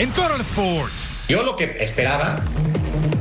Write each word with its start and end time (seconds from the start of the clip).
En 0.00 0.10
Total 0.12 0.40
Sports. 0.40 1.14
Yo 1.28 1.42
lo 1.42 1.56
que 1.56 1.76
esperaba, 1.78 2.40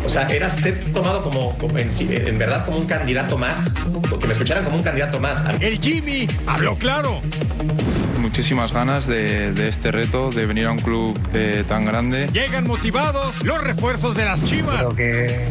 o 0.05 0.07
sea, 0.07 0.27
era 0.27 0.49
ser 0.49 0.79
tomado 0.93 1.21
como, 1.21 1.57
como 1.57 1.77
en, 1.77 2.39
verdad 2.39 2.63
como 2.63 2.77
un 2.77 2.85
candidato 2.85 3.37
más, 3.37 3.73
que 4.19 4.25
me 4.25 4.31
escucharan 4.31 4.63
como 4.63 4.77
un 4.77 4.83
candidato 4.83 5.19
más. 5.19 5.43
El 5.59 5.77
Jimmy 5.79 6.25
habló 6.47 6.77
claro. 6.77 7.21
Muchísimas 8.17 8.71
ganas 8.71 9.07
de, 9.07 9.51
de 9.51 9.67
este 9.67 9.91
reto, 9.91 10.29
de 10.31 10.45
venir 10.45 10.67
a 10.67 10.71
un 10.71 10.79
club 10.79 11.19
eh, 11.33 11.65
tan 11.67 11.83
grande. 11.83 12.29
Llegan 12.31 12.65
motivados 12.65 13.43
los 13.43 13.61
refuerzos 13.61 14.15
de 14.15 14.23
las 14.23 14.41
Chivas. 14.45 14.77
Creo 14.77 14.95
que, 14.95 15.47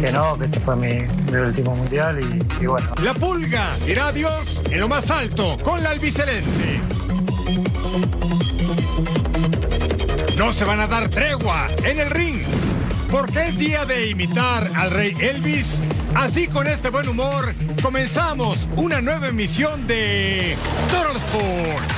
que 0.00 0.12
no, 0.12 0.38
que 0.38 0.44
este 0.44 0.60
fue 0.60 0.76
mi, 0.76 1.00
mi 1.32 1.38
último 1.38 1.74
mundial 1.74 2.20
y, 2.20 2.62
y 2.62 2.66
bueno, 2.66 2.92
La 3.02 3.14
Pulga 3.14 3.66
dirá 3.86 4.08
adiós 4.08 4.62
en 4.70 4.78
lo 4.80 4.88
más 4.88 5.10
alto 5.10 5.56
con 5.64 5.82
la 5.82 5.90
albiceleste. 5.90 6.80
No 10.44 10.52
se 10.52 10.66
van 10.66 10.78
a 10.78 10.86
dar 10.86 11.08
tregua 11.08 11.68
en 11.84 11.98
el 11.98 12.10
ring, 12.10 12.42
porque 13.10 13.48
es 13.48 13.56
día 13.56 13.86
de 13.86 14.10
imitar 14.10 14.70
al 14.74 14.90
rey 14.90 15.16
Elvis. 15.18 15.80
Así 16.14 16.48
con 16.48 16.66
este 16.66 16.90
buen 16.90 17.08
humor 17.08 17.54
comenzamos 17.82 18.68
una 18.76 19.00
nueva 19.00 19.28
emisión 19.28 19.86
de 19.86 20.54
Total 20.90 21.16
Sports. 21.16 21.94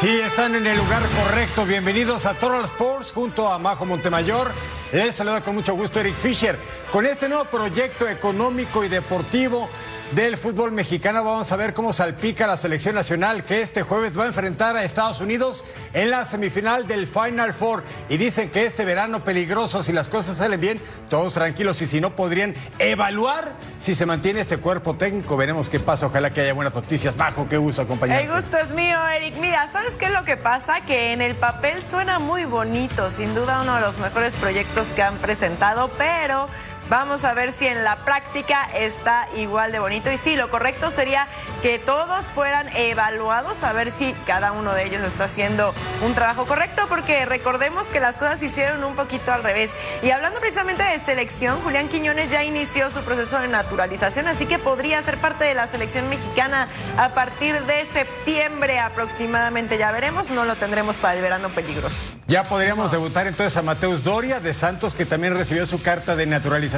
Sí, 0.00 0.08
están 0.08 0.54
en 0.54 0.66
el 0.66 0.78
lugar 0.78 1.02
correcto. 1.22 1.66
Bienvenidos 1.66 2.24
a 2.24 2.32
Total 2.32 2.64
Sports 2.64 3.12
junto 3.12 3.52
a 3.52 3.58
Majo 3.58 3.84
Montemayor. 3.84 4.52
Les 4.90 5.14
saluda 5.14 5.42
con 5.42 5.54
mucho 5.54 5.74
gusto 5.74 6.00
Eric 6.00 6.14
Fisher. 6.14 6.58
Con 6.90 7.04
este 7.04 7.28
nuevo 7.28 7.44
proyecto 7.44 8.08
económico 8.08 8.82
y 8.82 8.88
deportivo 8.88 9.68
del 10.12 10.36
fútbol 10.36 10.70
mexicano 10.72 11.24
vamos 11.24 11.50
a 11.50 11.56
ver 11.56 11.74
cómo 11.74 11.92
salpica 11.92 12.46
la 12.46 12.56
selección 12.56 12.94
nacional 12.94 13.44
que 13.44 13.62
este 13.62 13.82
jueves 13.82 14.16
va 14.18 14.24
a 14.24 14.26
enfrentar 14.28 14.76
a 14.76 14.84
Estados 14.84 15.20
Unidos 15.20 15.64
en 15.92 16.10
la 16.10 16.26
semifinal 16.26 16.86
del 16.86 17.06
Final 17.06 17.54
Four. 17.54 17.82
Y 18.08 18.16
dicen 18.16 18.50
que 18.50 18.64
este 18.64 18.84
verano 18.84 19.24
peligroso, 19.24 19.82
si 19.82 19.92
las 19.92 20.08
cosas 20.08 20.36
salen 20.36 20.60
bien, 20.60 20.80
todos 21.08 21.34
tranquilos 21.34 21.80
y 21.82 21.86
si 21.86 22.00
no 22.00 22.14
podrían 22.14 22.54
evaluar 22.78 23.54
si 23.80 23.94
se 23.94 24.06
mantiene 24.06 24.40
este 24.40 24.58
cuerpo 24.58 24.94
técnico. 24.96 25.36
Veremos 25.36 25.68
qué 25.68 25.80
pasa. 25.80 26.06
Ojalá 26.06 26.30
que 26.30 26.42
haya 26.42 26.52
buenas 26.52 26.74
noticias. 26.74 27.16
Majo, 27.16 27.48
qué 27.48 27.56
gusto 27.56 27.82
acompañarte. 27.82 28.24
El 28.24 28.32
gusto 28.32 28.58
es 28.58 28.70
mío, 28.70 28.98
Eric. 29.08 29.36
Mira, 29.38 29.68
¿sabes 29.68 29.94
qué 29.94 30.06
es 30.06 30.12
lo 30.12 30.24
que 30.24 30.36
pasa? 30.36 30.82
Que 30.86 31.12
en 31.12 31.22
el 31.22 31.34
papel 31.34 31.82
suena 31.82 32.18
muy 32.18 32.44
bonito, 32.44 33.10
sin 33.10 33.34
duda 33.34 33.62
uno 33.62 33.74
de 33.74 33.80
los 33.80 33.98
mejores 33.98 34.34
proyectos 34.34 34.86
que 34.88 35.02
han 35.02 35.16
presentado, 35.16 35.90
pero 35.98 36.46
vamos 36.88 37.24
a 37.24 37.34
ver 37.34 37.52
si 37.52 37.66
en 37.66 37.84
la 37.84 37.96
práctica 37.96 38.68
está 38.74 39.28
igual 39.36 39.72
de 39.72 39.78
bonito. 39.78 40.10
Y 40.10 40.16
sí, 40.16 40.36
lo 40.36 40.50
correcto 40.50 40.90
sería 40.90 41.26
que 41.62 41.78
todos 41.78 42.26
fueran 42.26 42.68
evaluados 42.76 43.62
a 43.62 43.72
ver 43.72 43.90
si 43.90 44.14
cada 44.26 44.52
uno 44.52 44.74
de 44.74 44.84
ellos 44.84 45.02
está 45.02 45.24
haciendo 45.24 45.74
un 46.02 46.14
trabajo 46.14 46.46
correcto, 46.46 46.86
porque 46.88 47.24
recordemos 47.24 47.86
que 47.86 48.00
las 48.00 48.16
cosas 48.16 48.40
se 48.40 48.46
hicieron 48.46 48.84
un 48.84 48.94
poquito 48.94 49.32
al 49.32 49.42
revés. 49.42 49.70
Y 50.02 50.10
hablando 50.10 50.40
precisamente 50.40 50.82
de 50.82 50.98
selección, 50.98 51.60
Julián 51.62 51.88
Quiñones 51.88 52.30
ya 52.30 52.44
inició 52.44 52.90
su 52.90 53.00
proceso 53.00 53.38
de 53.38 53.48
naturalización, 53.48 54.28
así 54.28 54.46
que 54.46 54.58
podría 54.58 55.00
ser 55.02 55.18
parte 55.18 55.44
de 55.44 55.54
la 55.54 55.66
selección 55.66 56.08
mexicana 56.08 56.68
a 56.98 57.10
partir 57.10 57.60
de 57.62 57.84
septiembre 57.86 58.78
aproximadamente. 58.78 59.78
Ya 59.78 59.90
veremos, 59.92 60.30
no 60.30 60.44
lo 60.44 60.56
tendremos 60.56 60.96
para 60.96 61.14
el 61.14 61.22
verano 61.22 61.54
peligroso. 61.54 61.96
Ya 62.26 62.44
podríamos 62.44 62.90
debutar 62.90 63.26
entonces 63.26 63.56
a 63.56 63.62
Mateus 63.62 64.04
Doria 64.04 64.40
de 64.40 64.54
Santos, 64.54 64.94
que 64.94 65.04
también 65.04 65.36
recibió 65.36 65.66
su 65.66 65.82
carta 65.82 66.16
de 66.16 66.26
naturalización, 66.26 66.73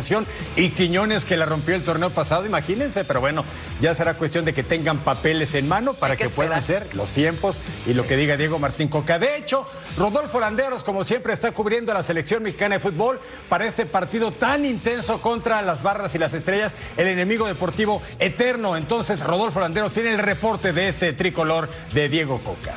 y 0.56 0.70
Quiñones, 0.70 1.24
que 1.24 1.36
la 1.36 1.46
rompió 1.46 1.74
el 1.74 1.82
torneo 1.82 2.10
pasado, 2.10 2.44
imagínense, 2.44 3.04
pero 3.04 3.20
bueno, 3.20 3.44
ya 3.80 3.94
será 3.94 4.14
cuestión 4.14 4.44
de 4.44 4.52
que 4.52 4.62
tengan 4.62 4.98
papeles 4.98 5.54
en 5.54 5.66
mano 5.66 5.94
para 5.94 6.16
que 6.16 6.24
que, 6.24 6.30
puedan 6.30 6.62
ser 6.62 6.94
los 6.94 7.10
tiempos 7.10 7.60
y 7.86 7.94
lo 7.94 8.06
que 8.06 8.16
diga 8.16 8.36
Diego 8.36 8.58
Martín 8.58 8.88
Coca. 8.88 9.18
De 9.18 9.36
hecho, 9.36 9.66
Rodolfo 9.96 10.38
Landeros, 10.38 10.84
como 10.84 11.04
siempre, 11.04 11.32
está 11.32 11.52
cubriendo 11.52 11.92
a 11.92 11.94
la 11.94 12.02
selección 12.02 12.42
mexicana 12.42 12.74
de 12.74 12.80
fútbol 12.80 13.20
para 13.48 13.66
este 13.66 13.86
partido 13.86 14.32
tan 14.32 14.66
intenso 14.66 15.20
contra 15.20 15.62
las 15.62 15.82
barras 15.82 16.14
y 16.14 16.18
las 16.18 16.34
estrellas, 16.34 16.74
el 16.96 17.08
enemigo 17.08 17.46
deportivo 17.46 18.02
eterno. 18.18 18.76
Entonces, 18.76 19.20
Rodolfo 19.20 19.60
Landeros 19.60 19.92
tiene 19.92 20.12
el 20.12 20.18
reporte 20.18 20.72
de 20.72 20.88
este 20.88 21.12
tricolor 21.14 21.70
de 21.92 22.08
Diego 22.08 22.40
Coca. 22.44 22.74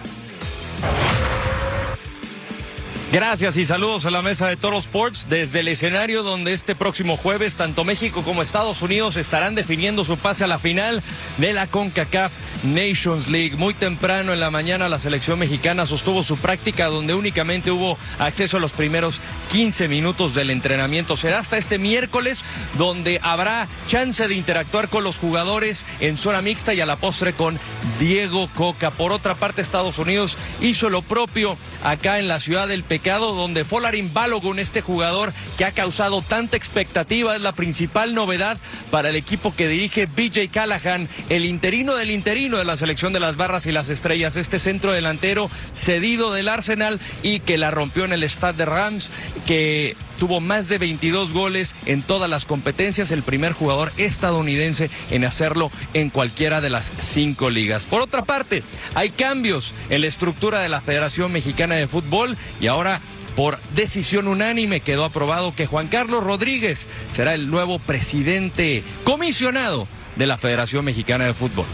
Gracias 3.11 3.57
y 3.57 3.65
saludos 3.65 4.05
a 4.05 4.11
la 4.11 4.21
mesa 4.21 4.45
de 4.45 4.55
Toro 4.55 4.77
Sports 4.77 5.25
desde 5.31 5.61
el 5.61 5.67
escenario 5.67 6.21
donde 6.21 6.53
este 6.53 6.75
próximo 6.75 7.17
jueves 7.17 7.55
tanto 7.55 7.83
México 7.83 8.21
como 8.21 8.43
Estados 8.43 8.83
Unidos 8.83 9.15
estarán 9.15 9.55
definiendo 9.55 10.03
su 10.03 10.15
pase 10.17 10.43
a 10.43 10.47
la 10.47 10.59
final 10.59 11.01
de 11.39 11.53
la 11.53 11.65
CONCACAF 11.65 12.31
Nations 12.65 13.27
League. 13.27 13.55
Muy 13.55 13.73
temprano 13.73 14.31
en 14.31 14.39
la 14.39 14.51
mañana 14.51 14.89
la 14.89 14.99
selección 14.99 15.39
mexicana 15.39 15.87
sostuvo 15.87 16.21
su 16.21 16.37
práctica 16.37 16.85
donde 16.85 17.15
únicamente 17.15 17.71
hubo 17.71 17.97
acceso 18.19 18.57
a 18.57 18.59
los 18.59 18.73
primeros 18.73 19.21
15 19.49 19.87
minutos 19.87 20.35
del 20.35 20.51
entrenamiento. 20.51 21.17
Será 21.17 21.39
hasta 21.39 21.57
este 21.57 21.79
miércoles 21.79 22.41
donde 22.77 23.19
habrá 23.23 23.67
chance 23.87 24.27
de 24.27 24.35
interactuar 24.35 24.87
con 24.87 25.03
los 25.03 25.17
jugadores 25.17 25.83
en 25.99 26.15
zona 26.15 26.43
mixta 26.43 26.75
y 26.75 26.81
a 26.81 26.85
la 26.85 26.97
postre 26.97 27.33
con 27.33 27.59
Diego 27.99 28.51
Coca. 28.53 28.91
Por 28.91 29.13
otra 29.13 29.33
parte, 29.33 29.63
Estados 29.63 29.97
Unidos 29.97 30.37
hizo 30.61 30.91
lo 30.91 31.01
propio 31.01 31.57
acá 31.83 32.19
en 32.19 32.27
la 32.27 32.39
ciudad 32.39 32.67
del 32.67 32.83
pecado, 32.99 33.33
donde 33.33 33.63
Folarin 33.63 34.13
Balogun, 34.13 34.59
este 34.59 34.81
jugador 34.81 35.31
que 35.57 35.63
ha 35.63 35.71
causado 35.71 36.21
tanta 36.21 36.57
expectativa, 36.57 37.33
es 37.33 37.41
la 37.41 37.53
principal 37.53 38.13
novedad 38.13 38.57
para 38.91 39.07
el 39.07 39.15
equipo 39.15 39.55
que 39.55 39.69
dirige 39.69 40.05
BJ 40.05 40.49
Callahan, 40.51 41.07
el 41.29 41.45
interino 41.45 41.95
del 41.95 42.11
interino 42.11 42.57
de 42.57 42.65
la 42.65 42.75
selección 42.75 43.13
de 43.13 43.21
las 43.21 43.37
barras 43.37 43.65
y 43.67 43.71
las 43.71 43.87
estrellas, 43.87 44.35
este 44.35 44.59
centro 44.59 44.91
delantero 44.91 45.49
cedido 45.73 46.33
del 46.33 46.49
Arsenal 46.49 46.99
y 47.23 47.39
que 47.39 47.57
la 47.57 47.71
rompió 47.71 48.03
en 48.03 48.11
el 48.11 48.29
Stade 48.29 48.57
de 48.57 48.65
Rams, 48.65 49.11
que 49.47 49.95
tuvo 50.19 50.39
más 50.41 50.69
de 50.69 50.77
22 50.77 51.33
goles 51.33 51.75
en 51.85 52.03
todas 52.03 52.29
las 52.29 52.45
competencias, 52.45 53.11
el 53.11 53.23
primer 53.23 53.53
jugador 53.53 53.91
estadounidense 53.97 54.89
en 55.09 55.25
hacerlo 55.25 55.71
en 55.93 56.09
cualquiera 56.09 56.61
de 56.61 56.69
las 56.69 56.91
cinco 56.99 57.49
ligas. 57.49 57.85
Por 57.85 58.01
otra 58.01 58.23
parte, 58.23 58.63
hay 58.93 59.09
cambios 59.09 59.73
en 59.89 60.01
la 60.01 60.07
estructura 60.07 60.59
de 60.61 60.69
la 60.69 60.81
Federación 60.81 61.31
Mexicana 61.31 61.75
de 61.75 61.87
Fútbol 61.87 62.37
y 62.59 62.67
ahora 62.67 63.01
por 63.35 63.59
decisión 63.73 64.27
unánime 64.27 64.81
quedó 64.81 65.05
aprobado 65.05 65.55
que 65.55 65.65
Juan 65.65 65.87
Carlos 65.87 66.23
Rodríguez 66.23 66.85
será 67.09 67.33
el 67.33 67.49
nuevo 67.49 67.79
presidente 67.79 68.83
comisionado 69.03 69.87
de 70.17 70.27
la 70.27 70.37
Federación 70.37 70.83
Mexicana 70.83 71.25
de 71.25 71.33
Fútbol. 71.33 71.65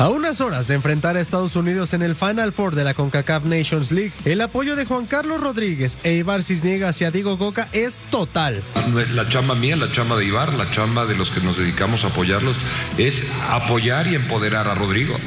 A 0.00 0.08
unas 0.08 0.40
horas 0.40 0.66
de 0.66 0.74
enfrentar 0.76 1.16
a 1.18 1.20
Estados 1.20 1.56
Unidos 1.56 1.92
en 1.92 2.00
el 2.00 2.14
Final 2.16 2.52
Four 2.52 2.74
de 2.74 2.84
la 2.84 2.94
CONCACAF 2.94 3.44
Nations 3.44 3.92
League, 3.92 4.12
el 4.24 4.40
apoyo 4.40 4.74
de 4.74 4.86
Juan 4.86 5.04
Carlos 5.04 5.42
Rodríguez 5.42 5.98
e 6.04 6.14
Ibar 6.14 6.42
Cisniega 6.42 6.88
hacia 6.88 7.10
Diego 7.10 7.36
Coca 7.36 7.68
es 7.74 7.98
total. 8.10 8.62
La 9.12 9.28
chamba 9.28 9.54
mía, 9.54 9.76
la 9.76 9.92
chamba 9.92 10.16
de 10.16 10.24
Ibar, 10.24 10.54
la 10.54 10.70
chamba 10.70 11.04
de 11.04 11.14
los 11.16 11.28
que 11.30 11.40
nos 11.42 11.58
dedicamos 11.58 12.04
a 12.04 12.06
apoyarlos, 12.06 12.56
es 12.96 13.30
apoyar 13.50 14.06
y 14.06 14.14
empoderar 14.14 14.68
a 14.68 14.74
Rodrigo, 14.74 15.18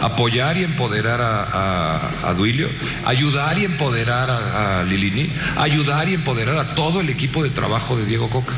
apoyar 0.00 0.56
y 0.56 0.64
empoderar 0.64 1.20
a, 1.20 1.42
a- 1.44 2.28
a 2.28 2.34
Duilio, 2.34 2.68
ayudar 3.04 3.56
y 3.60 3.64
empoderar 3.64 4.28
a, 4.28 4.80
a 4.80 4.82
Lilini, 4.82 5.30
ayudar 5.56 6.08
y 6.08 6.14
empoderar 6.14 6.58
a 6.58 6.74
todo 6.74 7.00
el 7.00 7.10
equipo 7.10 7.44
de 7.44 7.50
trabajo 7.50 7.96
de 7.96 8.04
Diego 8.04 8.28
Coca. 8.28 8.54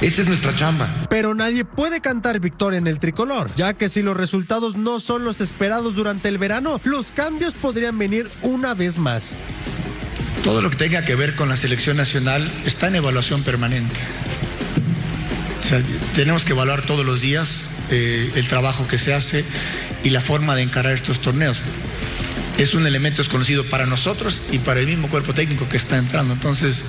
Esa 0.00 0.22
es 0.22 0.28
nuestra 0.28 0.54
chamba. 0.54 0.88
Pero 1.16 1.34
nadie 1.34 1.64
puede 1.64 2.02
cantar 2.02 2.40
victoria 2.40 2.76
en 2.76 2.86
el 2.86 2.98
tricolor, 2.98 3.50
ya 3.56 3.72
que 3.72 3.88
si 3.88 4.02
los 4.02 4.14
resultados 4.14 4.76
no 4.76 5.00
son 5.00 5.24
los 5.24 5.40
esperados 5.40 5.94
durante 5.96 6.28
el 6.28 6.36
verano, 6.36 6.78
los 6.84 7.10
cambios 7.10 7.54
podrían 7.54 7.96
venir 7.96 8.28
una 8.42 8.74
vez 8.74 8.98
más. 8.98 9.38
Todo 10.44 10.60
lo 10.60 10.68
que 10.68 10.76
tenga 10.76 11.06
que 11.06 11.14
ver 11.14 11.34
con 11.34 11.48
la 11.48 11.56
selección 11.56 11.96
nacional 11.96 12.52
está 12.66 12.88
en 12.88 12.96
evaluación 12.96 13.42
permanente. 13.44 13.98
tenemos 16.14 16.44
que 16.44 16.52
evaluar 16.52 16.82
todos 16.82 17.06
los 17.06 17.22
días 17.22 17.70
eh, 17.90 18.30
el 18.34 18.46
trabajo 18.46 18.86
que 18.86 18.98
se 18.98 19.14
hace 19.14 19.42
y 20.04 20.10
la 20.10 20.20
forma 20.20 20.54
de 20.54 20.64
encarar 20.64 20.92
estos 20.92 21.20
torneos. 21.20 21.62
Es 22.58 22.72
un 22.72 22.86
elemento 22.86 23.18
desconocido 23.18 23.64
para 23.68 23.84
nosotros 23.84 24.40
y 24.50 24.58
para 24.58 24.80
el 24.80 24.86
mismo 24.86 25.08
cuerpo 25.08 25.34
técnico 25.34 25.68
que 25.68 25.76
está 25.76 25.98
entrando. 25.98 26.32
Entonces, 26.32 26.84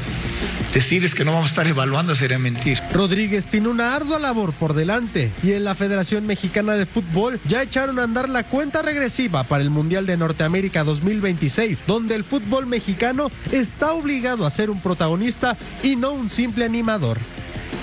decirles 0.73 1.13
que 1.13 1.25
no 1.25 1.33
vamos 1.33 1.47
a 1.47 1.49
estar 1.49 1.67
evaluando 1.67 2.15
sería 2.15 2.39
mentir. 2.39 2.79
Rodríguez 2.93 3.43
tiene 3.43 3.67
una 3.67 3.93
ardua 3.93 4.17
labor 4.17 4.53
por 4.53 4.73
delante 4.73 5.33
y 5.43 5.51
en 5.51 5.65
la 5.65 5.75
Federación 5.75 6.25
Mexicana 6.25 6.75
de 6.75 6.85
Fútbol 6.85 7.41
ya 7.45 7.63
echaron 7.63 7.99
a 7.99 8.03
andar 8.03 8.29
la 8.29 8.43
cuenta 8.43 8.81
regresiva 8.81 9.43
para 9.43 9.61
el 9.61 9.69
Mundial 9.69 10.05
de 10.05 10.15
Norteamérica 10.15 10.85
2026, 10.85 11.83
donde 11.85 12.15
el 12.15 12.23
fútbol 12.23 12.65
mexicano 12.65 13.29
está 13.51 13.91
obligado 13.91 14.45
a 14.45 14.49
ser 14.49 14.69
un 14.69 14.81
protagonista 14.81 15.57
y 15.83 15.97
no 15.97 16.13
un 16.13 16.29
simple 16.29 16.63
animador. 16.63 17.17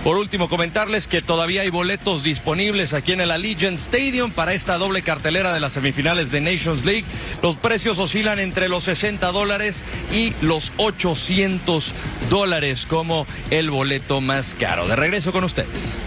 Por 0.04 0.18
último, 0.18 0.50
comentarles 0.50 1.08
que 1.08 1.22
todavía 1.22 1.62
hay 1.62 1.70
boletos 1.70 2.22
disponibles 2.22 2.92
aquí 2.92 3.12
en 3.12 3.22
el 3.22 3.30
Allegiant 3.30 3.78
Stadium 3.78 4.32
para 4.32 4.52
esta 4.52 4.76
doble 4.76 5.00
cartelera 5.00 5.54
de 5.54 5.60
las 5.60 5.72
semifinales 5.72 6.30
de 6.30 6.42
Nations 6.42 6.84
League. 6.84 7.06
Los 7.42 7.56
precios 7.56 7.98
oscilan 7.98 8.38
entre 8.38 8.68
los 8.68 8.84
60 8.84 9.32
dólares 9.32 9.82
y 10.12 10.34
los 10.42 10.74
800 10.76 11.94
dólares 12.28 12.84
como 12.86 13.26
el 13.50 13.70
boleto 13.70 14.20
más 14.20 14.54
caro. 14.60 14.86
De 14.88 14.94
regreso 14.94 15.32
con 15.32 15.42
ustedes. 15.42 16.02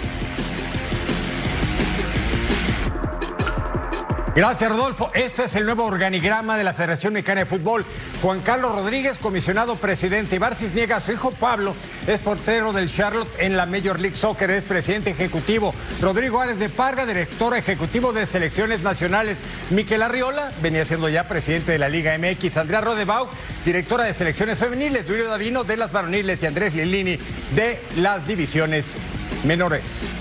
Gracias, 4.37 4.69
Rodolfo. 4.69 5.09
Este 5.15 5.45
es 5.45 5.55
el 5.55 5.65
nuevo 5.65 5.83
organigrama 5.83 6.59
de 6.59 6.63
la 6.63 6.75
Federación 6.75 7.13
Mexicana 7.13 7.39
de 7.39 7.47
Fútbol. 7.47 7.83
Juan 8.21 8.41
Carlos 8.41 8.71
Rodríguez, 8.71 9.17
comisionado 9.17 9.77
presidente. 9.77 10.35
Ibar 10.35 10.53
Cisniega, 10.53 10.99
su 10.99 11.11
hijo 11.11 11.31
Pablo, 11.31 11.73
es 12.05 12.19
portero 12.19 12.71
del 12.71 12.87
Charlotte 12.87 13.27
en 13.39 13.57
la 13.57 13.65
Major 13.65 13.99
League 13.99 14.15
Soccer, 14.15 14.51
es 14.51 14.63
presidente 14.63 15.09
ejecutivo. 15.09 15.73
Rodrigo 16.01 16.39
Árez 16.39 16.59
de 16.59 16.69
Parga, 16.69 17.07
director 17.07 17.57
ejecutivo 17.57 18.13
de 18.13 18.27
selecciones 18.27 18.81
nacionales. 18.81 19.39
Miquel 19.71 20.03
Arriola, 20.03 20.51
venía 20.61 20.85
siendo 20.85 21.09
ya 21.09 21.27
presidente 21.27 21.71
de 21.71 21.79
la 21.79 21.89
Liga 21.89 22.15
MX. 22.15 22.57
Andrea 22.57 22.81
Rodebau, 22.81 23.27
directora 23.65 24.03
de 24.03 24.13
selecciones 24.13 24.59
femeniles. 24.59 25.07
Julio 25.07 25.29
Davino, 25.29 25.63
de 25.63 25.77
las 25.77 25.91
varoniles. 25.91 26.43
Y 26.43 26.45
Andrés 26.45 26.75
Lilini, 26.75 27.17
de 27.55 27.81
las 27.95 28.27
divisiones 28.27 28.97
menores. 29.45 30.11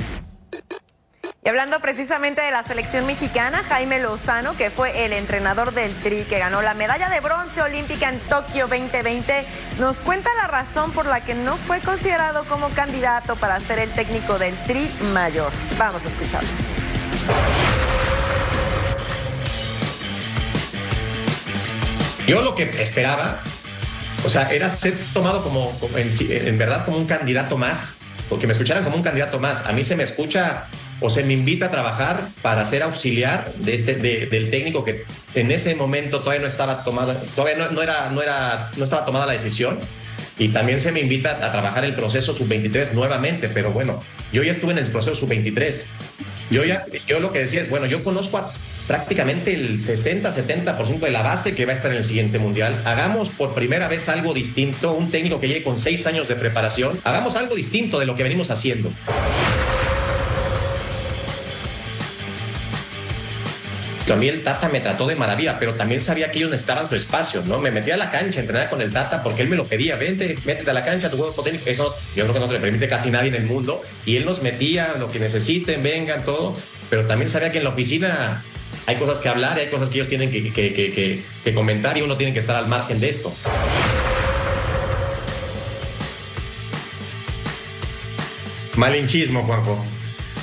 Y 1.47 1.49
hablando 1.49 1.79
precisamente 1.79 2.43
de 2.43 2.51
la 2.51 2.65
selección 2.65 3.07
mexicana, 3.07 3.63
Jaime 3.69 4.01
Lozano, 4.01 4.57
que 4.57 4.69
fue 4.69 5.05
el 5.05 5.13
entrenador 5.13 5.73
del 5.73 5.95
Tri, 5.95 6.25
que 6.25 6.41
ganó 6.41 6.61
la 6.61 6.75
medalla 6.75 7.09
de 7.09 7.21
bronce 7.21 7.63
olímpica 7.63 8.09
en 8.09 8.19
Tokio 8.19 8.67
2020, 8.67 9.47
nos 9.79 9.99
cuenta 9.99 10.29
la 10.43 10.49
razón 10.49 10.91
por 10.91 11.07
la 11.07 11.21
que 11.21 11.37
no 11.37 11.57
fue 11.57 11.79
considerado 11.79 12.45
como 12.47 12.71
candidato 12.71 13.37
para 13.37 13.61
ser 13.61 13.79
el 13.79 13.91
técnico 13.91 14.41
del 14.41 14.57
Tri 14.65 14.91
mayor. 15.13 15.53
Vamos 15.79 16.05
a 16.05 16.09
escucharlo. 16.09 16.49
Yo 22.27 22.43
lo 22.43 22.57
que 22.57 22.65
esperaba, 22.83 23.41
o 24.25 24.29
sea, 24.29 24.51
era 24.51 24.69
ser 24.69 24.95
tomado 25.15 25.45
como, 25.45 25.79
en, 25.95 26.09
en 26.29 26.59
verdad 26.59 26.85
como 26.85 26.97
un 26.97 27.07
candidato 27.07 27.57
más, 27.57 27.99
porque 28.29 28.49
me 28.49 28.53
escucharan 28.53 28.83
como 28.83 28.97
un 28.97 29.05
candidato 29.05 29.39
más. 29.39 29.65
A 29.65 29.71
mí 29.71 29.85
se 29.85 29.95
me 29.95 30.03
escucha 30.03 30.67
o 31.01 31.11
se 31.11 31.25
me 31.25 31.35
invita 31.35 31.67
a 31.67 31.71
trabajar 31.71 32.29
para 32.43 32.65
ser 32.65 32.83
auxiliar 32.83 33.53
de 33.57 33.75
este, 33.75 33.95
del 33.95 34.51
técnico 34.51 34.85
que 34.85 35.05
en 35.35 35.51
ese 35.51 35.75
momento 35.75 36.21
todavía 36.21 36.43
no 36.43 36.49
estaba 36.49 36.85
tomada, 36.85 37.21
todavía 37.35 37.69
no, 37.71 37.83
era, 37.83 38.11
no, 38.11 38.23
era, 38.23 38.71
no 38.77 38.85
estaba 38.85 39.05
tomada 39.05 39.27
la 39.27 39.33
decisión. 39.33 39.79
Y 40.39 40.49
también 40.49 40.81
se 40.81 40.93
me 40.93 41.01
invita 41.01 41.47
a 41.47 41.51
trabajar 41.51 41.85
el 41.85 41.95
proceso 41.95 42.35
sub-23 42.35 42.93
nuevamente, 42.93 43.49
pero 43.49 43.73
bueno, 43.73 44.03
yo 44.33 44.43
ya 44.43 44.53
estuve 44.53 44.73
en 44.73 44.79
el 44.79 44.87
proceso 44.89 45.15
sub-23. 45.15 45.87
Yo, 46.51 46.65
ya, 46.65 46.85
yo 47.07 47.21
lo 47.21 47.33
que 47.33 47.41
decía 47.41 47.63
es, 47.63 47.71
bueno, 47.71 47.87
yo 47.87 48.05
conozco 48.05 48.51
prácticamente 48.87 49.55
el 49.55 49.79
60-70% 49.79 51.01
de 51.01 51.11
la 51.11 51.23
base 51.23 51.55
que 51.55 51.65
va 51.65 51.73
a 51.73 51.77
estar 51.77 51.91
en 51.91 51.97
el 51.99 52.05
siguiente 52.05 52.39
mundial. 52.39 52.83
Hagamos 52.85 53.31
por 53.31 53.55
primera 53.55 53.89
vez 53.89 54.09
algo 54.09 54.35
distinto, 54.35 54.93
un 54.93 55.11
técnico 55.11 55.41
que 55.41 55.49
llegue 55.49 55.63
con 55.63 55.79
seis 55.79 56.07
años 56.07 56.29
de 56.29 56.37
preparación, 56.37 56.99
hagamos 57.05 57.35
algo 57.37 57.55
distinto 57.55 57.99
de 57.99 58.07
lo 58.07 58.15
que 58.15 58.23
venimos 58.23 58.51
haciendo. 58.51 58.91
A 64.13 64.17
mí 64.17 64.29
el 64.29 64.43
Tata 64.45 64.69
me 64.69 64.81
trató 64.81 65.07
de 65.07 65.17
maravilla, 65.17 65.59
pero 65.59 65.75
también 65.75 66.01
sabía 66.01 66.31
que 66.31 66.39
ellos 66.39 66.51
necesitaban 66.51 66.89
su 66.89 66.95
espacio, 66.95 67.43
¿no? 67.45 67.59
Me 67.59 67.73
metía 67.73 67.95
a 67.95 67.97
la 67.97 68.11
cancha, 68.11 68.41
entrenaba 68.41 68.71
con 68.71 68.81
el 68.81 68.93
Tata 68.93 69.23
porque 69.23 69.43
él 69.43 69.49
me 69.49 69.57
lo 69.57 69.65
pedía, 69.65 69.97
vente, 69.97 70.37
métete 70.45 70.71
a 70.71 70.75
la 70.75 70.85
cancha, 70.85 71.11
tu 71.11 71.17
juego 71.17 71.43
técnico. 71.43 71.69
Eso 71.69 71.95
yo 72.15 72.23
creo 72.23 72.35
que 72.35 72.41
no 72.41 72.47
te 72.47 72.55
lo 72.55 72.61
permite 72.61 72.89
casi 72.89 73.11
nadie 73.11 73.29
en 73.29 73.35
el 73.35 73.45
mundo. 73.45 73.83
Y 74.05 74.17
él 74.17 74.25
nos 74.25 74.43
metía 74.43 74.95
lo 74.99 75.11
que 75.11 75.19
necesiten, 75.19 75.83
vengan, 75.83 76.25
todo. 76.25 76.57
Pero 76.89 77.07
también 77.07 77.29
sabía 77.29 77.51
que 77.51 77.59
en 77.59 77.65
la 77.65 77.71
oficina 77.71 78.45
hay 78.87 78.97
cosas 78.97 79.19
que 79.19 79.29
hablar, 79.29 79.59
hay 79.59 79.69
cosas 79.69 79.89
que 79.89 79.97
ellos 79.97 80.09
tienen 80.09 80.31
que, 80.31 80.53
que, 80.53 81.25
que 81.45 81.55
comentar 81.55 81.99
y 81.99 82.03
uno 82.03 82.17
tiene 82.17 82.33
que 82.33 82.39
estar 82.39 82.55
al 82.55 82.69
margen 82.69 83.01
de 83.01 83.09
esto. 83.09 83.35
Malinchismo, 88.77 89.43
Juanjo. 89.43 89.96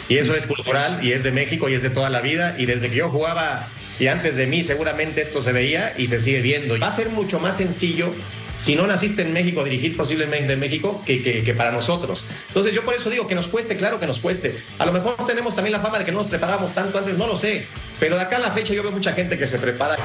Y 0.09 0.17
eso 0.17 0.35
es 0.35 0.47
cultural 0.47 0.99
y 1.03 1.11
es 1.11 1.23
de 1.23 1.31
México 1.31 1.69
y 1.69 1.73
es 1.73 1.81
de 1.81 1.89
toda 1.89 2.09
la 2.09 2.21
vida. 2.21 2.55
Y 2.57 2.65
desde 2.65 2.89
que 2.89 2.95
yo 2.95 3.09
jugaba 3.09 3.67
y 3.99 4.07
antes 4.07 4.35
de 4.35 4.47
mí 4.47 4.63
seguramente 4.63 5.21
esto 5.21 5.41
se 5.41 5.51
veía 5.51 5.93
y 5.97 6.07
se 6.07 6.19
sigue 6.19 6.41
viendo. 6.41 6.77
Va 6.79 6.87
a 6.87 6.91
ser 6.91 7.09
mucho 7.09 7.39
más 7.39 7.57
sencillo 7.57 8.13
si 8.57 8.75
no 8.75 8.85
naciste 8.85 9.23
en 9.23 9.33
México, 9.33 9.63
dirigir 9.63 9.97
posiblemente 9.97 10.53
en 10.53 10.59
México 10.59 11.01
que, 11.05 11.43
que, 11.43 11.53
para 11.53 11.71
nosotros. 11.71 12.23
Entonces 12.47 12.73
yo 12.73 12.83
por 12.85 12.93
eso 12.93 13.09
digo 13.09 13.27
que 13.27 13.35
nos 13.35 13.47
cueste, 13.47 13.75
claro 13.75 13.99
que 13.99 14.07
nos 14.07 14.19
cueste. 14.19 14.59
A 14.77 14.85
lo 14.85 14.91
mejor 14.91 15.15
tenemos 15.25 15.55
también 15.55 15.73
la 15.73 15.79
fama 15.79 15.99
de 15.99 16.05
que 16.05 16.11
no 16.11 16.19
nos 16.19 16.27
preparamos 16.27 16.73
tanto 16.73 16.97
antes, 16.97 17.17
no 17.17 17.27
lo 17.27 17.35
sé. 17.35 17.65
Pero 17.99 18.15
de 18.15 18.21
acá 18.21 18.37
a 18.37 18.39
la 18.39 18.51
fecha 18.51 18.73
yo 18.73 18.83
veo 18.83 18.91
mucha 18.91 19.13
gente 19.13 19.37
que 19.37 19.47
se 19.47 19.57
prepara. 19.57 19.97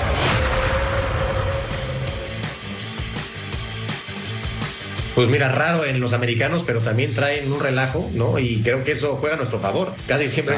Pues 5.19 5.31
mira, 5.31 5.49
raro 5.49 5.85
en 5.85 5.99
los 5.99 6.13
americanos, 6.13 6.63
pero 6.65 6.79
también 6.79 7.13
traen 7.13 7.51
un 7.51 7.59
relajo, 7.59 8.09
¿no? 8.15 8.39
Y 8.39 8.63
creo 8.63 8.85
que 8.85 8.93
eso 8.93 9.17
juega 9.17 9.35
a 9.35 9.37
nuestro 9.37 9.59
favor. 9.59 9.97
Casi 10.07 10.29
siempre 10.29 10.55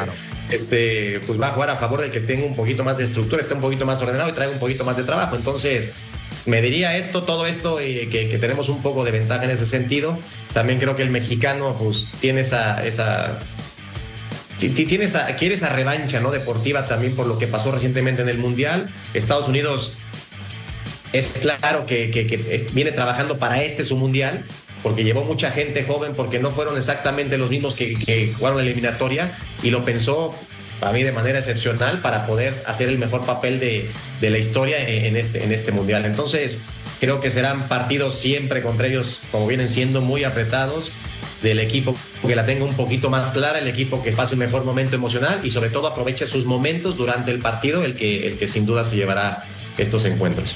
este, 0.51 1.19
pues 1.27 1.41
va 1.41 1.49
a 1.49 1.53
jugar 1.53 1.71
a 1.71 1.77
favor 1.77 2.03
de 2.03 2.11
que 2.11 2.21
tenga 2.21 2.45
un 2.45 2.55
poquito 2.55 2.85
más 2.85 2.99
de 2.99 3.05
estructura, 3.05 3.41
esté 3.41 3.55
un 3.55 3.63
poquito 3.63 3.87
más 3.87 4.03
ordenado 4.03 4.29
y 4.29 4.33
traiga 4.33 4.53
un 4.53 4.59
poquito 4.59 4.85
más 4.85 4.99
de 4.99 5.05
trabajo. 5.05 5.35
Entonces, 5.35 5.89
me 6.45 6.61
diría 6.61 6.99
esto, 6.99 7.23
todo 7.23 7.47
esto, 7.47 7.81
y 7.81 8.11
que, 8.11 8.27
tenemos 8.39 8.69
un 8.69 8.83
poco 8.83 9.03
de 9.03 9.13
ventaja 9.13 9.45
en 9.45 9.51
ese 9.51 9.65
sentido. 9.65 10.19
También 10.53 10.79
creo 10.79 10.95
que 10.95 11.05
el 11.05 11.11
mexicano, 11.11 11.75
pues, 11.79 12.07
tiene 12.21 12.43
esa, 12.43 12.85
esa 12.85 13.39
tiene 14.59 15.07
esa, 15.07 15.25
quiere 15.37 15.55
esa 15.55 15.71
revancha 15.71 16.21
¿no? 16.21 16.31
deportiva 16.31 16.85
también 16.85 17.17
por 17.17 17.27
lo 17.27 17.39
que 17.39 17.47
pasó 17.47 17.73
recientemente 17.73 18.21
en 18.21 18.29
el 18.29 18.37
Mundial. 18.37 18.91
Estados 19.15 19.49
Unidos 19.49 19.97
es 21.13 21.39
claro 21.41 21.87
que, 21.87 22.67
viene 22.73 22.93
trabajando 22.93 23.39
para 23.39 23.63
este 23.63 23.85
su 23.85 23.97
mundial, 23.97 24.45
porque 24.83 25.05
llevó 25.05 25.25
mucha 25.25 25.51
gente 25.51 25.85
joven, 25.85 26.13
porque 26.15 26.39
no 26.39 26.51
fueron 26.51 26.77
exactamente 26.77 27.37
los 27.37 27.51
mismos 27.51 27.75
que, 27.75 28.33
jugaron 28.37 28.59
la 28.59 28.65
eliminatoria, 28.65 29.39
y 29.63 29.71
lo 29.71 29.85
pensó 29.85 30.35
para 30.79 30.93
mí 30.93 31.03
de 31.03 31.13
manera 31.13 31.39
excepcional 31.39 32.01
para 32.01 32.27
poder 32.27 32.63
hacer 32.67 32.89
el 32.89 32.99
mejor 32.99 33.27
papel 33.27 33.61
de, 33.61 33.91
la 34.21 34.39
historia 34.39 34.79
en 34.89 35.17
este, 35.17 35.45
en 35.45 35.53
este 35.53 35.73
mundial. 35.73 36.07
Entonces, 36.07 36.63
creo 37.01 37.21
que 37.21 37.31
serán 37.31 37.69
partidos 37.69 38.19
siempre 38.19 38.63
contra 38.63 38.87
ellos, 38.87 39.21
como 39.31 39.47
vienen 39.47 39.69
siendo, 39.69 40.01
muy 40.01 40.25
apretados 40.25 40.93
del 41.43 41.59
equipo 41.59 41.95
que 42.27 42.37
la 42.37 42.45
tenga 42.45 42.65
un 42.65 42.75
poquito 42.75 43.09
más 43.09 43.29
clara, 43.29 43.59
el 43.59 43.69
equipo 43.69 44.03
que 44.03 44.13
pase 44.13 44.35
un 44.35 44.41
mejor 44.41 44.65
momento 44.65 44.97
emocional 44.97 45.41
y 45.43 45.51
sobre 45.51 45.71
todo 45.71 45.87
aproveche 45.87 46.27
sus 46.27 46.45
momentos 46.45 46.97
durante 46.97 47.31
el 47.31 47.39
partido, 47.39 47.83
el 47.83 47.95
que, 47.95 48.27
el 48.27 48.39
que 48.39 48.47
sin 48.47 48.67
duda 48.67 48.85
se 48.85 48.97
llevará 48.97 49.45
estos 49.79 50.05
encuentros. 50.05 50.55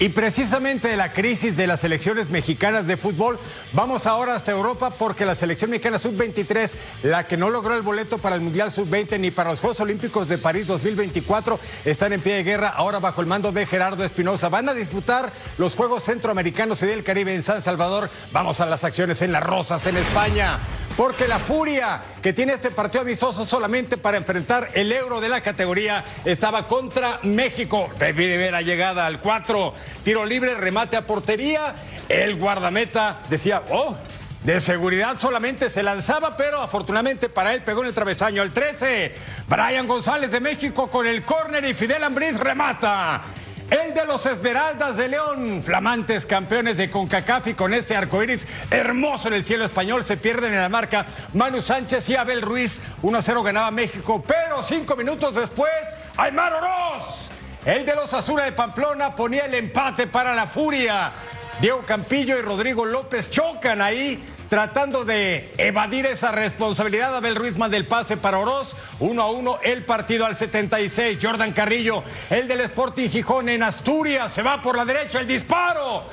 Y 0.00 0.10
precisamente 0.10 0.86
de 0.86 0.96
la 0.96 1.12
crisis 1.12 1.56
de 1.56 1.66
las 1.66 1.80
selecciones 1.80 2.30
mexicanas 2.30 2.86
de 2.86 2.96
fútbol, 2.96 3.36
vamos 3.72 4.06
ahora 4.06 4.36
hasta 4.36 4.52
Europa 4.52 4.90
porque 4.90 5.26
la 5.26 5.34
selección 5.34 5.70
mexicana 5.70 5.98
sub-23, 5.98 6.72
la 7.02 7.26
que 7.26 7.36
no 7.36 7.50
logró 7.50 7.74
el 7.74 7.82
boleto 7.82 8.18
para 8.18 8.36
el 8.36 8.40
Mundial 8.40 8.70
sub-20 8.70 9.18
ni 9.18 9.32
para 9.32 9.50
los 9.50 9.58
Juegos 9.58 9.80
Olímpicos 9.80 10.28
de 10.28 10.38
París 10.38 10.68
2024, 10.68 11.58
están 11.84 12.12
en 12.12 12.20
pie 12.20 12.34
de 12.34 12.44
guerra 12.44 12.68
ahora 12.68 13.00
bajo 13.00 13.22
el 13.22 13.26
mando 13.26 13.50
de 13.50 13.66
Gerardo 13.66 14.04
Espinosa. 14.04 14.48
Van 14.48 14.68
a 14.68 14.74
disputar 14.74 15.32
los 15.58 15.74
Juegos 15.74 16.04
Centroamericanos 16.04 16.80
y 16.84 16.86
del 16.86 17.02
Caribe 17.02 17.34
en 17.34 17.42
San 17.42 17.60
Salvador. 17.60 18.08
Vamos 18.30 18.60
a 18.60 18.66
las 18.66 18.84
acciones 18.84 19.20
en 19.22 19.32
las 19.32 19.42
Rosas, 19.42 19.84
en 19.88 19.96
España 19.96 20.60
porque 20.98 21.28
la 21.28 21.38
furia 21.38 22.00
que 22.20 22.32
tiene 22.32 22.54
este 22.54 22.72
partido 22.72 23.02
amistoso 23.02 23.46
solamente 23.46 23.96
para 23.96 24.16
enfrentar 24.16 24.70
el 24.74 24.90
euro 24.90 25.20
de 25.20 25.28
la 25.28 25.40
categoría 25.40 26.04
estaba 26.24 26.66
contra 26.66 27.20
México. 27.22 27.88
Vive 28.00 28.50
la 28.50 28.62
llegada 28.62 29.06
al 29.06 29.20
4, 29.20 29.74
tiro 30.02 30.26
libre, 30.26 30.56
remate 30.56 30.96
a 30.96 31.06
portería. 31.06 31.76
El 32.08 32.34
guardameta 32.34 33.20
decía, 33.30 33.62
oh, 33.70 33.96
de 34.42 34.60
seguridad 34.60 35.16
solamente 35.20 35.70
se 35.70 35.84
lanzaba, 35.84 36.36
pero 36.36 36.60
afortunadamente 36.60 37.28
para 37.28 37.54
él 37.54 37.62
pegó 37.62 37.82
en 37.82 37.86
el 37.86 37.94
travesaño. 37.94 38.42
El 38.42 38.52
13, 38.52 39.14
Brian 39.46 39.86
González 39.86 40.32
de 40.32 40.40
México 40.40 40.90
con 40.90 41.06
el 41.06 41.22
córner 41.22 41.64
y 41.64 41.74
Fidel 41.74 42.02
Ambriz 42.02 42.40
remata. 42.40 43.22
El 43.70 43.94
de 43.94 44.04
los 44.06 44.24
Esmeraldas 44.26 44.96
de 44.96 45.08
León, 45.08 45.62
flamantes 45.64 46.24
campeones 46.24 46.76
de 46.76 46.90
CONCACAF 46.90 47.48
y 47.48 47.54
con 47.54 47.74
este 47.74 47.96
arcoíris 47.96 48.46
hermoso 48.70 49.28
en 49.28 49.34
el 49.34 49.44
cielo 49.44 49.64
español, 49.64 50.04
se 50.04 50.16
pierden 50.16 50.54
en 50.54 50.60
la 50.60 50.68
marca 50.68 51.06
Manu 51.34 51.60
Sánchez 51.60 52.08
y 52.08 52.16
Abel 52.16 52.42
Ruiz. 52.42 52.80
1-0 53.02 53.42
ganaba 53.42 53.70
México, 53.70 54.24
pero 54.26 54.62
cinco 54.62 54.96
minutos 54.96 55.34
después, 55.34 55.72
Aymar 56.16 56.54
Oroz, 56.54 57.30
el 57.64 57.84
de 57.84 57.94
los 57.94 58.12
Azura 58.14 58.44
de 58.44 58.52
Pamplona, 58.52 59.14
ponía 59.14 59.44
el 59.44 59.54
empate 59.54 60.06
para 60.06 60.34
la 60.34 60.46
Furia. 60.46 61.12
Diego 61.60 61.82
Campillo 61.82 62.38
y 62.38 62.42
Rodrigo 62.42 62.86
López 62.86 63.30
chocan 63.30 63.82
ahí 63.82 64.22
tratando 64.48 65.04
de 65.04 65.52
evadir 65.58 66.06
esa 66.06 66.32
responsabilidad. 66.32 67.16
Abel 67.16 67.36
Ruiz 67.36 67.56
manda 67.56 67.76
el 67.76 67.86
pase 67.86 68.16
para 68.16 68.38
Oroz. 68.38 68.74
Uno 69.00 69.22
a 69.22 69.30
uno 69.30 69.58
el 69.62 69.84
partido 69.84 70.26
al 70.26 70.36
76. 70.36 71.18
Jordan 71.20 71.52
Carrillo, 71.52 72.02
el 72.30 72.48
del 72.48 72.60
Sporting 72.62 73.08
Gijón 73.08 73.48
en 73.48 73.62
Asturias. 73.62 74.32
Se 74.32 74.42
va 74.42 74.60
por 74.62 74.76
la 74.76 74.84
derecha 74.84 75.20
el 75.20 75.26
disparo. 75.26 76.04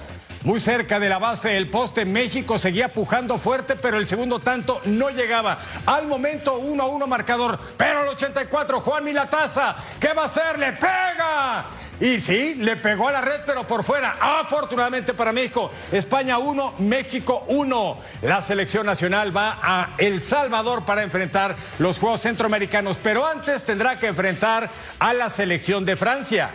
Muy 0.46 0.60
cerca 0.60 1.00
de 1.00 1.10
la 1.10 1.18
base 1.18 1.50
del 1.50 1.66
poste, 1.66 2.06
México 2.06 2.60
seguía 2.60 2.90
pujando 2.90 3.40
fuerte, 3.40 3.76
pero 3.76 3.98
el 3.98 4.06
segundo 4.06 4.38
tanto 4.38 4.80
no 4.86 5.10
llegaba. 5.10 5.58
Al 5.88 6.06
momento, 6.06 6.60
uno 6.60 6.84
a 6.84 6.86
uno 6.86 7.08
marcador. 7.08 7.60
Pero 7.76 8.02
al 8.02 8.10
84, 8.10 8.80
Juan 8.80 9.04
Milataza, 9.04 9.76
¿qué 10.00 10.14
va 10.14 10.22
a 10.22 10.26
hacer? 10.28 10.60
¡Le 10.60 10.74
pega! 10.74 11.66
Y 12.00 12.22
sí, 12.22 12.54
le 12.60 12.76
pegó 12.76 13.08
a 13.08 13.14
la 13.14 13.22
red, 13.22 13.40
pero 13.44 13.66
por 13.66 13.84
fuera. 13.84 14.18
Afortunadamente 14.20 15.16
para 15.16 15.32
México. 15.32 15.72
España 15.92 16.38
1, 16.38 16.76
México 16.78 17.44
1. 17.48 17.98
La 18.22 18.44
selección 18.44 18.86
nacional 18.86 19.36
va 19.36 19.58
a 19.64 19.90
El 19.98 20.22
Salvador 20.22 20.86
para 20.86 21.02
enfrentar 21.02 21.56
los 21.80 21.98
Juegos 21.98 22.22
Centroamericanos. 22.22 23.00
Pero 23.02 23.26
antes 23.26 23.64
tendrá 23.64 23.98
que 23.98 24.06
enfrentar 24.06 24.70
a 25.00 25.12
la 25.16 25.32
selección 25.32 25.86
de 25.86 25.96
Francia. 25.96 26.52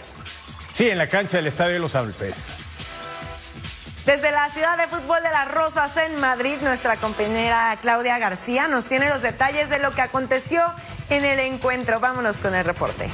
Sí, 0.74 0.88
en 0.88 0.98
la 0.98 1.08
cancha 1.08 1.38
del 1.38 1.48
Estadio 1.48 1.72
de 1.72 1.80
los 1.80 1.96
Alpes. 1.96 2.52
Desde 4.06 4.30
la 4.32 4.48
ciudad 4.48 4.78
de 4.78 4.86
fútbol 4.86 5.22
de 5.22 5.30
las 5.30 5.48
Rosas 5.48 5.94
en 5.98 6.18
Madrid, 6.18 6.56
nuestra 6.62 6.96
compañera 6.96 7.76
Claudia 7.82 8.18
García 8.18 8.66
nos 8.66 8.86
tiene 8.86 9.10
los 9.10 9.20
detalles 9.20 9.68
de 9.68 9.78
lo 9.78 9.90
que 9.90 10.00
aconteció 10.00 10.62
en 11.10 11.24
el 11.24 11.38
encuentro. 11.38 12.00
Vámonos 12.00 12.38
con 12.38 12.54
el 12.54 12.64
reporte. 12.64 13.10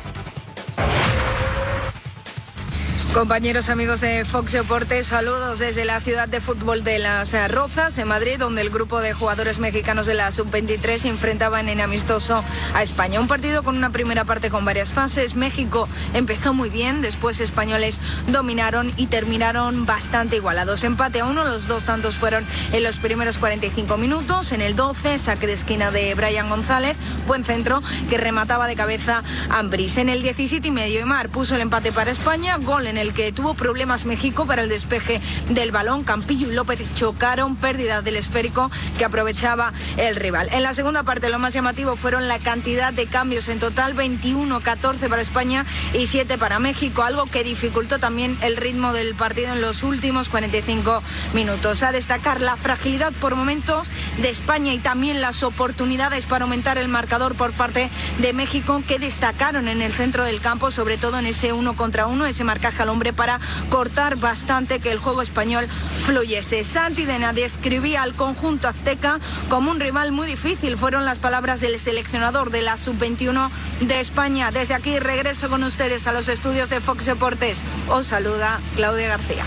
Compañeros 3.17 3.71
amigos 3.71 4.03
de 4.03 4.27
Fox 4.27 4.53
Deportes, 4.53 5.07
saludos 5.07 5.59
desde 5.59 5.87
la 5.87 6.03
ciudad 6.03 6.29
de 6.29 6.43
fútbol 6.43 6.85
de 6.85 6.99
Las 6.99 7.33
Rozas, 7.51 7.97
en 7.97 8.09
Madrid, 8.09 8.37
donde 8.39 8.61
el 8.61 8.69
grupo 8.69 9.01
de 9.01 9.15
jugadores 9.15 9.59
mexicanos 9.59 10.05
de 10.05 10.13
la 10.13 10.31
Sub-23 10.31 10.99
se 10.99 11.09
enfrentaban 11.09 11.71
en 11.71 11.81
amistoso 11.81 12.45
a 12.75 12.83
España. 12.83 13.19
Un 13.19 13.27
partido 13.27 13.63
con 13.63 13.75
una 13.75 13.89
primera 13.89 14.27
parte 14.27 14.51
con 14.51 14.67
varias 14.67 14.91
fases. 14.91 15.35
México 15.35 15.89
empezó 16.13 16.53
muy 16.53 16.69
bien, 16.69 17.01
después 17.01 17.41
españoles 17.41 18.03
dominaron 18.29 18.93
y 18.99 19.07
terminaron 19.07 19.87
bastante 19.87 20.37
igualados. 20.37 20.85
Empate 20.85 21.21
a 21.21 21.25
uno, 21.25 21.43
los 21.45 21.69
dos 21.69 21.85
tantos 21.85 22.17
fueron 22.17 22.45
en 22.73 22.83
los 22.83 22.99
primeros 22.99 23.39
45 23.39 23.97
minutos. 23.97 24.53
En 24.53 24.61
el 24.61 24.77
12, 24.77 25.17
saque 25.17 25.47
de 25.47 25.55
esquina 25.55 25.91
de 25.91 26.15
Brian 26.15 26.51
González, 26.51 26.99
buen 27.27 27.47
centro 27.47 27.83
que 28.11 28.19
remataba 28.19 28.67
de 28.67 28.77
cabeza 28.77 29.23
Ambris. 29.49 29.97
En 29.97 30.11
el 30.11 30.23
17 30.23 30.69
y 30.69 30.71
medio, 30.71 31.01
Emar 31.01 31.31
puso 31.31 31.55
el 31.55 31.63
empate 31.63 31.93
para 31.93 32.11
España, 32.11 32.59
gol 32.59 32.87
en 32.87 32.99
el 32.99 33.06
que 33.13 33.33
tuvo 33.33 33.55
problemas 33.55 34.07
México 34.07 34.47
para 34.47 34.63
el 34.63 34.69
despeje 34.69 35.21
del 35.51 35.71
balón. 35.71 36.05
Campillo 36.05 36.51
y 36.51 36.55
López 36.55 36.81
chocaron, 36.95 37.57
pérdida 37.57 38.03
del 38.03 38.17
esférico 38.17 38.71
que 38.99 39.05
aprovechaba 39.05 39.73
el 39.97 40.17
rival. 40.17 40.49
En 40.53 40.63
la 40.63 40.75
segunda 40.75 41.03
parte 41.03 41.29
lo 41.29 41.39
más 41.39 41.53
llamativo 41.53 41.97
fueron 41.97 42.29
la 42.29 42.39
cantidad 42.39 42.93
de 42.93 43.07
cambios 43.07 43.49
en 43.49 43.59
total, 43.59 43.95
21-14 43.95 45.09
para 45.09 45.23
España 45.23 45.65
y 45.93 46.07
7 46.07 46.39
para 46.39 46.59
México, 46.59 47.03
algo 47.03 47.27
que 47.27 47.45
dificultó 47.45 47.99
también 47.99 48.37
el 48.43 48.57
ritmo 48.57 48.93
del 48.93 49.15
partido 49.15 49.53
en 49.53 49.61
los 49.61 49.83
últimos 49.83 50.29
45 50.29 51.03
minutos. 51.35 51.83
A 51.83 51.93
destacar 51.93 52.41
la 52.41 52.57
fragilidad 52.57 53.13
por 53.15 53.35
momentos 53.35 53.91
de 54.21 54.31
España 54.31 54.73
y 54.73 54.79
también 54.79 55.21
las 55.21 55.43
oportunidades 55.43 56.27
para 56.27 56.45
aumentar 56.45 56.79
el 56.79 56.89
marcador 56.89 57.35
por 57.35 57.53
parte 57.53 57.91
de 58.19 58.33
México 58.33 58.83
que 58.87 58.99
destacaron 58.99 59.69
en 59.69 59.83
el 59.83 59.93
centro 59.93 60.25
del 60.25 60.41
campo, 60.41 60.71
sobre 60.71 60.97
todo 60.97 61.19
en 61.19 61.27
ese 61.27 61.53
uno 61.53 61.77
contra 61.77 62.07
uno, 62.07 62.27
ese 62.27 62.45
marcaje 62.45 62.83
al 62.83 62.89
hombre 62.97 63.13
para 63.13 63.39
cortar 63.69 64.17
bastante 64.17 64.79
que 64.81 64.91
el 64.91 64.99
juego 64.99 65.21
español 65.21 65.69
fluyese. 66.07 66.65
Santi 66.65 67.05
Dena 67.05 67.35
describía 67.35 68.03
al 68.03 68.15
conjunto 68.15 68.69
azteca 68.69 69.21
como 69.51 69.71
un 69.71 69.81
rival 69.81 70.13
muy 70.13 70.27
difícil. 70.27 70.79
Fueron 70.79 71.05
las 71.05 71.19
palabras 71.19 71.61
del 71.61 71.79
seleccionador 71.79 72.51
de 72.51 72.63
la 72.63 72.79
sub-21 72.79 73.51
de 73.81 74.01
España. 74.01 74.51
Desde 74.51 74.73
aquí 74.73 74.99
regreso 74.99 75.51
con 75.51 75.63
ustedes 75.63 76.07
a 76.07 76.13
los 76.13 76.29
estudios 76.29 76.71
de 76.71 76.81
Fox 76.81 77.05
Deportes. 77.05 77.63
Os 77.91 78.07
saluda 78.07 78.61
Claudia 78.77 79.09
García. 79.09 79.45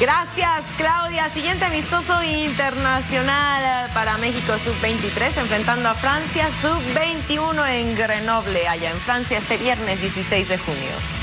Gracias, 0.00 0.64
Claudia. 0.76 1.30
Siguiente 1.30 1.64
amistoso 1.64 2.22
internacional 2.24 3.88
para 3.94 4.18
México 4.18 4.52
Sub-23, 4.58 5.38
enfrentando 5.38 5.88
a 5.88 5.94
Francia 5.94 6.48
Sub-21 6.60 7.68
en 7.70 7.94
Grenoble, 7.94 8.66
allá 8.66 8.90
en 8.90 8.98
Francia, 8.98 9.38
este 9.38 9.56
viernes 9.58 10.00
16 10.00 10.48
de 10.48 10.58
junio. 10.58 11.15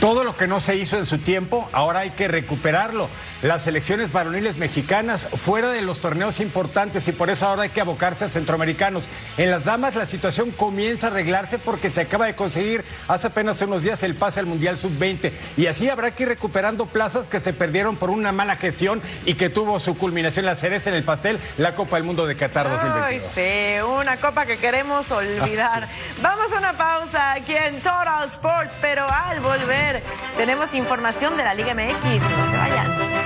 Todo 0.00 0.24
lo 0.24 0.36
que 0.36 0.46
no 0.46 0.60
se 0.60 0.76
hizo 0.76 0.98
en 0.98 1.06
su 1.06 1.18
tiempo, 1.18 1.68
ahora 1.72 2.00
hay 2.00 2.10
que 2.10 2.28
recuperarlo. 2.28 3.08
Las 3.42 3.62
selecciones 3.62 4.12
varoniles 4.12 4.56
mexicanas 4.56 5.26
fuera 5.26 5.70
de 5.70 5.82
los 5.82 6.00
torneos 6.00 6.40
importantes 6.40 7.06
y 7.08 7.12
por 7.12 7.30
eso 7.30 7.46
ahora 7.46 7.62
hay 7.62 7.68
que 7.68 7.80
abocarse 7.80 8.24
a 8.24 8.28
centroamericanos. 8.28 9.08
En 9.36 9.50
las 9.50 9.64
damas 9.64 9.94
la 9.94 10.06
situación 10.06 10.50
comienza 10.50 11.06
a 11.08 11.10
arreglarse 11.10 11.58
porque 11.58 11.90
se 11.90 12.02
acaba 12.02 12.26
de 12.26 12.34
conseguir 12.34 12.84
hace 13.08 13.26
apenas 13.26 13.60
unos 13.62 13.82
días 13.82 14.02
el 14.02 14.14
pase 14.14 14.40
al 14.40 14.46
Mundial 14.46 14.76
Sub-20 14.76 15.32
y 15.56 15.66
así 15.66 15.88
habrá 15.88 16.10
que 16.12 16.22
ir 16.24 16.28
recuperando 16.30 16.86
plazas 16.86 17.28
que 17.28 17.40
se 17.40 17.52
perdieron 17.52 17.96
por 17.96 18.10
una 18.10 18.32
mala 18.32 18.56
gestión 18.56 19.02
y 19.24 19.34
que 19.34 19.48
tuvo 19.50 19.78
su 19.80 19.96
culminación 19.96 20.46
la 20.46 20.56
cereza 20.56 20.90
en 20.90 20.96
el 20.96 21.04
pastel, 21.04 21.38
la 21.58 21.74
Copa 21.74 21.96
del 21.96 22.04
Mundo 22.04 22.26
de 22.26 22.36
Qatar 22.36 22.68
2022. 22.70 23.32
Ay, 23.36 23.76
sí, 23.76 23.82
una 23.82 24.16
copa 24.18 24.46
que 24.46 24.58
queremos 24.58 25.10
olvidar. 25.10 25.66
Ah, 25.76 25.88
Vamos 26.22 26.52
a 26.52 26.58
una 26.58 26.72
pausa 26.72 27.32
aquí 27.32 27.54
en 27.54 27.76
Total 27.80 28.26
Sports, 28.28 28.76
pero 28.80 29.06
al 29.10 29.40
volver 29.40 30.02
tenemos 30.36 30.72
información 30.74 31.36
de 31.36 31.44
la 31.44 31.54
Liga 31.54 31.74
MX. 31.74 32.22
No 32.22 32.50
se 32.50 32.56
vayan. 32.56 33.25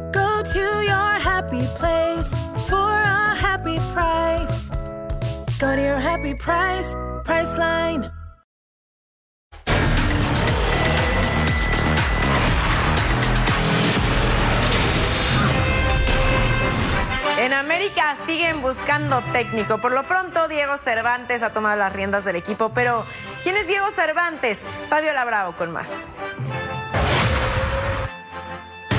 Go 0.11 0.43
to 0.43 0.83
your 0.83 1.19
happy 1.19 1.65
place 1.77 2.33
for 2.67 2.91
a 2.91 3.35
happy 3.35 3.77
price. 3.93 4.69
Go 5.59 5.75
to 5.75 5.81
your 5.81 5.99
happy 5.99 6.35
price, 6.35 6.95
Priceline. 7.23 8.11
En 17.39 17.53
América 17.53 18.15
siguen 18.25 18.61
buscando 18.61 19.21
técnico. 19.31 19.79
Por 19.79 19.93
lo 19.93 20.03
pronto, 20.03 20.47
Diego 20.47 20.77
Cervantes 20.77 21.41
ha 21.41 21.51
tomado 21.51 21.75
las 21.77 21.93
riendas 21.93 22.25
del 22.25 22.35
equipo. 22.35 22.69
Pero, 22.73 23.05
¿quién 23.43 23.57
es 23.57 23.65
Diego 23.65 23.89
Cervantes? 23.89 24.59
Fabio 24.89 25.13
Labravo 25.13 25.53
con 25.53 25.71
más. 25.71 25.87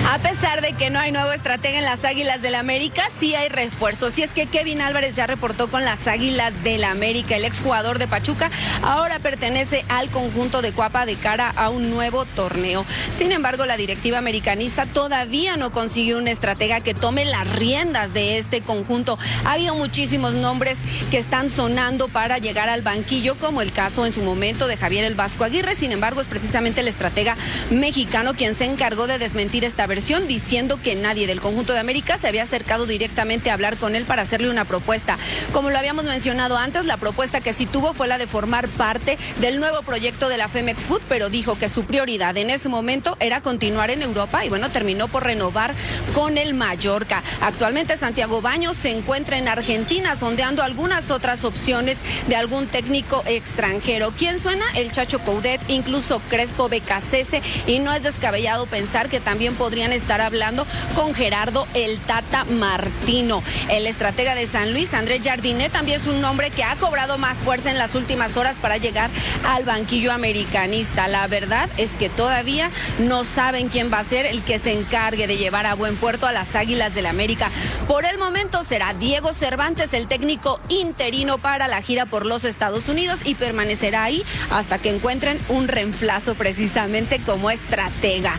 A 0.08 0.18
pesar 0.18 0.60
de 0.60 0.74
que 0.74 0.90
no 0.90 0.98
hay 0.98 1.10
nuevo 1.10 1.32
estratega 1.32 1.78
en 1.78 1.84
las 1.84 2.04
Águilas 2.04 2.42
del 2.42 2.52
la 2.52 2.58
América, 2.58 3.02
sí 3.18 3.34
hay 3.34 3.48
refuerzos. 3.48 4.18
Y 4.18 4.22
es 4.22 4.32
que 4.32 4.46
Kevin 4.46 4.82
Álvarez 4.82 5.16
ya 5.16 5.26
reportó 5.26 5.70
con 5.70 5.84
las 5.84 6.06
Águilas 6.06 6.62
del 6.62 6.82
la 6.82 6.90
América. 6.90 7.36
El 7.36 7.46
exjugador 7.46 7.98
de 7.98 8.08
Pachuca 8.08 8.50
ahora 8.82 9.20
pertenece 9.20 9.86
al 9.88 10.10
conjunto 10.10 10.60
de 10.60 10.72
Cuapa 10.72 11.06
de 11.06 11.14
cara 11.14 11.48
a 11.48 11.70
un 11.70 11.88
nuevo 11.88 12.26
torneo. 12.26 12.84
Sin 13.16 13.32
embargo, 13.32 13.64
la 13.64 13.78
directiva 13.78 14.18
americanista 14.18 14.84
todavía 14.84 15.56
no 15.56 15.72
consiguió 15.72 16.18
un 16.18 16.28
estratega 16.28 16.80
que 16.80 16.92
tome 16.92 17.24
las 17.24 17.50
riendas 17.50 18.12
de 18.12 18.36
este 18.36 18.60
conjunto. 18.60 19.18
Ha 19.46 19.52
habido 19.52 19.76
muchísimos 19.76 20.34
nombres 20.34 20.78
que 21.10 21.18
están 21.18 21.48
sonando 21.48 22.08
para 22.08 22.36
llegar 22.36 22.68
al 22.68 22.82
banquillo, 22.82 23.38
como 23.38 23.62
el 23.62 23.72
caso 23.72 24.04
en 24.04 24.12
su 24.12 24.20
momento 24.20 24.66
de 24.66 24.76
Javier 24.76 25.04
el 25.04 25.14
Vasco 25.14 25.44
Aguirre. 25.44 25.74
Sin 25.74 25.90
embargo, 25.92 26.20
es 26.20 26.28
precisamente 26.28 26.82
el 26.82 26.88
estratega 26.88 27.36
mexicano 27.70 28.34
quien 28.34 28.54
se 28.54 28.66
encargó 28.66 29.06
de 29.06 29.18
desmentir 29.18 29.64
esta 29.64 29.86
versión 29.86 30.01
diciendo 30.02 30.80
que 30.82 30.96
nadie 30.96 31.28
del 31.28 31.40
conjunto 31.40 31.72
de 31.72 31.78
América 31.78 32.18
se 32.18 32.26
había 32.26 32.42
acercado 32.42 32.86
directamente 32.86 33.50
a 33.50 33.54
hablar 33.54 33.76
con 33.76 33.94
él 33.94 34.04
para 34.04 34.22
hacerle 34.22 34.50
una 34.50 34.64
propuesta. 34.64 35.16
Como 35.52 35.70
lo 35.70 35.78
habíamos 35.78 36.04
mencionado 36.04 36.58
antes, 36.58 36.86
la 36.86 36.96
propuesta 36.96 37.40
que 37.40 37.52
sí 37.52 37.66
tuvo 37.66 37.94
fue 37.94 38.08
la 38.08 38.18
de 38.18 38.26
formar 38.26 38.68
parte 38.68 39.16
del 39.40 39.60
nuevo 39.60 39.82
proyecto 39.82 40.28
de 40.28 40.38
la 40.38 40.48
Femex 40.48 40.82
Food, 40.82 41.02
pero 41.08 41.30
dijo 41.30 41.56
que 41.56 41.68
su 41.68 41.84
prioridad 41.84 42.36
en 42.36 42.50
ese 42.50 42.68
momento 42.68 43.16
era 43.20 43.40
continuar 43.40 43.90
en 43.90 44.02
Europa 44.02 44.44
y 44.44 44.48
bueno, 44.48 44.70
terminó 44.70 45.06
por 45.06 45.22
renovar 45.22 45.72
con 46.14 46.36
el 46.36 46.52
Mallorca. 46.52 47.22
Actualmente 47.40 47.96
Santiago 47.96 48.42
Baños 48.42 48.76
se 48.76 48.90
encuentra 48.90 49.38
en 49.38 49.46
Argentina 49.46 50.16
sondeando 50.16 50.64
algunas 50.64 51.10
otras 51.10 51.44
opciones 51.44 51.98
de 52.26 52.34
algún 52.34 52.66
técnico 52.66 53.22
extranjero. 53.26 54.12
¿Quién 54.18 54.40
suena? 54.40 54.64
El 54.74 54.90
Chacho 54.90 55.20
Coudet, 55.20 55.60
incluso 55.68 56.20
Crespo 56.28 56.68
Becasese 56.68 57.40
y 57.68 57.78
no 57.78 57.94
es 57.94 58.02
descabellado 58.02 58.66
pensar 58.66 59.08
que 59.08 59.20
también 59.20 59.54
podrían 59.82 60.00
estar 60.00 60.20
hablando 60.20 60.64
con 60.94 61.12
Gerardo 61.12 61.66
el 61.74 61.98
Tata 61.98 62.44
Martino. 62.44 63.42
El 63.68 63.88
estratega 63.88 64.36
de 64.36 64.46
San 64.46 64.72
Luis, 64.72 64.94
Andrés 64.94 65.22
Jardinet, 65.24 65.72
también 65.72 66.00
es 66.00 66.06
un 66.06 66.20
nombre 66.20 66.50
que 66.50 66.62
ha 66.62 66.76
cobrado 66.76 67.18
más 67.18 67.38
fuerza 67.38 67.68
en 67.68 67.78
las 67.78 67.96
últimas 67.96 68.36
horas 68.36 68.60
para 68.60 68.76
llegar 68.76 69.10
al 69.44 69.64
banquillo 69.64 70.12
americanista. 70.12 71.08
La 71.08 71.26
verdad 71.26 71.68
es 71.78 71.96
que 71.96 72.08
todavía 72.08 72.70
no 73.00 73.24
saben 73.24 73.70
quién 73.70 73.92
va 73.92 73.98
a 73.98 74.04
ser 74.04 74.24
el 74.24 74.44
que 74.44 74.60
se 74.60 74.72
encargue 74.72 75.26
de 75.26 75.36
llevar 75.36 75.66
a 75.66 75.74
buen 75.74 75.96
puerto 75.96 76.28
a 76.28 76.32
las 76.32 76.54
Águilas 76.54 76.94
del 76.94 77.02
la 77.02 77.10
América. 77.10 77.50
Por 77.88 78.04
el 78.04 78.18
momento 78.18 78.62
será 78.62 78.94
Diego 78.94 79.32
Cervantes 79.32 79.94
el 79.94 80.06
técnico 80.06 80.60
interino 80.68 81.38
para 81.38 81.66
la 81.66 81.82
gira 81.82 82.06
por 82.06 82.24
los 82.24 82.44
Estados 82.44 82.88
Unidos 82.88 83.18
y 83.24 83.34
permanecerá 83.34 84.04
ahí 84.04 84.22
hasta 84.50 84.78
que 84.78 84.90
encuentren 84.90 85.40
un 85.48 85.66
reemplazo 85.66 86.36
precisamente 86.36 87.20
como 87.20 87.50
estratega. 87.50 88.38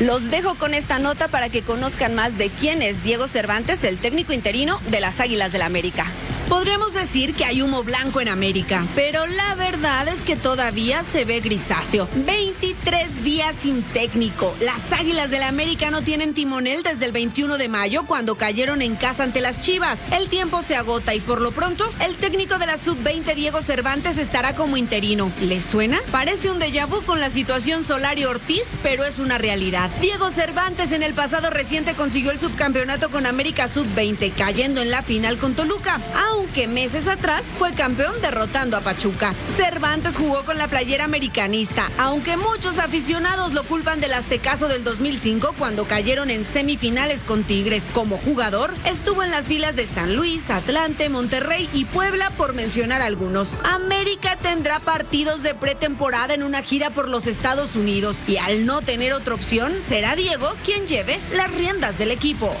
Los 0.00 0.30
dejo 0.30 0.56
con 0.56 0.74
esta 0.74 0.98
nota 0.98 1.28
para 1.28 1.48
que 1.48 1.62
conozcan 1.62 2.14
más 2.14 2.36
de 2.36 2.50
quién 2.50 2.82
es 2.82 3.02
Diego 3.02 3.28
Cervantes, 3.28 3.82
el 3.82 3.96
técnico 3.96 4.34
interino 4.34 4.78
de 4.90 5.00
las 5.00 5.20
Águilas 5.20 5.52
del 5.52 5.60
la 5.60 5.66
América. 5.66 6.04
Podríamos 6.48 6.92
decir 6.92 7.34
que 7.34 7.44
hay 7.44 7.62
humo 7.62 7.82
blanco 7.82 8.20
en 8.20 8.28
América, 8.28 8.84
pero 8.94 9.26
la 9.26 9.54
verdad 9.54 10.08
es 10.08 10.22
que 10.22 10.36
todavía 10.36 11.02
se 11.02 11.24
ve 11.24 11.40
grisáceo. 11.40 12.08
23 12.14 13.22
días 13.22 13.56
sin 13.56 13.82
técnico. 13.82 14.54
Las 14.60 14.92
Águilas 14.92 15.30
del 15.30 15.36
la 15.36 15.48
América 15.48 15.90
no 15.90 16.02
tienen 16.02 16.32
timonel 16.32 16.82
desde 16.82 17.04
el 17.04 17.12
21 17.12 17.58
de 17.58 17.68
mayo 17.68 18.04
cuando 18.06 18.36
cayeron 18.36 18.80
en 18.80 18.96
casa 18.96 19.22
ante 19.22 19.40
las 19.40 19.60
Chivas. 19.60 20.00
El 20.10 20.28
tiempo 20.28 20.62
se 20.62 20.76
agota 20.76 21.14
y 21.14 21.20
por 21.20 21.42
lo 21.42 21.52
pronto 21.52 21.84
el 22.00 22.16
técnico 22.16 22.58
de 22.58 22.66
la 22.66 22.78
sub-20 22.78 23.34
Diego 23.34 23.60
Cervantes 23.60 24.16
estará 24.16 24.54
como 24.54 24.76
interino. 24.76 25.30
¿Les 25.42 25.64
suena? 25.64 25.98
Parece 26.10 26.50
un 26.50 26.58
déjà 26.58 26.86
vu 26.86 27.02
con 27.02 27.20
la 27.20 27.28
situación 27.28 27.84
Solario 27.84 28.30
Ortiz, 28.30 28.78
pero 28.82 29.04
es 29.04 29.18
una 29.18 29.36
realidad. 29.36 29.90
Diego 30.00 30.30
Cervantes 30.30 30.92
en 30.92 31.02
el 31.02 31.12
pasado 31.12 31.50
reciente 31.50 31.94
consiguió 31.94 32.30
el 32.30 32.38
subcampeonato 32.38 33.10
con 33.10 33.26
América 33.26 33.68
sub-20, 33.68 34.32
cayendo 34.34 34.80
en 34.80 34.90
la 34.90 35.02
final 35.02 35.36
con 35.36 35.54
Toluca 35.54 36.00
aunque 36.36 36.68
meses 36.68 37.06
atrás 37.08 37.44
fue 37.58 37.72
campeón 37.72 38.20
derrotando 38.20 38.76
a 38.76 38.82
Pachuca. 38.82 39.34
Cervantes 39.56 40.16
jugó 40.16 40.44
con 40.44 40.58
la 40.58 40.68
playera 40.68 41.04
americanista, 41.04 41.90
aunque 41.96 42.36
muchos 42.36 42.78
aficionados 42.78 43.54
lo 43.54 43.64
culpan 43.64 44.00
del 44.00 44.12
Aztecaso 44.12 44.68
del 44.68 44.84
2005 44.84 45.54
cuando 45.58 45.86
cayeron 45.86 46.28
en 46.28 46.44
semifinales 46.44 47.24
con 47.24 47.42
Tigres. 47.44 47.84
Como 47.94 48.18
jugador, 48.18 48.74
estuvo 48.84 49.22
en 49.22 49.30
las 49.30 49.46
filas 49.46 49.76
de 49.76 49.86
San 49.86 50.14
Luis, 50.14 50.50
Atlante, 50.50 51.08
Monterrey 51.08 51.70
y 51.72 51.86
Puebla, 51.86 52.30
por 52.36 52.52
mencionar 52.52 53.00
algunos. 53.00 53.56
América 53.64 54.36
tendrá 54.36 54.78
partidos 54.80 55.42
de 55.42 55.54
pretemporada 55.54 56.34
en 56.34 56.42
una 56.42 56.62
gira 56.62 56.90
por 56.90 57.08
los 57.08 57.26
Estados 57.26 57.76
Unidos 57.76 58.18
y 58.26 58.36
al 58.36 58.66
no 58.66 58.82
tener 58.82 59.14
otra 59.14 59.34
opción, 59.34 59.72
será 59.80 60.14
Diego 60.16 60.54
quien 60.64 60.86
lleve 60.86 61.18
las 61.32 61.52
riendas 61.54 61.96
del 61.96 62.10
equipo. 62.10 62.54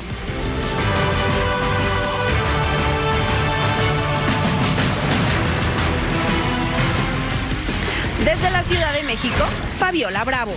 Ciudad 8.66 8.92
de 8.94 9.04
México, 9.04 9.44
Fabiola 9.78 10.24
Bravo. 10.24 10.52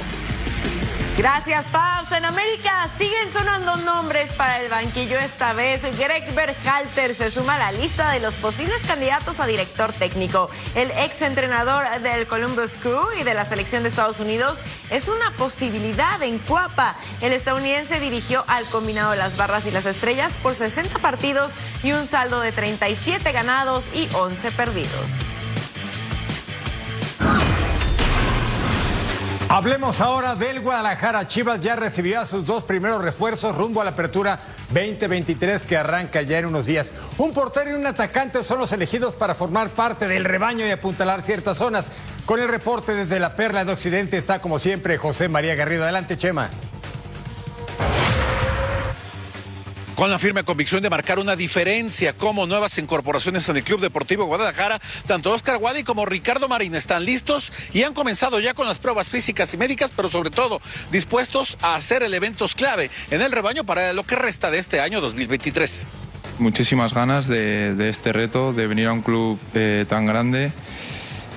Gracias, 1.15 1.67
Fabs. 1.67 2.11
En 2.11 2.25
América 2.25 2.89
siguen 2.97 3.31
sonando 3.31 3.75
nombres 3.77 4.33
para 4.33 4.61
el 4.61 4.69
banquillo 4.71 5.19
esta 5.19 5.53
vez. 5.53 5.83
Greg 5.95 6.33
Berhalter 6.33 7.13
se 7.13 7.29
suma 7.29 7.53
a 7.53 7.59
la 7.59 7.71
lista 7.71 8.09
de 8.11 8.19
los 8.19 8.33
posibles 8.33 8.81
candidatos 8.87 9.39
a 9.39 9.45
director 9.45 9.93
técnico. 9.93 10.49
El 10.73 10.89
ex 10.89 11.21
entrenador 11.21 11.83
del 12.01 12.25
Columbus 12.25 12.71
Crew 12.81 13.05
y 13.19 13.23
de 13.23 13.35
la 13.35 13.45
selección 13.45 13.83
de 13.83 13.89
Estados 13.89 14.19
Unidos 14.19 14.57
es 14.89 15.07
una 15.07 15.29
posibilidad 15.37 16.19
en 16.23 16.39
Cuapa. 16.39 16.95
El 17.21 17.31
estadounidense 17.31 17.99
dirigió 17.99 18.43
al 18.47 18.65
combinado 18.65 19.11
de 19.11 19.17
las 19.17 19.37
barras 19.37 19.67
y 19.67 19.71
las 19.71 19.85
estrellas 19.85 20.35
por 20.41 20.55
60 20.55 20.97
partidos 20.97 21.51
y 21.83 21.91
un 21.91 22.07
saldo 22.07 22.39
de 22.39 22.53
37 22.53 23.31
ganados 23.31 23.85
y 23.93 24.09
11 24.15 24.51
perdidos. 24.53 25.11
Hablemos 29.51 29.99
ahora 29.99 30.35
del 30.35 30.59
Guadalajara. 30.59 31.27
Chivas 31.27 31.59
ya 31.59 31.75
recibió 31.75 32.21
a 32.21 32.25
sus 32.27 32.45
dos 32.45 32.63
primeros 32.63 33.01
refuerzos 33.01 33.57
rumbo 33.57 33.81
a 33.81 33.83
la 33.83 33.89
apertura 33.89 34.39
2023 34.71 35.63
que 35.63 35.75
arranca 35.75 36.21
ya 36.21 36.37
en 36.37 36.45
unos 36.45 36.67
días. 36.67 36.93
Un 37.17 37.33
portero 37.33 37.71
y 37.71 37.73
un 37.73 37.87
atacante 37.87 38.43
son 38.43 38.59
los 38.59 38.71
elegidos 38.73 39.15
para 39.15 39.33
formar 39.33 39.69
parte 39.69 40.07
del 40.07 40.23
rebaño 40.23 40.67
y 40.67 40.69
apuntalar 40.69 41.23
ciertas 41.23 41.57
zonas. 41.57 41.89
Con 42.27 42.39
el 42.39 42.47
reporte 42.47 42.93
desde 42.93 43.19
la 43.19 43.35
Perla 43.35 43.65
de 43.65 43.73
Occidente 43.73 44.19
está 44.19 44.39
como 44.39 44.59
siempre 44.59 44.99
José 44.99 45.29
María 45.29 45.55
Garrido. 45.55 45.81
Adelante, 45.81 46.15
Chema. 46.15 46.51
Con 49.99 50.09
la 50.09 50.17
firme 50.17 50.45
convicción 50.45 50.81
de 50.81 50.89
marcar 50.89 51.19
una 51.19 51.35
diferencia 51.35 52.13
como 52.13 52.47
nuevas 52.47 52.77
incorporaciones 52.77 53.49
en 53.49 53.57
el 53.57 53.63
Club 53.63 53.81
Deportivo 53.81 54.23
Guadalajara. 54.23 54.79
Tanto 55.05 55.29
Oscar 55.33 55.57
Wadi 55.57 55.83
como 55.83 56.05
Ricardo 56.05 56.47
Marín 56.47 56.73
están 56.73 57.03
listos 57.03 57.51
y 57.73 57.83
han 57.83 57.93
comenzado 57.93 58.39
ya 58.39 58.53
con 58.53 58.65
las 58.65 58.79
pruebas 58.79 59.09
físicas 59.09 59.53
y 59.53 59.57
médicas, 59.57 59.91
pero 59.93 60.07
sobre 60.07 60.29
todo 60.29 60.61
dispuestos 60.89 61.57
a 61.61 61.75
hacer 61.75 62.01
elementos 62.01 62.55
clave 62.55 62.89
en 63.11 63.21
el 63.21 63.33
rebaño 63.33 63.65
para 63.65 63.91
lo 63.91 64.03
que 64.03 64.15
resta 64.15 64.49
de 64.49 64.59
este 64.59 64.79
año 64.79 65.01
2023. 65.01 65.85
Muchísimas 66.37 66.93
ganas 66.93 67.27
de, 67.27 67.89
este 67.89 68.13
reto, 68.13 68.53
de 68.53 68.67
venir 68.67 68.87
a 68.87 68.93
un 68.93 69.01
club 69.01 69.37
eh, 69.53 69.85
tan 69.89 70.05
grande 70.05 70.53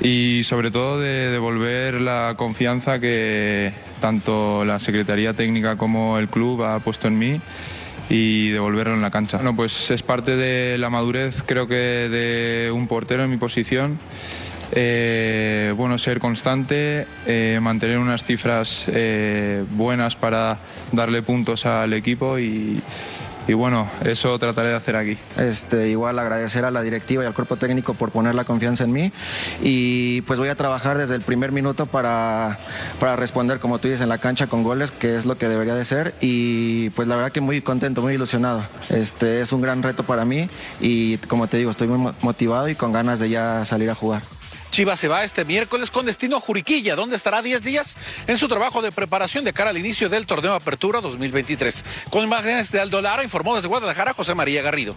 y 0.00 0.42
sobre 0.44 0.70
todo 0.70 1.00
de 1.00 1.30
devolver 1.32 2.00
la 2.00 2.34
confianza 2.36 3.00
que 3.00 3.72
tanto 4.00 4.64
la 4.64 4.78
Secretaría 4.78 5.34
Técnica 5.34 5.76
como 5.76 6.16
el 6.18 6.28
club 6.28 6.62
ha 6.62 6.78
puesto 6.78 7.08
en 7.08 7.18
mí 7.18 7.40
y 8.08 8.50
devolverlo 8.50 8.94
en 8.94 9.02
la 9.02 9.10
cancha. 9.10 9.38
Bueno, 9.38 9.56
pues 9.56 9.90
es 9.90 10.02
parte 10.02 10.36
de 10.36 10.78
la 10.78 10.90
madurez, 10.90 11.42
creo 11.44 11.66
que 11.66 11.74
de 11.74 12.70
un 12.72 12.86
portero 12.86 13.24
en 13.24 13.30
mi 13.30 13.36
posición. 13.36 13.98
Eh, 14.74 15.74
bueno, 15.76 15.98
ser 15.98 16.18
constante, 16.18 17.06
eh, 17.26 17.58
mantener 17.60 17.98
unas 17.98 18.24
cifras 18.24 18.86
eh, 18.88 19.64
buenas 19.72 20.16
para 20.16 20.58
darle 20.92 21.20
puntos 21.20 21.66
al 21.66 21.92
equipo 21.92 22.38
y, 22.38 22.80
y 23.46 23.52
bueno, 23.54 23.88
eso 24.04 24.38
trataré 24.38 24.68
de 24.68 24.74
hacer 24.74 24.96
aquí. 24.96 25.16
Este, 25.36 25.88
igual 25.88 26.18
agradecer 26.18 26.64
a 26.64 26.70
la 26.70 26.82
directiva 26.82 27.24
y 27.24 27.26
al 27.26 27.34
cuerpo 27.34 27.56
técnico 27.56 27.94
por 27.94 28.10
poner 28.10 28.34
la 28.34 28.44
confianza 28.44 28.84
en 28.84 28.92
mí 28.92 29.12
y 29.62 30.20
pues 30.22 30.38
voy 30.38 30.48
a 30.48 30.54
trabajar 30.54 30.98
desde 30.98 31.14
el 31.14 31.22
primer 31.22 31.52
minuto 31.52 31.86
para, 31.86 32.58
para 33.00 33.16
responder, 33.16 33.58
como 33.58 33.78
tú 33.78 33.88
dices, 33.88 34.02
en 34.02 34.08
la 34.08 34.18
cancha 34.18 34.46
con 34.46 34.62
goles, 34.62 34.90
que 34.90 35.16
es 35.16 35.26
lo 35.26 35.36
que 35.36 35.48
debería 35.48 35.74
de 35.74 35.84
ser 35.84 36.14
y 36.20 36.90
pues 36.90 37.08
la 37.08 37.16
verdad 37.16 37.32
que 37.32 37.40
muy 37.40 37.62
contento, 37.62 38.02
muy 38.02 38.14
ilusionado. 38.14 38.62
Este, 38.90 39.40
es 39.40 39.52
un 39.52 39.60
gran 39.60 39.82
reto 39.82 40.02
para 40.04 40.24
mí 40.24 40.48
y 40.80 41.18
como 41.18 41.46
te 41.46 41.56
digo, 41.56 41.70
estoy 41.70 41.88
muy 41.88 42.12
motivado 42.22 42.68
y 42.68 42.74
con 42.74 42.92
ganas 42.92 43.18
de 43.18 43.30
ya 43.30 43.64
salir 43.64 43.90
a 43.90 43.94
jugar. 43.94 44.22
Chivas 44.72 44.98
se 44.98 45.06
va 45.06 45.22
este 45.22 45.44
miércoles 45.44 45.90
con 45.90 46.06
destino 46.06 46.38
a 46.38 46.40
Juriquilla, 46.40 46.96
donde 46.96 47.14
estará 47.14 47.42
10 47.42 47.62
días 47.62 47.94
en 48.26 48.38
su 48.38 48.48
trabajo 48.48 48.80
de 48.80 48.90
preparación 48.90 49.44
de 49.44 49.52
cara 49.52 49.68
al 49.68 49.76
inicio 49.76 50.08
del 50.08 50.24
torneo 50.24 50.54
Apertura 50.54 51.02
2023. 51.02 51.84
Con 52.08 52.24
imágenes 52.24 52.72
de 52.72 52.80
Aldo 52.80 53.02
Lara, 53.02 53.22
informó 53.22 53.54
desde 53.54 53.68
Guadalajara 53.68 54.14
José 54.14 54.34
María 54.34 54.62
Garrido. 54.62 54.96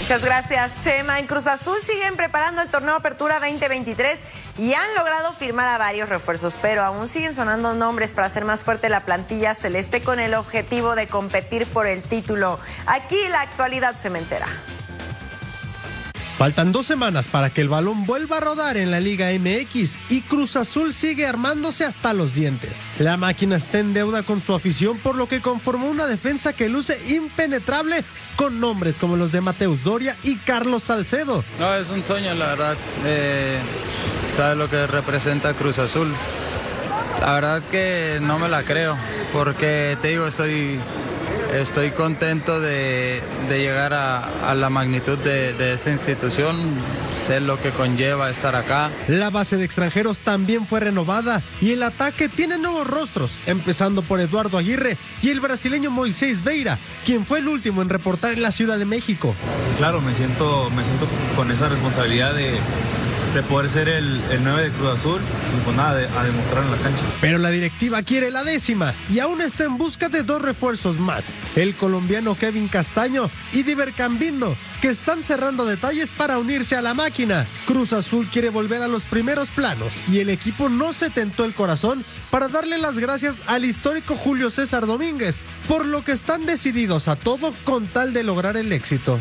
Muchas 0.00 0.24
gracias, 0.24 0.72
Chema. 0.82 1.18
En 1.18 1.26
Cruz 1.26 1.46
Azul 1.46 1.76
siguen 1.82 2.16
preparando 2.16 2.62
el 2.62 2.68
torneo 2.68 2.94
Apertura 2.94 3.38
2023 3.38 4.18
y 4.56 4.72
han 4.72 4.94
logrado 4.94 5.34
firmar 5.34 5.68
a 5.68 5.76
varios 5.76 6.08
refuerzos, 6.08 6.54
pero 6.62 6.82
aún 6.82 7.06
siguen 7.06 7.34
sonando 7.34 7.74
nombres 7.74 8.12
para 8.12 8.28
hacer 8.28 8.46
más 8.46 8.64
fuerte 8.64 8.88
la 8.88 9.04
plantilla 9.04 9.52
celeste 9.52 10.00
con 10.00 10.20
el 10.20 10.32
objetivo 10.32 10.94
de 10.94 11.06
competir 11.06 11.66
por 11.66 11.86
el 11.86 12.02
título. 12.02 12.58
Aquí 12.86 13.18
la 13.28 13.42
actualidad 13.42 13.98
se 13.98 14.08
me 14.08 14.20
entera. 14.20 14.46
Faltan 16.40 16.72
dos 16.72 16.86
semanas 16.86 17.28
para 17.28 17.50
que 17.50 17.60
el 17.60 17.68
balón 17.68 18.06
vuelva 18.06 18.38
a 18.38 18.40
rodar 18.40 18.78
en 18.78 18.90
la 18.90 18.98
Liga 18.98 19.28
MX 19.28 19.98
y 20.08 20.22
Cruz 20.22 20.56
Azul 20.56 20.94
sigue 20.94 21.26
armándose 21.26 21.84
hasta 21.84 22.14
los 22.14 22.34
dientes. 22.34 22.88
La 22.98 23.18
máquina 23.18 23.56
está 23.56 23.80
en 23.80 23.92
deuda 23.92 24.22
con 24.22 24.40
su 24.40 24.54
afición 24.54 24.96
por 24.96 25.16
lo 25.16 25.28
que 25.28 25.42
conformó 25.42 25.90
una 25.90 26.06
defensa 26.06 26.54
que 26.54 26.70
luce 26.70 26.98
impenetrable 27.14 28.04
con 28.36 28.58
nombres 28.58 28.96
como 28.98 29.18
los 29.18 29.32
de 29.32 29.42
Mateus 29.42 29.84
Doria 29.84 30.16
y 30.22 30.36
Carlos 30.36 30.84
Salcedo. 30.84 31.44
No, 31.58 31.74
es 31.74 31.90
un 31.90 32.02
sueño 32.02 32.32
la 32.32 32.46
verdad. 32.46 32.78
Eh, 33.04 33.58
sabe 34.34 34.56
lo 34.56 34.70
que 34.70 34.86
representa 34.86 35.52
Cruz 35.52 35.78
Azul. 35.78 36.10
La 37.20 37.34
verdad 37.34 37.62
que 37.70 38.18
no 38.22 38.38
me 38.38 38.48
la 38.48 38.62
creo, 38.62 38.96
porque 39.34 39.98
te 40.00 40.08
digo, 40.08 40.26
estoy, 40.26 40.80
estoy 41.54 41.90
contento 41.90 42.60
de, 42.60 43.22
de 43.48 43.58
llegar 43.58 43.92
a, 43.92 44.50
a, 44.50 44.54
la 44.54 44.70
magnitud 44.70 45.18
de, 45.18 45.52
de, 45.54 45.74
esta 45.74 45.90
institución, 45.90 46.56
sé 47.14 47.40
lo 47.40 47.60
que 47.60 47.70
conlleva 47.70 48.30
estar 48.30 48.54
acá. 48.54 48.90
La 49.08 49.30
base 49.30 49.56
de 49.56 49.64
extranjeros 49.64 50.18
también 50.18 50.66
fue 50.66 50.80
renovada 50.80 51.42
y 51.60 51.72
el 51.72 51.82
ataque 51.82 52.28
tiene 52.28 52.58
nuevos 52.58 52.86
rostros, 52.86 53.38
empezando 53.46 54.02
por 54.02 54.20
Eduardo 54.20 54.58
Aguirre 54.58 54.96
y 55.22 55.30
el 55.30 55.40
brasileño 55.40 55.90
Moisés 55.90 56.44
Veira, 56.44 56.78
quien 57.04 57.26
fue 57.26 57.40
el 57.40 57.48
último 57.48 57.82
en 57.82 57.88
reportar 57.88 58.32
en 58.32 58.42
la 58.42 58.50
Ciudad 58.50 58.78
de 58.78 58.84
México. 58.84 59.34
Claro, 59.78 60.00
me 60.00 60.14
siento, 60.14 60.70
me 60.70 60.84
siento 60.84 61.06
con 61.36 61.50
esa 61.50 61.68
responsabilidad 61.68 62.34
de 62.34 62.58
de 63.34 63.42
poder 63.44 63.70
ser 63.70 63.88
el, 63.88 64.20
el 64.30 64.42
9 64.42 64.64
de 64.64 64.70
Cruz 64.70 64.98
Azul 64.98 65.20
y 65.20 65.64
pues 65.64 65.76
nada, 65.76 65.94
de, 65.94 66.08
a 66.08 66.24
demostrar 66.24 66.64
en 66.64 66.70
la 66.70 66.76
cancha. 66.78 67.02
Pero 67.20 67.38
la 67.38 67.50
directiva 67.50 68.02
quiere 68.02 68.30
la 68.30 68.42
décima 68.42 68.94
y 69.08 69.20
aún 69.20 69.40
está 69.40 69.64
en 69.64 69.78
busca 69.78 70.08
de 70.08 70.22
dos 70.22 70.42
refuerzos 70.42 70.98
más. 70.98 71.34
El 71.54 71.74
colombiano 71.76 72.34
Kevin 72.34 72.68
Castaño 72.68 73.30
y 73.52 73.62
Diver 73.62 73.92
Cambindo, 73.92 74.56
que 74.80 74.88
están 74.88 75.22
cerrando 75.22 75.64
detalles 75.64 76.10
para 76.10 76.38
unirse 76.38 76.76
a 76.76 76.82
la 76.82 76.94
máquina. 76.94 77.46
Cruz 77.66 77.92
Azul 77.92 78.26
quiere 78.32 78.50
volver 78.50 78.82
a 78.82 78.88
los 78.88 79.04
primeros 79.04 79.50
planos 79.50 80.00
y 80.10 80.18
el 80.18 80.30
equipo 80.30 80.68
no 80.68 80.92
se 80.92 81.10
tentó 81.10 81.44
el 81.44 81.54
corazón 81.54 82.04
para 82.30 82.48
darle 82.48 82.78
las 82.78 82.98
gracias 82.98 83.40
al 83.46 83.64
histórico 83.64 84.16
Julio 84.16 84.50
César 84.50 84.86
Domínguez, 84.86 85.40
por 85.68 85.84
lo 85.84 86.02
que 86.02 86.12
están 86.12 86.46
decididos 86.46 87.08
a 87.08 87.16
todo 87.16 87.54
con 87.64 87.86
tal 87.86 88.12
de 88.12 88.24
lograr 88.24 88.56
el 88.56 88.72
éxito. 88.72 89.20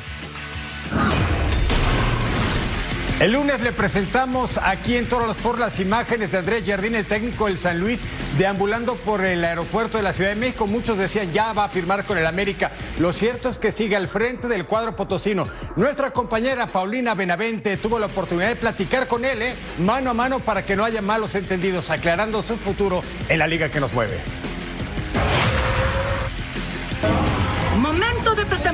El 3.19 3.33
lunes 3.33 3.59
le 3.59 3.73
presentamos 3.73 4.57
aquí 4.63 4.95
en 4.95 5.09
Toros 5.09 5.35
por 5.39 5.59
las 5.59 5.81
imágenes 5.81 6.31
de 6.31 6.37
Andrés 6.37 6.63
Jardín, 6.65 6.95
el 6.95 7.05
técnico 7.05 7.47
del 7.47 7.57
San 7.57 7.77
Luis, 7.77 8.05
deambulando 8.37 8.95
por 8.95 9.25
el 9.25 9.43
aeropuerto 9.43 9.97
de 9.97 10.03
la 10.03 10.13
Ciudad 10.13 10.29
de 10.29 10.37
México. 10.37 10.67
Muchos 10.67 10.97
decían 10.97 11.33
ya 11.33 11.51
va 11.51 11.65
a 11.65 11.69
firmar 11.69 12.05
con 12.05 12.17
el 12.17 12.25
América. 12.25 12.71
Lo 12.97 13.11
cierto 13.11 13.49
es 13.49 13.57
que 13.57 13.73
sigue 13.73 13.97
al 13.97 14.07
frente 14.07 14.47
del 14.47 14.65
cuadro 14.65 14.95
potosino. 14.95 15.49
Nuestra 15.75 16.11
compañera 16.11 16.67
Paulina 16.67 17.13
Benavente 17.13 17.75
tuvo 17.75 17.99
la 17.99 18.05
oportunidad 18.05 18.47
de 18.47 18.55
platicar 18.55 19.05
con 19.09 19.25
él, 19.25 19.41
¿eh? 19.41 19.53
mano 19.79 20.11
a 20.11 20.13
mano, 20.13 20.39
para 20.39 20.63
que 20.63 20.77
no 20.77 20.85
haya 20.85 21.01
malos 21.01 21.35
entendidos, 21.35 21.89
aclarando 21.89 22.41
su 22.41 22.55
futuro 22.55 23.03
en 23.27 23.39
la 23.39 23.47
liga 23.47 23.67
que 23.67 23.81
nos 23.81 23.91
mueve. 23.91 24.17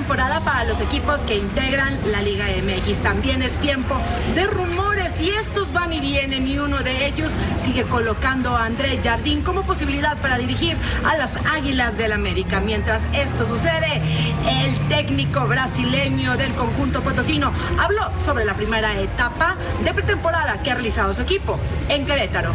Pretemporada 0.05 0.39
para 0.41 0.65
los 0.65 0.81
equipos 0.81 1.21
que 1.21 1.35
integran 1.35 1.97
la 2.11 2.21
Liga 2.21 2.45
MX. 2.45 3.01
También 3.01 3.41
es 3.41 3.53
tiempo 3.53 3.97
de 4.35 4.45
rumores 4.45 5.19
y 5.19 5.31
estos 5.31 5.73
van 5.73 5.93
y 5.93 5.99
vienen 5.99 6.47
y 6.47 6.59
uno 6.59 6.83
de 6.83 7.07
ellos 7.07 7.31
sigue 7.57 7.85
colocando 7.85 8.55
a 8.55 8.65
Andrés 8.65 8.99
Jardín 9.03 9.41
como 9.41 9.63
posibilidad 9.63 10.15
para 10.17 10.37
dirigir 10.37 10.77
a 11.03 11.17
las 11.17 11.35
Águilas 11.55 11.97
del 11.97 12.11
América. 12.11 12.59
Mientras 12.59 13.07
esto 13.13 13.47
sucede, 13.47 13.99
el 14.47 14.77
técnico 14.89 15.47
brasileño 15.47 16.37
del 16.37 16.53
conjunto 16.53 17.01
potosino 17.01 17.51
habló 17.79 18.11
sobre 18.19 18.45
la 18.45 18.53
primera 18.53 18.99
etapa 18.99 19.55
de 19.83 19.91
pretemporada 19.91 20.61
que 20.61 20.69
ha 20.69 20.75
realizado 20.75 21.15
su 21.15 21.23
equipo 21.23 21.59
en 21.89 22.05
Querétaro. 22.05 22.51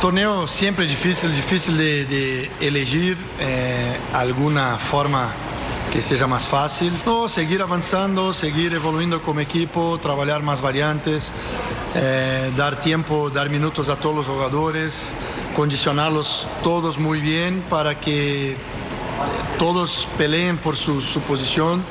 torneo 0.00 0.46
siempre 0.46 0.86
difícil, 0.86 1.34
difícil 1.34 1.76
de, 1.76 2.04
de 2.04 2.50
elegir 2.60 3.16
eh, 3.40 3.96
alguna 4.12 4.76
forma 4.76 5.34
que 5.92 6.02
seja 6.02 6.26
más 6.26 6.46
fácil. 6.46 6.92
No, 7.06 7.28
seguir 7.28 7.62
avanzando, 7.62 8.32
seguir 8.32 8.72
evoluindo 8.74 9.22
como 9.22 9.40
equipo, 9.40 9.98
trabalhar 10.00 10.42
más 10.42 10.60
variantes, 10.60 11.32
eh, 11.94 12.52
dar 12.56 12.80
tiempo, 12.80 13.30
dar 13.30 13.48
minutos 13.50 13.88
a 13.88 13.96
todos 13.96 14.14
los 14.14 14.26
jugadores, 14.26 15.14
condicionarlos 15.56 16.46
todos 16.62 16.98
muy 16.98 17.20
bien 17.20 17.64
para 17.68 17.98
que 17.98 18.56
todos 19.58 20.06
peleen 20.16 20.58
por 20.58 20.76
su, 20.76 21.00
su 21.00 21.20
posición 21.20 21.82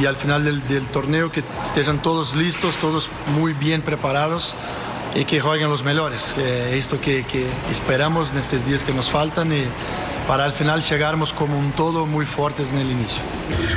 y 0.00 0.06
al 0.06 0.16
final 0.16 0.44
del, 0.44 0.86
torneo 0.86 1.32
que 1.32 1.42
estén 1.62 1.98
todos 2.00 2.36
listos, 2.36 2.76
todos 2.76 3.10
muy 3.34 3.52
bien 3.52 3.82
preparados 3.82 4.54
y 5.14 5.24
que 5.24 5.40
jueguen 5.40 5.70
los 5.70 5.82
mejores. 5.82 6.34
Eh, 6.36 6.76
esto 6.76 7.00
que, 7.00 7.24
esperamos 7.70 8.32
en 8.32 8.38
estos 8.38 8.64
días 8.66 8.84
que 8.84 8.92
nos 8.92 9.10
faltan 9.10 9.52
para 10.28 10.44
al 10.44 10.52
final 10.52 10.82
llegarmos 10.82 11.32
como 11.32 11.58
un 11.58 11.72
todo 11.72 12.04
muy 12.04 12.26
fuertes 12.26 12.68
en 12.68 12.78
el 12.78 12.90
inicio. 12.90 13.22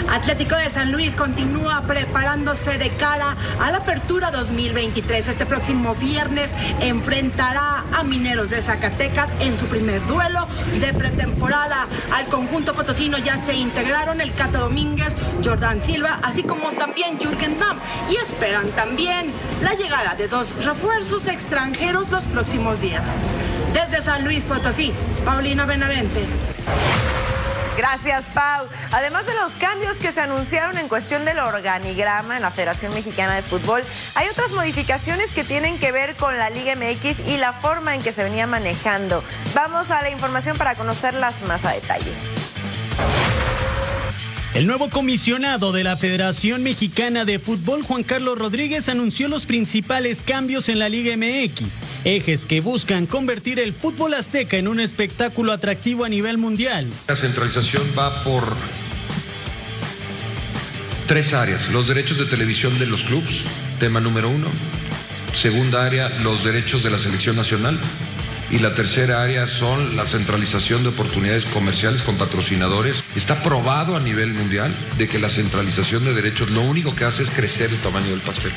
Atlético 0.10 0.58
de 0.58 0.70
San 0.70 0.92
Luis 0.92 1.16
continúa 1.16 1.82
preparándose 1.88 2.78
de 2.78 2.90
cara 2.90 3.38
a 3.62 3.72
la 3.72 3.78
apertura 3.78 4.32
2023. 4.32 5.30
Este 5.30 5.46
próximo 5.46 5.96
viernes 5.96 6.52
enfrentará 6.82 7.86
a 7.94 8.04
Mineros 8.04 8.50
de 8.50 8.62
Zacatecas 8.62 9.30
en 9.40 9.58
su 9.58 9.68
primer 9.68 10.06
duelo 10.08 10.46
de 10.82 10.94
pretemporada. 10.94 11.88
Al 12.14 12.26
conjunto 12.26 12.74
potosino 12.74 13.18
ya 13.18 13.38
se 13.38 13.54
integraron 13.54 14.20
el 14.20 14.34
Cata 14.34 14.60
Domínguez, 14.60 15.16
Jordan 15.42 15.80
Silva, 15.80 16.20
así 16.22 16.44
como 16.44 16.74
también 16.74 17.18
Jürgen 17.18 17.58
Damm. 17.60 17.78
Y 18.10 18.18
esperan 18.18 18.72
también 18.72 19.32
la 19.64 19.74
llegada 19.76 20.16
de 20.16 20.28
dos 20.28 20.66
refuerzos 20.66 21.28
extranjeros 21.28 22.10
los 22.12 22.28
próximos 22.28 22.82
días. 22.82 23.08
Desde 23.74 24.02
San 24.02 24.26
Luis 24.26 24.44
Potosí, 24.44 24.92
Paulina 25.26 25.66
Benavente. 25.66 26.26
Gracias, 27.78 28.26
Pau. 28.34 28.68
Además 28.92 29.26
de 29.26 29.34
los 29.34 29.52
cambios 29.54 29.98
que 29.98 30.12
se 30.12 30.20
anunciaron 30.20 30.78
en 30.78 30.88
cuestión 30.88 31.26
del 31.26 31.40
organigrama 31.40 32.36
en 32.36 32.42
la 32.42 32.52
Federación 32.52 32.94
Mexicana 32.94 33.36
de 33.36 33.42
Fútbol, 33.42 33.84
hay 34.16 34.28
otras 34.28 34.52
modificaciones 34.52 35.32
que 35.32 35.44
tienen 35.44 35.80
que 35.80 35.92
ver 35.92 36.16
con 36.16 36.38
la 36.38 36.50
Liga 36.50 36.76
MX 36.76 37.20
y 37.28 37.38
la 37.38 37.54
forma 37.54 37.96
en 37.96 38.02
que 38.02 38.12
se 38.12 38.24
venía 38.24 38.46
manejando. 38.46 39.24
Vamos 39.56 39.90
a 39.90 40.02
la 40.02 40.10
información 40.10 40.58
para 40.58 40.76
conocerlas 40.76 41.42
más 41.44 41.64
a 41.66 41.72
detalle. 41.72 42.14
El 44.54 44.68
nuevo 44.68 44.90
comisionado 44.90 45.72
de 45.72 45.86
la 45.86 45.96
Federación 45.96 46.62
Mexicana 46.62 47.24
de 47.24 47.40
Fútbol, 47.40 47.84
Juan 47.84 48.04
Carlos 48.04 48.38
Rodríguez, 48.38 48.90
anunció 48.90 49.30
los 49.30 49.46
principales 49.46 50.22
cambios 50.22 50.68
en 50.68 50.78
la 50.78 50.90
Liga 50.90 51.16
MX, 51.16 51.80
ejes 52.04 52.46
que 52.46 52.60
buscan 52.60 53.06
convertir 53.06 53.62
el 53.62 53.74
fútbol 53.74 54.14
azteca 54.14 54.58
en 54.58 54.68
un 54.68 54.82
espectáculo 54.82 55.54
atractivo 55.54 56.04
a 56.04 56.10
nivel 56.10 56.38
mundial. 56.38 56.88
La 57.08 57.16
centralización 57.16 57.84
va 57.98 58.26
por 58.26 58.44
tres 61.08 61.34
áreas. 61.34 61.70
Los 61.70 61.88
derechos 61.88 62.20
de 62.20 62.26
televisión 62.26 62.78
de 62.78 62.88
los 62.88 63.04
clubes, 63.04 63.44
tema 63.80 64.02
número 64.02 64.30
uno. 64.30 64.48
Segunda 65.32 65.86
área, 65.86 66.10
los 66.24 66.44
derechos 66.44 66.84
de 66.84 66.90
la 66.90 66.98
selección 66.98 67.38
nacional. 67.38 67.80
Y 68.52 68.60
la 68.60 68.76
tercera 68.76 69.24
área 69.24 69.48
son 69.48 69.96
la 69.96 70.06
centralización 70.06 70.84
de 70.84 70.90
oportunidades 70.90 71.46
comerciales 71.46 72.02
con 72.02 72.18
patrocinadores. 72.18 73.02
Está 73.16 73.42
probado 73.42 73.96
a 73.96 74.02
nivel 74.02 74.34
mundial 74.34 74.76
de 74.98 75.08
que 75.08 75.20
la 75.20 75.30
centralización 75.30 76.04
de 76.04 76.14
derechos 76.14 76.52
lo 76.52 76.62
único 76.62 76.94
que 76.94 77.06
hace 77.06 77.24
es 77.24 77.32
crecer 77.32 77.70
el 77.70 77.80
tamaño 77.80 78.10
del 78.10 78.20
pastel. 78.20 78.52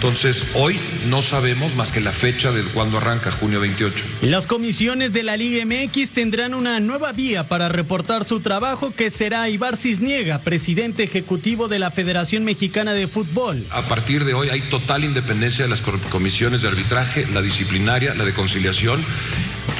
Entonces, 0.00 0.46
hoy 0.54 0.80
no 1.10 1.20
sabemos 1.20 1.74
más 1.74 1.92
que 1.92 2.00
la 2.00 2.10
fecha 2.10 2.52
de 2.52 2.62
cuando 2.62 2.96
arranca, 2.96 3.30
junio 3.30 3.60
28. 3.60 4.02
Las 4.22 4.46
comisiones 4.46 5.12
de 5.12 5.22
la 5.22 5.36
Liga 5.36 5.62
MX 5.66 6.12
tendrán 6.12 6.54
una 6.54 6.80
nueva 6.80 7.12
vía 7.12 7.48
para 7.48 7.68
reportar 7.68 8.24
su 8.24 8.40
trabajo, 8.40 8.94
que 8.96 9.10
será 9.10 9.50
Ibar 9.50 9.76
Cisniega, 9.76 10.38
presidente 10.38 11.02
ejecutivo 11.02 11.68
de 11.68 11.80
la 11.80 11.90
Federación 11.90 12.44
Mexicana 12.44 12.94
de 12.94 13.08
Fútbol. 13.08 13.62
A 13.68 13.82
partir 13.82 14.24
de 14.24 14.32
hoy 14.32 14.48
hay 14.48 14.62
total 14.62 15.04
independencia 15.04 15.64
de 15.64 15.70
las 15.70 15.82
comisiones 15.82 16.62
de 16.62 16.68
arbitraje, 16.68 17.26
la 17.34 17.42
disciplinaria, 17.42 18.14
la 18.14 18.24
de 18.24 18.32
conciliación 18.32 19.04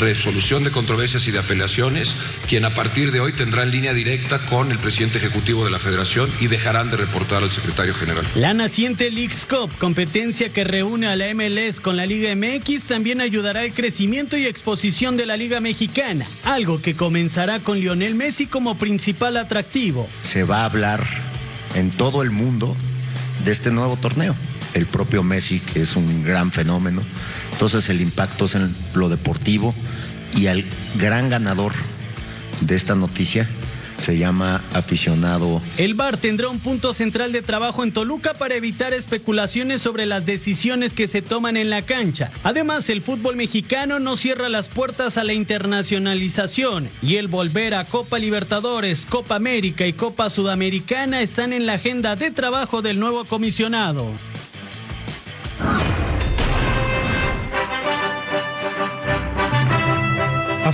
resolución 0.01 0.65
de 0.65 0.71
controversias 0.71 1.29
y 1.29 1.31
de 1.31 1.39
apelaciones, 1.39 2.15
quien 2.49 2.65
a 2.65 2.75
partir 2.75 3.13
de 3.13 3.21
hoy 3.21 3.33
tendrá 3.33 3.63
en 3.63 3.71
línea 3.71 3.95
directa 3.95 4.39
con 4.47 4.73
el 4.73 4.79
presidente 4.79 5.19
ejecutivo 5.19 5.65
de 5.65 5.71
la 5.71 5.79
federación 5.79 6.31
y 6.41 6.49
dejarán 6.49 6.91
de 6.91 6.97
reportar 6.97 7.43
al 7.43 7.51
secretario 7.51 7.95
general. 7.95 8.27
La 8.35 8.55
naciente 8.55 9.11
Leagues 9.11 9.47
Cup, 9.47 9.71
competencia 9.79 10.53
que 10.53 10.65
reúne 10.65 11.07
a 11.07 11.17
la 11.17 11.33
MLS 11.35 11.81
con 11.81 11.97
la 11.97 12.07
Liga 12.07 12.35
MX, 12.35 12.85
también 12.85 13.21
ayudará 13.21 13.61
al 13.61 13.73
crecimiento 13.73 14.37
y 14.37 14.47
exposición 14.47 15.17
de 15.17 15.27
la 15.27 15.37
Liga 15.37 15.61
Mexicana, 15.61 16.27
algo 16.45 16.81
que 16.81 16.97
comenzará 16.97 17.61
con 17.61 17.79
Lionel 17.79 18.15
Messi 18.15 18.47
como 18.47 18.79
principal 18.79 19.37
atractivo. 19.37 20.09
Se 20.23 20.45
va 20.45 20.63
a 20.63 20.65
hablar 20.65 21.05
en 21.75 21.91
todo 21.91 22.23
el 22.23 22.31
mundo 22.31 22.77
de 23.45 23.53
este 23.53 23.71
nuevo 23.71 23.97
torneo. 23.97 24.35
El 24.75 24.87
propio 24.87 25.23
Messi, 25.23 25.61
que 25.61 25.81
es 25.81 25.97
un 25.97 26.23
gran 26.25 26.53
fenómeno. 26.53 27.03
Entonces 27.53 27.89
el 27.89 28.01
impacto 28.01 28.45
es 28.45 28.55
en 28.55 28.75
lo 28.95 29.09
deportivo 29.09 29.75
y 30.37 30.47
el 30.47 30.65
gran 30.99 31.29
ganador 31.29 31.73
de 32.61 32.77
esta 32.77 32.95
noticia 32.95 33.49
se 34.01 34.17
llama 34.17 34.65
aficionado. 34.73 35.61
El 35.77 35.95
VAR 35.95 36.17
tendrá 36.17 36.49
un 36.49 36.59
punto 36.59 36.95
central 36.95 37.33
de 37.33 37.43
trabajo 37.43 37.85
en 37.85 37.93
Toluca 37.93 38.35
para 38.35 38.55
evitar 38.55 38.95
especulaciones 38.95 39.83
sobre 39.83 40.07
las 40.07 40.27
decisiones 40.27 40.95
que 40.95 41.07
se 41.07 41.23
toman 41.23 41.57
en 41.57 41.71
la 41.71 41.83
cancha. 41.83 42.31
Además, 42.43 42.89
el 42.89 43.03
fútbol 43.03 43.37
mexicano 43.37 44.01
no 44.01 44.17
cierra 44.17 44.49
las 44.49 44.69
puertas 44.69 45.19
a 45.19 45.25
la 45.25 45.35
internacionalización 45.35 46.89
y 47.03 47.17
el 47.17 47.29
volver 47.29 47.75
a 47.75 47.85
Copa 47.85 48.19
Libertadores, 48.19 49.07
Copa 49.07 49.37
América 49.37 49.87
y 49.87 49.93
Copa 49.93 50.31
Sudamericana 50.31 51.21
están 51.21 51.53
en 51.53 51.67
la 51.67 51.75
agenda 51.75 52.17
de 52.17 52.31
trabajo 52.31 52.83
del 52.83 52.99
nuevo 52.99 53.25
comisionado. 53.27 54.11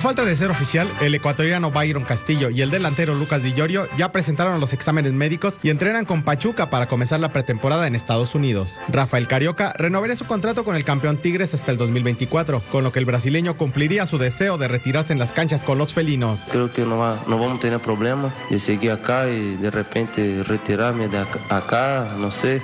Falta 0.06 0.24
de 0.24 0.36
ser 0.36 0.52
oficial, 0.52 0.86
el 1.00 1.16
ecuatoriano 1.16 1.72
Byron 1.72 2.04
Castillo 2.04 2.48
y 2.48 2.62
el 2.62 2.70
delantero 2.70 3.16
Lucas 3.16 3.42
Di 3.42 3.54
Llorio 3.54 3.88
ya 3.98 4.12
presentaron 4.12 4.60
los 4.60 4.72
exámenes 4.72 5.12
médicos 5.12 5.58
y 5.64 5.70
entrenan 5.70 6.04
con 6.04 6.22
Pachuca 6.22 6.70
para 6.70 6.86
comenzar 6.86 7.18
la 7.18 7.32
pretemporada 7.32 7.88
en 7.88 7.96
Estados 7.96 8.36
Unidos. 8.36 8.76
Rafael 8.86 9.26
Carioca 9.26 9.72
renovaría 9.72 10.14
su 10.14 10.24
contrato 10.24 10.64
con 10.64 10.76
el 10.76 10.84
campeón 10.84 11.16
Tigres 11.16 11.54
hasta 11.54 11.72
el 11.72 11.76
2024, 11.76 12.62
con 12.70 12.84
lo 12.84 12.92
que 12.92 13.00
el 13.00 13.04
brasileño 13.04 13.56
cumpliría 13.56 14.06
su 14.06 14.16
deseo 14.16 14.58
de 14.58 14.68
retirarse 14.68 15.12
en 15.12 15.18
las 15.18 15.32
canchas 15.32 15.64
con 15.64 15.76
los 15.76 15.92
felinos. 15.92 16.38
Creo 16.52 16.72
que 16.72 16.82
no, 16.82 16.98
va, 16.98 17.18
no 17.26 17.40
vamos 17.40 17.58
a 17.58 17.62
tener 17.62 17.80
problema 17.80 18.32
de 18.48 18.60
seguir 18.60 18.92
acá 18.92 19.28
y 19.28 19.56
de 19.56 19.72
repente 19.72 20.44
retirarme 20.44 21.08
de 21.08 21.26
acá 21.50 22.12
no 22.16 22.30
sé 22.30 22.62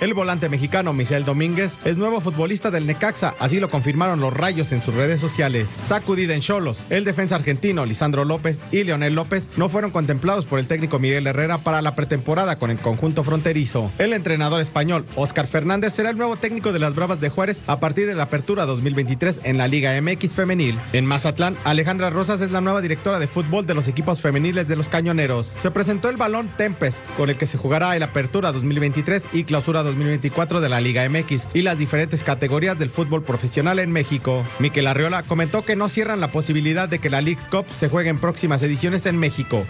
El 0.00 0.14
volante 0.14 0.48
mexicano 0.48 0.94
Michel 0.94 1.26
Domínguez 1.26 1.76
es 1.84 1.98
nuevo 1.98 2.22
futbolista 2.22 2.70
del 2.70 2.86
Necaxa, 2.86 3.34
así 3.38 3.60
lo 3.60 3.68
confirmaron 3.68 4.20
los 4.20 4.32
rayos 4.32 4.72
en 4.72 4.80
sus 4.80 4.94
redes 4.94 5.20
sociales. 5.20 5.68
Sacudida 5.86 6.32
en 6.32 6.40
Cholos, 6.40 6.80
el 6.88 7.04
defensa 7.04 7.36
argentino 7.36 7.84
Lisandro 7.84 8.24
López 8.24 8.58
y 8.70 8.84
Leonel 8.84 9.14
López 9.14 9.44
no 9.58 9.68
fueron 9.68 9.90
contemplados 9.90 10.46
por 10.46 10.58
el 10.58 10.66
técnico 10.66 10.98
Miguel 10.98 11.26
Herrera 11.26 11.58
para 11.58 11.82
la 11.82 11.94
pretemporada 11.94 12.58
con 12.58 12.70
el 12.70 12.78
conjunto 12.78 13.22
fronterizo. 13.22 13.92
El 13.98 14.14
entrenador 14.14 14.62
español 14.62 15.04
Oscar 15.14 15.46
Fernández 15.46 15.92
será 15.92 16.08
el 16.08 16.16
nuevo 16.16 16.36
técnico 16.36 16.72
de 16.72 16.78
las 16.78 16.94
Bravas 16.94 17.20
de 17.20 17.28
Juárez 17.28 17.60
a 17.66 17.80
partir 17.80 18.06
de 18.06 18.14
la 18.14 18.24
apertura 18.24 18.64
2023 18.64 19.40
en 19.44 19.58
la 19.58 19.68
Liga 19.68 20.00
MX 20.00 20.32
femenil. 20.32 20.78
En 20.94 21.04
Mazatlán, 21.04 21.56
Alejandra 21.64 22.08
Rosas 22.08 22.40
es 22.40 22.50
la 22.50 22.62
nueva 22.62 22.80
directora 22.80 23.18
de 23.18 23.26
fútbol 23.26 23.66
de 23.66 23.74
los 23.74 23.88
equipos 23.88 24.22
femeniles 24.22 24.68
de 24.68 24.76
los 24.76 24.88
Cañoneros. 24.88 25.52
Se 25.60 25.70
presentó 25.70 26.08
el 26.08 26.16
balón 26.16 26.48
Tempest, 26.56 26.96
con 27.18 27.28
el 27.28 27.36
que 27.36 27.46
se 27.46 27.58
jugará 27.58 27.94
el 27.94 28.02
apertura 28.02 28.52
2023 28.52 29.01
y 29.32 29.44
clausura 29.44 29.82
2024 29.82 30.60
de 30.60 30.68
la 30.68 30.80
Liga 30.80 31.08
MX 31.08 31.48
y 31.54 31.62
las 31.62 31.78
diferentes 31.78 32.22
categorías 32.22 32.78
del 32.78 32.90
fútbol 32.90 33.22
profesional 33.22 33.78
en 33.78 33.90
México. 33.90 34.44
Miquel 34.58 34.86
Arriola 34.86 35.22
comentó 35.24 35.64
que 35.64 35.76
no 35.76 35.88
cierran 35.88 36.20
la 36.20 36.30
posibilidad 36.30 36.88
de 36.88 36.98
que 36.98 37.10
la 37.10 37.20
League's 37.20 37.48
Cup 37.48 37.66
se 37.74 37.88
juegue 37.88 38.10
en 38.10 38.18
próximas 38.18 38.62
ediciones 38.62 39.06
en 39.06 39.18
México. 39.18 39.66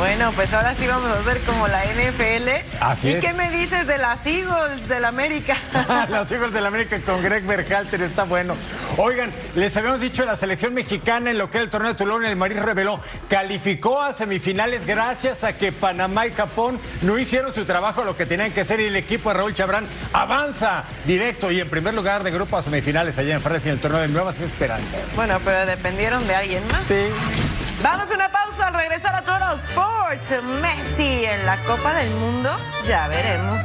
Bueno, 0.00 0.32
pues 0.34 0.50
ahora 0.54 0.74
sí 0.76 0.86
vamos 0.86 1.10
a 1.10 1.20
hacer 1.20 1.42
como 1.42 1.68
la 1.68 1.84
NFL. 1.84 2.48
Así 2.80 3.08
¿Y 3.08 3.12
es. 3.12 3.20
qué 3.20 3.34
me 3.34 3.50
dices 3.50 3.86
de 3.86 3.98
las 3.98 4.26
Eagles 4.26 4.88
del 4.88 5.04
América? 5.04 5.58
Los 6.08 6.32
hijos 6.32 6.54
del 6.54 6.64
América 6.64 6.98
con 7.04 7.22
Greg 7.22 7.44
Berhalter 7.44 8.00
está 8.00 8.24
bueno. 8.24 8.56
Oigan, 8.96 9.30
les 9.56 9.76
habíamos 9.76 10.00
dicho 10.00 10.24
la 10.24 10.36
selección 10.36 10.72
mexicana 10.72 11.30
en 11.30 11.36
lo 11.36 11.50
que 11.50 11.58
era 11.58 11.64
el 11.64 11.70
torneo 11.70 11.90
de 11.92 11.98
Tulón, 11.98 12.24
el 12.24 12.34
Marín 12.34 12.62
reveló, 12.62 12.98
calificó 13.28 14.00
a 14.00 14.14
semifinales 14.14 14.86
gracias 14.86 15.44
a 15.44 15.58
que 15.58 15.70
Panamá 15.70 16.26
y 16.26 16.32
Japón 16.32 16.80
no 17.02 17.18
hicieron 17.18 17.52
su 17.52 17.66
trabajo 17.66 18.02
lo 18.02 18.16
que 18.16 18.24
tenían 18.24 18.52
que 18.52 18.62
hacer 18.62 18.80
y 18.80 18.86
el 18.86 18.96
equipo 18.96 19.28
de 19.28 19.36
Raúl 19.36 19.52
Chabrán 19.52 19.86
avanza 20.14 20.84
directo 21.06 21.50
y 21.50 21.60
en 21.60 21.68
primer 21.68 21.92
lugar 21.92 22.24
de 22.24 22.30
grupo 22.30 22.56
a 22.56 22.62
semifinales 22.62 23.18
allá 23.18 23.34
en 23.34 23.42
Francia 23.42 23.68
en 23.68 23.74
el 23.74 23.82
torneo 23.82 24.00
de 24.00 24.08
Nuevas 24.08 24.40
Esperanzas. 24.40 25.14
Bueno, 25.14 25.38
pero 25.44 25.66
dependieron 25.66 26.26
de 26.26 26.34
alguien 26.34 26.66
más. 26.68 26.86
Sí. 26.88 27.04
Vamos 27.82 28.10
a 28.10 28.14
una 28.14 28.28
pausa 28.30 28.66
al 28.66 28.74
regresar 28.74 29.14
a 29.14 29.24
Total 29.24 29.56
Sports. 29.56 30.42
Messi 30.60 31.24
en 31.24 31.46
la 31.46 31.56
Copa 31.64 31.94
del 31.94 32.10
Mundo. 32.10 32.50
Ya 32.86 33.08
veremos. 33.08 33.64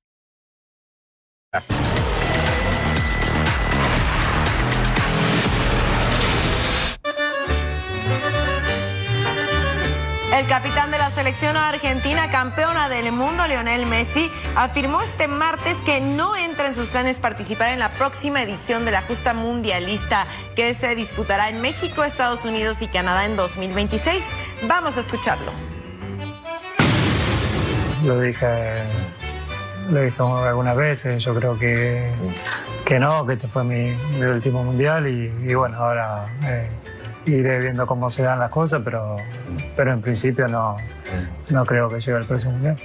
El 1.53 1.61
capitán 10.47 10.91
de 10.91 10.97
la 10.97 11.11
selección 11.11 11.57
argentina, 11.57 12.31
campeona 12.31 12.87
del 12.87 13.11
mundo, 13.11 13.45
Lionel 13.47 13.85
Messi, 13.85 14.31
afirmó 14.55 15.01
este 15.01 15.27
martes 15.27 15.75
que 15.85 15.99
no 15.99 16.37
entra 16.37 16.69
en 16.69 16.73
sus 16.73 16.87
planes 16.87 17.19
participar 17.19 17.71
en 17.71 17.79
la 17.79 17.89
próxima 17.89 18.41
edición 18.41 18.85
de 18.85 18.91
la 18.91 19.01
justa 19.01 19.33
mundialista 19.33 20.27
que 20.55 20.73
se 20.73 20.95
disputará 20.95 21.49
en 21.49 21.61
México, 21.61 22.05
Estados 22.05 22.45
Unidos 22.45 22.81
y 22.81 22.87
Canadá 22.87 23.25
en 23.25 23.35
2026. 23.35 24.25
Vamos 24.69 24.95
a 24.95 25.01
escucharlo. 25.01 25.51
Lo 28.05 28.21
dije, 28.21 28.87
lo 29.89 30.01
dije 30.01 30.21
algunas 30.21 30.75
veces, 30.75 31.23
yo 31.23 31.33
creo 31.35 31.57
que, 31.57 32.09
que 32.85 32.99
no, 32.99 33.25
que 33.25 33.33
este 33.33 33.47
fue 33.47 33.63
mi, 33.63 33.93
último 34.21 34.63
mundial 34.63 35.07
y, 35.07 35.33
y 35.49 35.53
bueno, 35.53 35.77
ahora 35.77 36.27
eh, 36.43 36.69
iré 37.25 37.59
viendo 37.59 37.85
cómo 37.85 38.09
se 38.09 38.23
dan 38.23 38.39
las 38.39 38.49
cosas, 38.49 38.81
pero, 38.83 39.17
pero 39.75 39.93
en 39.93 40.01
principio 40.01 40.47
no, 40.47 40.77
no 41.49 41.65
creo 41.65 41.89
que 41.89 41.99
llegue 41.99 42.17
al 42.17 42.25
próximo 42.25 42.53
mundial. 42.53 42.77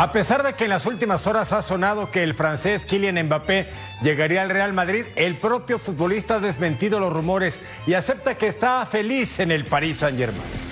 A 0.00 0.12
pesar 0.12 0.42
de 0.42 0.54
que 0.54 0.64
en 0.64 0.70
las 0.70 0.86
últimas 0.86 1.26
horas 1.26 1.52
ha 1.52 1.60
sonado 1.60 2.10
que 2.10 2.22
el 2.22 2.32
francés 2.32 2.86
Kylian 2.86 3.22
Mbappé 3.26 3.66
llegaría 4.00 4.40
al 4.40 4.48
Real 4.48 4.72
Madrid, 4.72 5.04
el 5.14 5.36
propio 5.36 5.78
futbolista 5.78 6.36
ha 6.36 6.40
desmentido 6.40 7.00
los 7.00 7.12
rumores 7.12 7.60
y 7.86 7.92
acepta 7.92 8.38
que 8.38 8.48
está 8.48 8.86
feliz 8.86 9.40
en 9.40 9.50
el 9.50 9.66
Paris 9.66 9.98
Saint-Germain. 9.98 10.69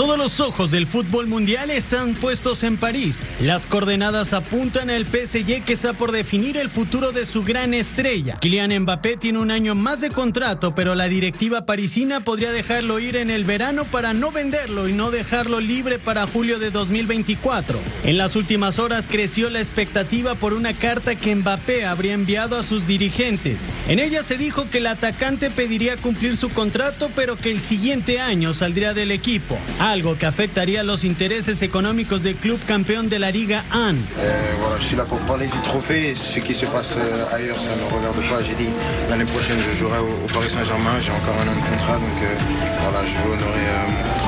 Todos 0.00 0.16
los 0.16 0.40
ojos 0.40 0.70
del 0.70 0.86
fútbol 0.86 1.26
mundial 1.26 1.68
están 1.68 2.14
puestos 2.14 2.62
en 2.62 2.78
París. 2.78 3.28
Las 3.38 3.66
coordenadas 3.66 4.32
apuntan 4.32 4.88
al 4.88 5.04
PSG 5.04 5.62
que 5.62 5.74
está 5.74 5.92
por 5.92 6.10
definir 6.10 6.56
el 6.56 6.70
futuro 6.70 7.12
de 7.12 7.26
su 7.26 7.44
gran 7.44 7.74
estrella. 7.74 8.38
Kylian 8.40 8.72
Mbappé 8.80 9.18
tiene 9.18 9.40
un 9.40 9.50
año 9.50 9.74
más 9.74 10.00
de 10.00 10.08
contrato, 10.08 10.74
pero 10.74 10.94
la 10.94 11.06
directiva 11.08 11.66
parisina 11.66 12.24
podría 12.24 12.50
dejarlo 12.50 12.98
ir 12.98 13.14
en 13.14 13.28
el 13.28 13.44
verano 13.44 13.84
para 13.84 14.14
no 14.14 14.32
venderlo 14.32 14.88
y 14.88 14.94
no 14.94 15.10
dejarlo 15.10 15.60
libre 15.60 15.98
para 15.98 16.26
julio 16.26 16.58
de 16.58 16.70
2024. 16.70 17.78
En 18.04 18.16
las 18.16 18.36
últimas 18.36 18.78
horas 18.78 19.06
creció 19.06 19.50
la 19.50 19.58
expectativa 19.58 20.34
por 20.34 20.54
una 20.54 20.72
carta 20.72 21.14
que 21.14 21.34
Mbappé 21.34 21.84
habría 21.84 22.14
enviado 22.14 22.56
a 22.56 22.62
sus 22.62 22.86
dirigentes. 22.86 23.70
En 23.86 23.98
ella 23.98 24.22
se 24.22 24.38
dijo 24.38 24.70
que 24.70 24.78
el 24.78 24.86
atacante 24.86 25.50
pediría 25.50 25.98
cumplir 25.98 26.38
su 26.38 26.48
contrato, 26.48 27.10
pero 27.14 27.36
que 27.36 27.52
el 27.52 27.60
siguiente 27.60 28.18
año 28.18 28.54
saldría 28.54 28.94
del 28.94 29.10
equipo 29.10 29.58
algo 29.90 30.16
que 30.16 30.26
afectaría 30.26 30.84
los 30.84 31.02
intereses 31.04 31.62
económicos 31.62 32.22
del 32.22 32.36
club 32.36 32.60
campeón 32.66 33.08
de 33.08 33.18
la 33.18 33.30
Liga 33.32 33.64
1. 33.72 33.78
Euh, 34.18 34.52
voilà, 34.60 34.76
je 34.78 34.84
suis 34.84 34.96
là 34.96 35.04
pour 35.04 35.18
parler 35.20 35.46
du 35.48 35.58
trophée 35.62 36.14
ce 36.14 36.38
qui 36.38 36.54
se 36.54 36.64
passe 36.66 36.94
euh, 36.96 37.34
ailleurs, 37.34 37.58
ça 37.58 37.74
ne 37.74 37.80
me 37.80 37.86
regarde 37.96 38.20
pas. 38.30 38.42
J'ai 38.42 38.54
dit 38.54 38.70
l'année 39.08 39.24
prochaine, 39.24 39.58
je 39.58 39.72
jouerai 39.76 39.98
au, 39.98 40.12
au 40.24 40.28
Paris 40.32 40.48
Saint-Germain. 40.48 41.00
J'ai 41.00 41.10
encore 41.10 41.34
un 41.42 41.48
an 41.48 41.56
de 41.56 41.66
contrat, 41.70 41.94
donc 41.94 42.18
euh, 42.22 42.34
voilà, 42.82 43.04
je 43.04 43.14
veux 43.18 43.34
honorer 43.34 43.66
euh, 43.66 43.90
mon. 43.90 44.19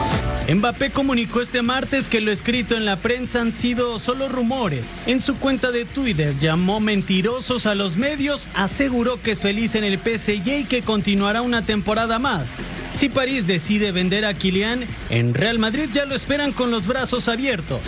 Mbappé 0.49 0.91
comunicó 0.91 1.41
este 1.41 1.63
martes 1.63 2.09
que 2.09 2.21
lo 2.21 2.33
escrito 2.33 2.77
en 2.77 2.85
la 2.85 2.97
prensa 2.97 3.41
han 3.41 3.53
sido 3.53 4.01
solo 4.01 4.29
rumores. 4.29 4.93
En 5.07 5.21
su 5.21 5.37
cuenta 5.37 5.71
de 5.71 5.85
Twitter 5.85 6.35
llamó 6.41 6.81
mentirosos 6.81 7.65
a 7.67 7.77
los 7.77 7.97
medios, 7.97 8.49
aseguró 8.55 9.23
que 9.23 9.33
es 9.33 9.41
feliz 9.41 9.77
en 9.77 9.85
el 9.85 9.99
PSG 9.99 10.61
y 10.61 10.65
que 10.65 10.83
continuará 10.83 11.43
una 11.43 11.65
temporada 11.65 12.19
más. 12.19 12.59
Si 12.93 13.09
París 13.09 13.47
decide 13.47 13.93
vender 13.93 14.25
a 14.25 14.35
Kylian, 14.35 14.85
en 15.11 15.33
Real 15.33 15.61
Madrid 15.61 15.89
ya 15.93 16.07
lo 16.07 16.15
esperan 16.17 16.51
con 16.53 16.73
los 16.73 16.89
brazos 16.89 17.29
abiertos. 17.29 17.81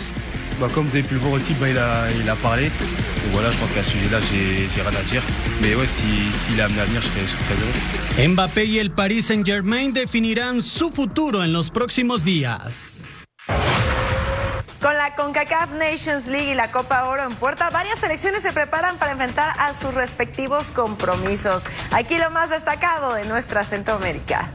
Bah, 0.59 0.67
comme 0.73 0.87
vous 0.87 0.95
avez 0.95 1.03
pu 1.03 1.15
le 1.15 1.19
voir 1.19 1.33
aussi, 1.33 1.53
bah, 1.55 1.69
il, 1.69 1.77
a, 1.77 2.09
il 2.11 2.29
a 2.29 2.35
parlé. 2.35 2.65
Donc 2.65 3.31
voilà, 3.33 3.51
je 3.51 3.57
pense 3.57 3.71
qu'à 3.71 3.83
ce 3.83 3.91
sujet-là, 3.91 4.19
j'ai 4.21 4.81
rien 4.81 4.97
à 4.97 5.03
dire. 5.03 5.21
Mais 5.61 5.75
ouais, 5.75 5.85
s'il 5.85 6.31
si, 6.31 6.39
s'il 6.39 6.59
est 6.59 6.63
amené 6.63 6.81
à 6.81 6.85
venir, 6.85 7.01
je 7.01 7.07
serais, 7.07 7.21
je 7.23 7.27
serais 7.27 7.43
très 7.43 7.55
heureux. 7.55 8.29
Mbappé 8.29 8.65
y 8.65 8.79
el 8.79 8.91
Paris 8.91 9.21
Saint-Germain 9.21 9.91
definirán 9.91 10.61
su 10.61 10.91
futuro 10.91 11.43
en 11.43 11.51
los 11.51 11.69
próximos 11.71 12.23
días. 12.23 13.05
Con 14.81 14.93
la 14.93 15.15
CONCACAF 15.15 15.71
Nations 15.71 16.27
League 16.27 16.51
y 16.51 16.55
la 16.55 16.71
Copa 16.71 17.05
Oro 17.05 17.23
en 17.23 17.35
puerta, 17.35 17.69
varias 17.71 17.99
selecciones 17.99 18.43
se 18.43 18.53
preparan 18.53 18.97
para 18.97 19.13
enfrentar 19.13 19.51
a 19.59 19.73
sus 19.73 19.95
respectivos 19.95 20.67
compromisos. 20.71 21.63
Aquí 21.91 22.17
lo 22.19 22.29
más 22.29 22.51
destacado 22.51 23.15
de 23.15 23.25
nuestra 23.25 23.63
Centroamérica. 23.63 24.47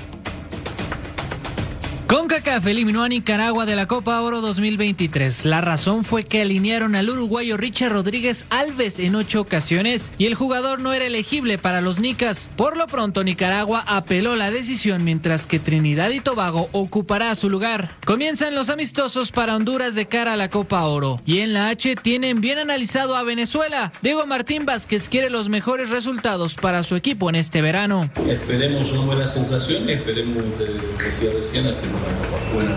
CONCACAF 2.10 2.66
eliminó 2.66 3.04
a 3.04 3.08
Nicaragua 3.08 3.66
de 3.66 3.76
la 3.76 3.86
Copa 3.86 4.20
Oro 4.20 4.40
2023. 4.40 5.44
La 5.44 5.60
razón 5.60 6.02
fue 6.02 6.24
que 6.24 6.42
alinearon 6.42 6.96
al 6.96 7.08
uruguayo 7.08 7.56
Richard 7.56 7.92
Rodríguez 7.92 8.46
Alves 8.50 8.98
en 8.98 9.14
ocho 9.14 9.40
ocasiones 9.40 10.10
y 10.18 10.26
el 10.26 10.34
jugador 10.34 10.80
no 10.80 10.92
era 10.92 11.06
elegible 11.06 11.56
para 11.56 11.80
los 11.80 12.00
Nicas. 12.00 12.50
Por 12.56 12.76
lo 12.76 12.88
pronto, 12.88 13.22
Nicaragua 13.22 13.84
apeló 13.86 14.34
la 14.34 14.50
decisión 14.50 15.04
mientras 15.04 15.46
que 15.46 15.60
Trinidad 15.60 16.10
y 16.10 16.18
Tobago 16.18 16.68
ocupará 16.72 17.32
su 17.36 17.48
lugar. 17.48 17.92
Comienzan 18.04 18.56
los 18.56 18.70
amistosos 18.70 19.30
para 19.30 19.54
Honduras 19.54 19.94
de 19.94 20.06
cara 20.06 20.32
a 20.32 20.36
la 20.36 20.48
Copa 20.48 20.84
Oro. 20.86 21.20
Y 21.24 21.38
en 21.38 21.52
la 21.52 21.68
H 21.68 21.94
tienen 21.94 22.40
bien 22.40 22.58
analizado 22.58 23.14
a 23.14 23.22
Venezuela. 23.22 23.92
Diego 24.02 24.26
Martín 24.26 24.66
Vázquez 24.66 25.08
quiere 25.08 25.30
los 25.30 25.48
mejores 25.48 25.90
resultados 25.90 26.54
para 26.54 26.82
su 26.82 26.96
equipo 26.96 27.30
en 27.30 27.36
este 27.36 27.62
verano. 27.62 28.10
Esperemos 28.26 28.90
una 28.90 29.02
buena 29.02 29.28
sensación 29.28 29.88
esperemos, 29.88 30.42
decía 30.98 31.30
recién, 31.32 31.68
buena 32.52 32.76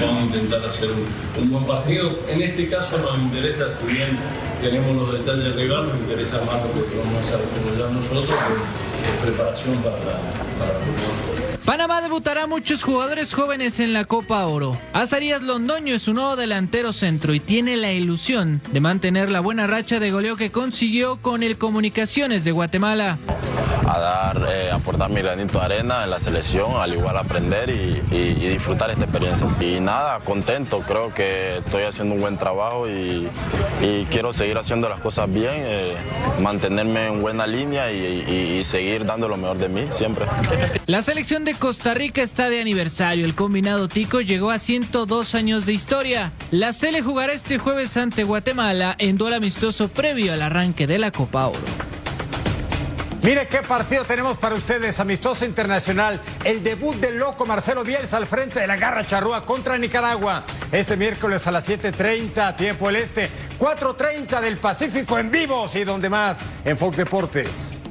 Vamos 0.00 0.22
a 0.22 0.36
intentar 0.36 0.64
hacer 0.64 0.88
un, 0.90 1.50
buen 1.50 1.64
partido. 1.64 2.18
En 2.28 2.42
este 2.42 2.68
caso 2.68 2.98
nos 2.98 3.18
interesa, 3.18 3.70
si 3.70 3.86
bien 3.86 4.18
tenemos 4.60 4.96
los 4.96 5.12
detalles 5.12 5.44
del 5.44 5.54
rival, 5.54 5.88
nos 5.88 5.96
interesa 5.96 6.38
más 6.44 6.62
lo 6.64 6.72
que 6.72 6.80
a 6.80 7.20
desarrollar 7.20 7.90
nosotros, 7.92 8.36
que 8.36 9.26
preparación 9.26 9.76
para 9.78 9.96
la, 9.98 10.18
para 10.58 11.45
Panamá 11.66 12.00
debutará 12.00 12.46
muchos 12.46 12.84
jugadores 12.84 13.34
jóvenes 13.34 13.80
en 13.80 13.92
la 13.92 14.04
Copa 14.04 14.46
Oro. 14.46 14.78
Azarías 14.92 15.42
Londoño 15.42 15.96
es 15.96 16.02
su 16.02 16.14
nuevo 16.14 16.36
delantero 16.36 16.92
centro 16.92 17.34
y 17.34 17.40
tiene 17.40 17.76
la 17.76 17.90
ilusión 17.90 18.60
de 18.70 18.78
mantener 18.78 19.30
la 19.30 19.40
buena 19.40 19.66
racha 19.66 19.98
de 19.98 20.12
goleo 20.12 20.36
que 20.36 20.52
consiguió 20.52 21.20
con 21.20 21.42
el 21.42 21.58
Comunicaciones 21.58 22.44
de 22.44 22.52
Guatemala. 22.52 23.18
A 23.84 23.98
dar, 23.98 24.46
eh, 24.48 24.70
aportar 24.70 25.10
mi 25.10 25.20
granito 25.22 25.58
de 25.58 25.64
arena 25.64 26.04
en 26.04 26.10
la 26.10 26.20
selección, 26.20 26.72
al 26.76 26.94
igual 26.94 27.16
aprender 27.16 27.70
y, 27.70 28.00
disfrutar 28.48 28.90
esta 28.90 29.04
experiencia. 29.04 29.48
Y 29.60 29.80
nada, 29.80 30.20
contento, 30.20 30.80
creo 30.80 31.12
que 31.12 31.58
estoy 31.58 31.82
haciendo 31.82 32.14
un 32.14 32.20
buen 32.20 32.36
trabajo 32.36 32.88
y, 32.88 33.28
quiero 34.10 34.32
seguir 34.32 34.56
haciendo 34.56 34.88
las 34.88 35.00
cosas 35.00 35.32
bien, 35.32 35.52
eh, 35.54 35.94
mantenerme 36.40 37.08
en 37.08 37.20
buena 37.20 37.46
línea 37.46 37.92
y, 37.92 38.58
y 38.58 38.64
seguir 38.64 39.04
dando 39.04 39.28
lo 39.28 39.36
mejor 39.36 39.58
de 39.58 39.68
mí 39.68 39.86
siempre. 39.90 40.26
La 40.86 41.02
selección 41.02 41.44
de 41.44 41.55
Costa 41.58 41.94
Rica 41.94 42.22
está 42.22 42.50
de 42.50 42.60
aniversario. 42.60 43.24
El 43.24 43.34
combinado 43.34 43.88
Tico 43.88 44.20
llegó 44.20 44.50
a 44.50 44.58
102 44.58 45.34
años 45.34 45.66
de 45.66 45.72
historia. 45.72 46.32
La 46.50 46.72
Sele 46.72 47.02
jugará 47.02 47.32
este 47.32 47.58
jueves 47.58 47.96
ante 47.96 48.24
Guatemala 48.24 48.94
en 48.98 49.16
duelo 49.16 49.36
amistoso 49.36 49.88
previo 49.88 50.32
al 50.32 50.42
arranque 50.42 50.86
de 50.86 50.98
la 50.98 51.10
Copa 51.10 51.46
Oro. 51.46 51.58
Mire 53.22 53.48
qué 53.48 53.58
partido 53.58 54.04
tenemos 54.04 54.38
para 54.38 54.54
ustedes, 54.54 55.00
amistoso 55.00 55.44
internacional. 55.44 56.20
El 56.44 56.62
debut 56.62 56.94
del 56.96 57.18
loco 57.18 57.44
Marcelo 57.44 57.82
Bielsa 57.82 58.18
al 58.18 58.26
frente 58.26 58.60
de 58.60 58.66
la 58.66 58.76
Garra 58.76 59.04
Charrúa 59.04 59.44
contra 59.44 59.78
Nicaragua. 59.78 60.44
Este 60.70 60.96
miércoles 60.96 61.46
a 61.46 61.50
las 61.50 61.68
7.30, 61.68 62.54
tiempo 62.54 62.88
el 62.88 62.96
este, 62.96 63.28
4.30 63.58 64.40
del 64.40 64.58
Pacífico 64.58 65.18
en 65.18 65.30
vivo 65.30 65.68
y 65.74 65.84
donde 65.84 66.08
más 66.08 66.38
en 66.64 66.78
Fox 66.78 66.96
Deportes. 66.98 67.85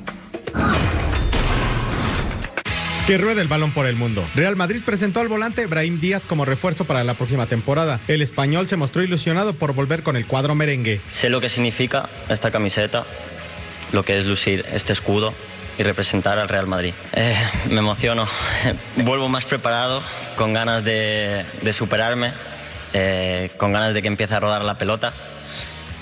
Que 3.07 3.19
ruede 3.19 3.43
el 3.43 3.47
balón 3.47 3.69
por 3.69 3.85
el 3.85 3.95
mundo. 3.95 4.27
Real 4.33 4.55
Madrid 4.55 4.81
presentó 4.83 5.19
al 5.19 5.27
volante 5.27 5.67
Brahim 5.67 5.99
Díaz 5.99 6.25
como 6.25 6.43
refuerzo 6.43 6.85
para 6.85 7.03
la 7.03 7.13
próxima 7.13 7.45
temporada. 7.45 7.99
El 8.07 8.23
español 8.23 8.67
se 8.67 8.77
mostró 8.77 9.03
ilusionado 9.03 9.53
por 9.53 9.73
volver 9.73 10.01
con 10.01 10.15
el 10.15 10.25
cuadro 10.25 10.55
merengue. 10.55 11.01
Sé 11.11 11.29
lo 11.29 11.39
que 11.39 11.47
significa 11.47 12.09
esta 12.29 12.49
camiseta, 12.49 13.05
lo 13.91 14.03
que 14.03 14.17
es 14.17 14.25
lucir 14.25 14.65
este 14.73 14.91
escudo 14.91 15.35
y 15.77 15.83
representar 15.83 16.39
al 16.39 16.49
Real 16.49 16.65
Madrid. 16.65 16.95
Eh, 17.13 17.37
me 17.69 17.77
emociono. 17.77 18.27
Vuelvo 18.95 19.29
más 19.29 19.45
preparado, 19.45 20.01
con 20.35 20.53
ganas 20.53 20.83
de, 20.83 21.45
superarme, 21.73 22.33
eh, 22.93 23.51
con 23.57 23.71
ganas 23.71 23.93
de 23.93 24.01
que 24.01 24.07
empiece 24.07 24.33
a 24.33 24.39
rodar 24.39 24.63
la 24.63 24.79
pelota 24.79 25.13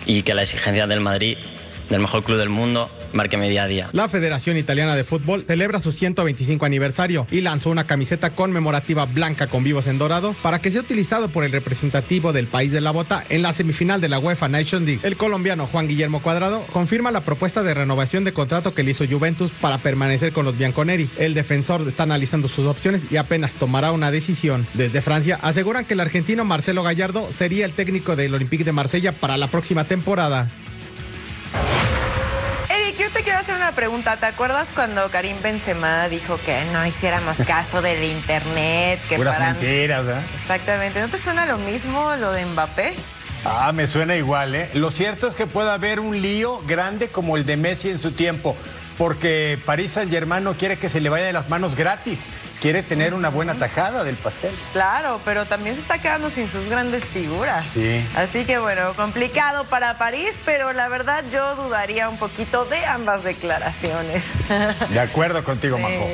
y 0.05 0.23
que 0.23 0.33
la 0.33 0.43
exigencia 0.43 0.87
del 0.87 1.01
Madrid, 1.01 1.37
del 1.89 1.99
mejor 1.99 2.23
club 2.23 2.37
del 2.37 2.49
mundo, 2.49 2.89
A 3.13 3.67
día. 3.67 3.89
La 3.93 4.09
Federación 4.09 4.57
Italiana 4.57 4.95
de 4.95 5.03
Fútbol 5.03 5.43
celebra 5.45 5.79
su 5.79 5.91
125 5.91 6.65
aniversario 6.65 7.27
y 7.31 7.41
lanzó 7.41 7.69
una 7.69 7.85
camiseta 7.85 8.31
conmemorativa 8.31 9.05
blanca 9.05 9.47
con 9.47 9.63
vivos 9.63 9.87
en 9.87 9.97
dorado 9.97 10.35
para 10.41 10.59
que 10.59 10.71
sea 10.71 10.81
utilizado 10.81 11.29
por 11.29 11.43
el 11.43 11.51
representativo 11.51 12.33
del 12.33 12.47
país 12.47 12.71
de 12.71 12.81
la 12.81 12.91
bota 12.91 13.23
en 13.29 13.41
la 13.41 13.53
semifinal 13.53 14.01
de 14.01 14.09
la 14.09 14.19
UEFA 14.19 14.47
Nation 14.47 14.85
League. 14.85 14.99
El 15.03 15.15
colombiano 15.15 15.67
Juan 15.67 15.87
Guillermo 15.87 16.21
Cuadrado 16.21 16.65
confirma 16.73 17.11
la 17.11 17.21
propuesta 17.21 17.63
de 17.63 17.73
renovación 17.73 18.23
de 18.23 18.33
contrato 18.33 18.73
que 18.73 18.83
le 18.83 18.91
hizo 18.91 19.05
Juventus 19.07 19.51
para 19.61 19.77
permanecer 19.77 20.33
con 20.33 20.45
los 20.45 20.57
bianconeri. 20.57 21.07
El 21.17 21.33
defensor 21.33 21.87
está 21.87 22.03
analizando 22.03 22.47
sus 22.47 22.65
opciones 22.65 23.11
y 23.11 23.17
apenas 23.17 23.53
tomará 23.53 23.91
una 23.91 24.11
decisión. 24.11 24.67
Desde 24.73 25.01
Francia 25.01 25.37
aseguran 25.41 25.85
que 25.85 25.93
el 25.93 25.99
argentino 25.99 26.45
Marcelo 26.45 26.83
Gallardo 26.83 27.31
sería 27.31 27.65
el 27.65 27.73
técnico 27.73 28.15
del 28.15 28.33
Olympique 28.33 28.63
de 28.63 28.71
Marsella 28.71 29.11
para 29.11 29.37
la 29.37 29.47
próxima 29.49 29.85
temporada 29.85 30.51
te 33.11 33.23
quiero 33.23 33.39
hacer 33.39 33.55
una 33.55 33.71
pregunta. 33.71 34.17
¿Te 34.17 34.25
acuerdas 34.25 34.67
cuando 34.73 35.09
Karim 35.09 35.41
Benzema 35.41 36.07
dijo 36.09 36.39
que 36.45 36.63
no 36.71 36.85
hiciéramos 36.85 37.37
caso 37.47 37.81
del 37.81 38.03
internet? 38.03 38.99
Que 39.09 39.17
Puras 39.17 39.39
mentiras, 39.39 40.05
¿eh? 40.07 40.25
Exactamente. 40.41 40.99
¿No 41.01 41.09
te 41.09 41.17
suena 41.17 41.45
lo 41.45 41.57
mismo 41.57 42.15
lo 42.15 42.31
de 42.31 42.45
Mbappé? 42.45 42.95
Ah, 43.45 43.71
me 43.73 43.87
suena 43.87 44.15
igual, 44.15 44.55
¿eh? 44.55 44.69
Lo 44.73 44.89
cierto 44.89 45.27
es 45.27 45.35
que 45.35 45.47
puede 45.47 45.69
haber 45.69 45.99
un 45.99 46.21
lío 46.21 46.61
grande 46.65 47.09
como 47.09 47.35
el 47.35 47.45
de 47.45 47.57
Messi 47.57 47.89
en 47.89 47.99
su 47.99 48.11
tiempo 48.11 48.55
porque 48.97 49.59
París 49.65 49.93
Saint 49.93 50.11
Germain 50.11 50.43
no 50.43 50.55
quiere 50.55 50.77
que 50.77 50.89
se 50.89 51.01
le 51.01 51.09
vaya 51.09 51.25
de 51.25 51.33
las 51.33 51.49
manos 51.49 51.75
gratis, 51.75 52.27
quiere 52.61 52.83
tener 52.83 53.13
una 53.13 53.29
buena 53.29 53.55
tajada 53.55 54.03
del 54.03 54.15
pastel. 54.15 54.53
Claro, 54.71 55.19
pero 55.25 55.45
también 55.45 55.75
se 55.75 55.81
está 55.81 55.99
quedando 55.99 56.29
sin 56.29 56.49
sus 56.49 56.67
grandes 56.67 57.05
figuras. 57.05 57.67
Sí. 57.69 58.05
Así 58.15 58.45
que 58.45 58.57
bueno, 58.57 58.93
complicado 58.95 59.65
para 59.65 59.97
París, 59.97 60.35
pero 60.45 60.73
la 60.73 60.87
verdad 60.89 61.23
yo 61.31 61.55
dudaría 61.55 62.09
un 62.09 62.17
poquito 62.17 62.65
de 62.65 62.85
ambas 62.85 63.23
declaraciones. 63.23 64.23
De 64.89 64.99
acuerdo 64.99 65.43
contigo, 65.43 65.77
Majo. 65.79 66.07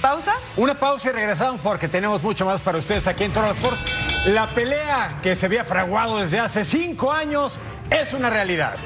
¿Pausa? 0.00 0.34
Una 0.56 0.78
pausa 0.78 1.08
y 1.08 1.12
regresamos 1.12 1.60
porque 1.62 1.88
tenemos 1.88 2.22
mucho 2.22 2.44
más 2.44 2.60
para 2.62 2.78
ustedes 2.78 3.06
aquí 3.06 3.24
en 3.24 3.32
Total 3.32 3.52
Sports. 3.52 3.82
La 4.26 4.46
pelea 4.48 5.18
que 5.22 5.34
se 5.34 5.46
había 5.46 5.64
fraguado 5.64 6.18
desde 6.18 6.38
hace 6.38 6.64
cinco 6.64 7.12
años 7.12 7.58
es 7.90 8.12
una 8.12 8.30
realidad. 8.30 8.76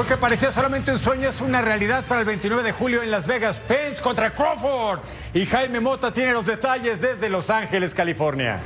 Lo 0.00 0.06
que 0.06 0.16
parecía 0.16 0.50
solamente 0.50 0.92
un 0.92 0.98
sueño 0.98 1.28
es 1.28 1.42
una 1.42 1.60
realidad 1.60 2.06
para 2.06 2.22
el 2.22 2.26
29 2.26 2.62
de 2.62 2.72
julio 2.72 3.02
en 3.02 3.10
Las 3.10 3.26
Vegas. 3.26 3.60
Pence 3.60 4.00
contra 4.00 4.30
Crawford. 4.30 5.00
Y 5.34 5.44
Jaime 5.44 5.78
Mota 5.78 6.10
tiene 6.10 6.32
los 6.32 6.46
detalles 6.46 7.02
desde 7.02 7.28
Los 7.28 7.50
Ángeles, 7.50 7.92
California. 7.92 8.62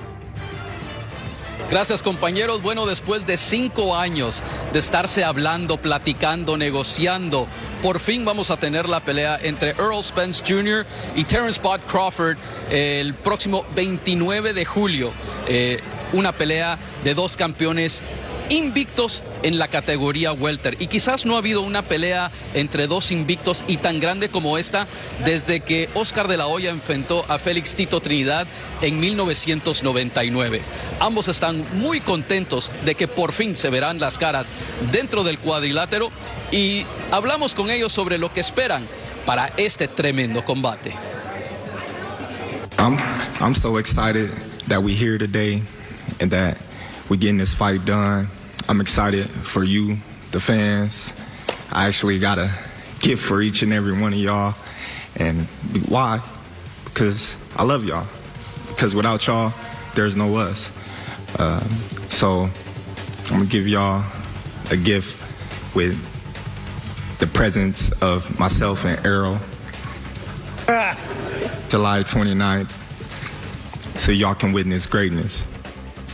Gracias 1.68 2.04
compañeros. 2.04 2.62
Bueno, 2.62 2.86
después 2.86 3.26
de 3.26 3.36
cinco 3.36 3.96
años 3.96 4.44
de 4.72 4.78
estarse 4.78 5.24
hablando, 5.24 5.76
platicando, 5.76 6.56
negociando, 6.56 7.48
por 7.82 7.98
fin 7.98 8.24
vamos 8.24 8.52
a 8.52 8.56
tener 8.56 8.88
la 8.88 9.00
pelea 9.00 9.36
entre 9.42 9.70
Earl 9.70 10.04
Spence 10.04 10.40
Jr. 10.46 10.86
y 11.16 11.24
Terrence 11.24 11.60
Bud 11.60 11.80
Crawford 11.90 12.36
el 12.70 13.12
próximo 13.14 13.66
29 13.74 14.52
de 14.52 14.64
julio. 14.64 15.12
Eh, 15.48 15.80
una 16.12 16.30
pelea 16.30 16.78
de 17.02 17.12
dos 17.12 17.36
campeones 17.36 18.02
invictos 18.48 19.22
en 19.42 19.58
la 19.58 19.68
categoría 19.68 20.32
welter. 20.32 20.76
Y 20.80 20.86
quizás 20.86 21.26
no 21.26 21.34
ha 21.34 21.38
habido 21.38 21.62
una 21.62 21.82
pelea 21.82 22.30
entre 22.54 22.86
dos 22.86 23.10
invictos 23.10 23.64
y 23.66 23.76
tan 23.76 24.00
grande 24.00 24.28
como 24.28 24.58
esta 24.58 24.86
desde 25.24 25.60
que 25.60 25.88
Oscar 25.94 26.28
de 26.28 26.36
la 26.36 26.46
Hoya 26.46 26.70
enfrentó 26.70 27.24
a 27.28 27.38
Félix 27.38 27.74
Tito 27.74 28.00
Trinidad 28.00 28.46
en 28.82 29.00
1999. 29.00 30.62
Ambos 31.00 31.28
están 31.28 31.64
muy 31.78 32.00
contentos 32.00 32.70
de 32.84 32.94
que 32.94 33.08
por 33.08 33.32
fin 33.32 33.56
se 33.56 33.70
verán 33.70 34.00
las 34.00 34.18
caras 34.18 34.52
dentro 34.92 35.24
del 35.24 35.38
cuadrilátero 35.38 36.10
y 36.50 36.84
hablamos 37.10 37.54
con 37.54 37.70
ellos 37.70 37.92
sobre 37.92 38.18
lo 38.18 38.32
que 38.32 38.40
esperan 38.40 38.86
para 39.26 39.46
este 39.56 39.88
tremendo 39.88 40.44
combate. 40.44 40.94
I'm, 42.78 42.98
I'm 43.40 43.54
so 43.54 43.78
excited 43.78 44.30
that 44.68 44.82
we're 44.82 44.96
here 44.96 45.18
today 45.18 45.62
and 46.20 46.30
that 46.32 46.56
we're 47.08 47.16
getting 47.16 47.38
this 47.38 47.52
fight 47.52 47.84
done. 47.84 48.28
I'm 48.68 48.80
excited 48.80 49.28
for 49.28 49.62
you, 49.62 49.98
the 50.30 50.40
fans. 50.40 51.12
I 51.70 51.86
actually 51.86 52.18
got 52.18 52.38
a 52.38 52.50
gift 53.00 53.22
for 53.22 53.42
each 53.42 53.62
and 53.62 53.72
every 53.72 53.92
one 53.98 54.12
of 54.12 54.18
y'all. 54.18 54.54
And 55.16 55.42
why? 55.88 56.20
Because 56.84 57.36
I 57.56 57.64
love 57.64 57.84
y'all. 57.84 58.06
Because 58.68 58.94
without 58.94 59.26
y'all, 59.26 59.52
there's 59.94 60.16
no 60.16 60.36
us. 60.36 60.72
Uh, 61.38 61.60
so 62.08 62.48
I'm 63.24 63.36
going 63.36 63.44
to 63.44 63.50
give 63.50 63.68
y'all 63.68 64.04
a 64.70 64.76
gift 64.76 65.20
with 65.74 65.98
the 67.18 67.26
presence 67.26 67.90
of 68.00 68.38
myself 68.38 68.84
and 68.84 69.04
Errol. 69.04 69.38
July 71.68 72.02
29th. 72.02 72.70
so 73.98 74.12
y'all 74.12 74.34
can 74.34 74.52
witness 74.52 74.86
greatness. 74.86 75.46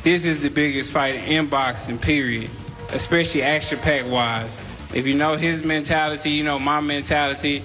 This 0.02 0.24
is 0.24 0.42
the 0.42 0.48
biggest 0.48 0.90
fight 0.90 1.16
in 1.28 1.46
boxing, 1.46 1.98
period. 1.98 2.50
Especially 2.92 3.42
action 3.42 3.78
pack 3.78 4.10
wise. 4.10 4.58
If 4.94 5.06
you 5.06 5.14
know 5.14 5.36
his 5.36 5.62
mentality, 5.62 6.30
you 6.30 6.42
know 6.42 6.58
my 6.58 6.80
mentality, 6.80 7.62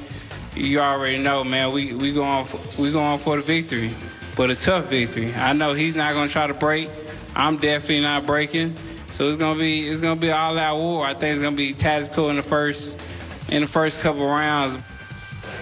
you 0.53 0.79
already 0.79 1.17
know, 1.17 1.43
man, 1.43 1.71
we, 1.71 1.93
we 1.93 2.13
going 2.13 2.45
for, 2.45 2.81
we 2.81 2.91
going 2.91 3.19
for 3.19 3.37
the 3.37 3.41
victory. 3.41 3.91
But 4.35 4.49
a 4.49 4.55
tough 4.55 4.89
victory. 4.89 5.33
I 5.33 5.53
know 5.53 5.73
he's 5.73 5.95
not 5.95 6.13
gonna 6.13 6.29
try 6.29 6.45
to 6.45 6.53
break. 6.53 6.89
I'm 7.35 7.55
definitely 7.55 8.01
not 8.01 8.25
breaking. 8.25 8.75
So 9.11 9.29
it's 9.29 9.37
gonna 9.37 9.57
be 9.57 9.87
it's 9.87 10.01
gonna 10.01 10.19
be 10.19 10.29
all 10.29 10.57
out 10.57 10.77
war. 10.77 11.05
I 11.05 11.13
think 11.13 11.33
it's 11.33 11.41
gonna 11.41 11.55
be 11.55 11.73
tactical 11.73 12.29
in 12.29 12.35
the 12.35 12.43
first 12.43 12.97
in 13.49 13.61
the 13.61 13.67
first 13.67 14.01
couple 14.01 14.25
rounds. 14.27 14.77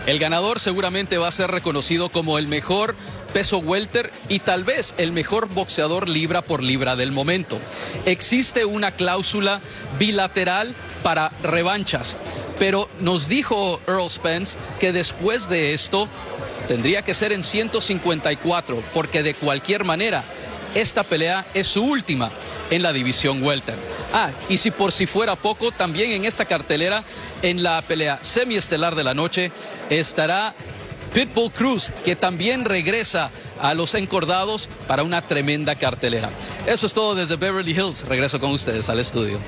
El 0.08 0.18
ganador 0.18 0.60
seguramente 0.60 1.18
va 1.18 1.28
a 1.28 1.32
ser 1.32 1.52
reconocido 1.52 2.10
como 2.10 2.38
el 2.38 2.48
mejor 2.48 2.96
peso 3.34 3.58
welter 3.58 4.12
y 4.30 4.40
tal 4.40 4.64
vez 4.64 4.94
el 4.98 5.12
mejor 5.12 5.50
boxeador 5.50 6.08
libra 6.08 6.42
por 6.42 6.64
libra 6.64 6.96
del 6.96 7.12
momento. 7.12 7.60
Existe 8.06 8.64
una 8.64 8.92
cláusula 8.92 9.60
bilateral 10.00 10.76
para 11.02 11.32
revanchas, 11.42 12.16
pero 12.60 12.88
nos 13.02 13.28
dijo 13.28 13.82
Earl 13.88 14.10
Spence 14.10 14.58
que 14.80 14.94
después 14.94 15.50
de 15.50 15.74
esto 15.74 16.08
tendría 16.68 17.02
que 17.02 17.14
ser 17.14 17.34
en 17.34 17.44
154, 17.44 18.82
porque 18.94 19.24
de 19.24 19.34
cualquier 19.34 19.84
manera 19.84 20.24
esta 20.76 21.04
pelea 21.04 21.46
es 21.54 21.68
su 21.68 21.84
última 21.84 22.32
en 22.70 22.82
la 22.82 22.94
división 22.94 23.44
welter. 23.44 23.78
Ah, 24.14 24.30
y 24.50 24.58
si 24.58 24.72
por 24.72 24.92
si 24.92 25.06
fuera 25.06 25.36
poco, 25.36 25.72
también 25.72 26.12
en 26.12 26.26
esta 26.26 26.46
cartelera, 26.46 27.04
en 27.42 27.64
la 27.64 27.82
pelea 27.82 28.20
semiestelar 28.22 28.96
de 28.96 29.04
la 29.04 29.14
noche, 29.14 29.52
estará 29.90 30.54
Pitbull 31.14 31.52
Cruz, 31.52 31.92
que 32.04 32.16
también 32.16 32.66
regresa 32.66 33.30
a 33.62 33.74
los 33.74 33.94
encordados 33.94 34.68
para 34.88 35.04
una 35.04 35.28
tremenda 35.28 35.76
cartelera. 35.76 36.30
Eso 36.66 36.88
es 36.88 36.94
todo 36.94 37.16
desde 37.16 37.36
Beverly 37.36 37.72
Hills. 37.72 38.06
Regreso 38.08 38.40
con 38.40 38.52
ustedes 38.52 38.90
al 38.90 39.00
estudio. 39.00 39.40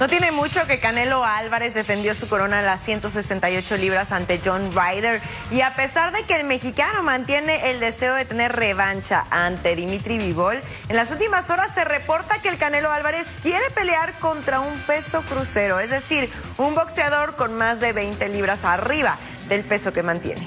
No 0.00 0.08
tiene 0.08 0.32
mucho 0.32 0.66
que 0.66 0.80
Canelo 0.80 1.24
Álvarez 1.24 1.72
defendió 1.72 2.16
su 2.16 2.28
corona 2.28 2.58
en 2.58 2.66
las 2.66 2.82
168 2.82 3.76
libras 3.76 4.10
ante 4.10 4.40
John 4.44 4.72
Ryder 4.72 5.20
y 5.52 5.60
a 5.60 5.72
pesar 5.76 6.12
de 6.12 6.24
que 6.24 6.34
el 6.34 6.44
mexicano 6.44 7.04
mantiene 7.04 7.70
el 7.70 7.78
deseo 7.78 8.14
de 8.14 8.24
tener 8.24 8.56
revancha 8.56 9.24
ante 9.30 9.76
Dimitri 9.76 10.18
Vivol, 10.18 10.60
en 10.88 10.96
las 10.96 11.12
últimas 11.12 11.48
horas 11.48 11.72
se 11.74 11.84
reporta 11.84 12.40
que 12.42 12.48
el 12.48 12.58
Canelo 12.58 12.90
Álvarez 12.90 13.26
quiere 13.40 13.70
pelear 13.72 14.12
contra 14.18 14.58
un 14.58 14.76
peso 14.80 15.22
crucero, 15.22 15.78
es 15.78 15.90
decir, 15.90 16.28
un 16.58 16.74
boxeador 16.74 17.36
con 17.36 17.54
más 17.54 17.78
de 17.78 17.92
20 17.92 18.28
libras 18.30 18.64
arriba 18.64 19.16
del 19.48 19.62
peso 19.62 19.92
que 19.92 20.02
mantiene. 20.02 20.44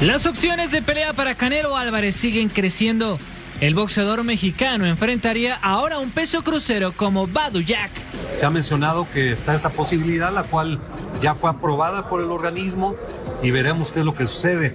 Las 0.00 0.24
opciones 0.24 0.70
de 0.70 0.80
pelea 0.80 1.12
para 1.12 1.34
Canelo 1.34 1.76
Álvarez 1.76 2.16
siguen 2.16 2.48
creciendo. 2.48 3.18
El 3.60 3.74
boxeador 3.74 4.24
mexicano 4.24 4.84
enfrentaría 4.84 5.54
ahora 5.54 5.98
un 5.98 6.10
peso 6.10 6.42
crucero 6.42 6.92
como 6.92 7.26
Badu 7.26 7.60
Jack. 7.60 7.92
Se 8.32 8.44
ha 8.44 8.50
mencionado 8.50 9.06
que 9.12 9.32
está 9.32 9.54
esa 9.54 9.70
posibilidad, 9.70 10.32
la 10.32 10.42
cual 10.42 10.80
ya 11.20 11.34
fue 11.34 11.50
aprobada 11.50 12.08
por 12.08 12.20
el 12.20 12.30
organismo 12.30 12.96
y 13.42 13.52
veremos 13.52 13.92
qué 13.92 14.00
es 14.00 14.04
lo 14.04 14.14
que 14.14 14.26
sucede. 14.26 14.74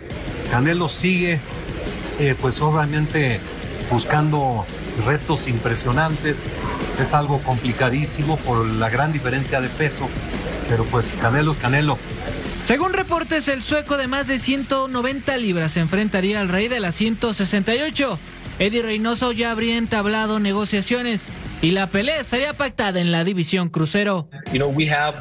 Canelo 0.49 0.87
sigue, 0.87 1.41
eh, 2.19 2.35
pues 2.39 2.61
obviamente 2.61 3.41
buscando 3.91 4.65
retos 5.05 5.47
impresionantes. 5.49 6.45
Es 6.99 7.13
algo 7.13 7.43
complicadísimo 7.43 8.37
por 8.37 8.65
la 8.65 8.89
gran 8.89 9.11
diferencia 9.11 9.59
de 9.59 9.67
peso, 9.67 10.07
pero 10.69 10.85
pues 10.85 11.17
Canelo 11.21 11.51
es 11.51 11.57
Canelo. 11.57 11.97
Según 12.63 12.93
reportes, 12.93 13.47
el 13.47 13.61
sueco 13.61 13.97
de 13.97 14.07
más 14.07 14.27
de 14.27 14.37
190 14.37 15.37
libras 15.37 15.73
se 15.73 15.79
enfrentaría 15.79 16.39
al 16.39 16.49
rey 16.49 16.67
de 16.67 16.79
las 16.79 16.95
168. 16.95 18.19
Eddie 18.59 18.81
Reynoso 18.81 19.31
ya 19.31 19.51
habría 19.51 19.77
entablado 19.77 20.41
negociaciones 20.41 21.29
y 21.61 21.71
la 21.71 21.87
pelea 21.87 22.19
estaría 22.19 22.53
pactada 22.53 22.99
en 22.99 23.09
la 23.09 23.23
división 23.23 23.69
crucero. 23.69 24.27
You 24.51 24.59
know, 24.59 24.69
we 24.69 24.85
have 24.85 25.15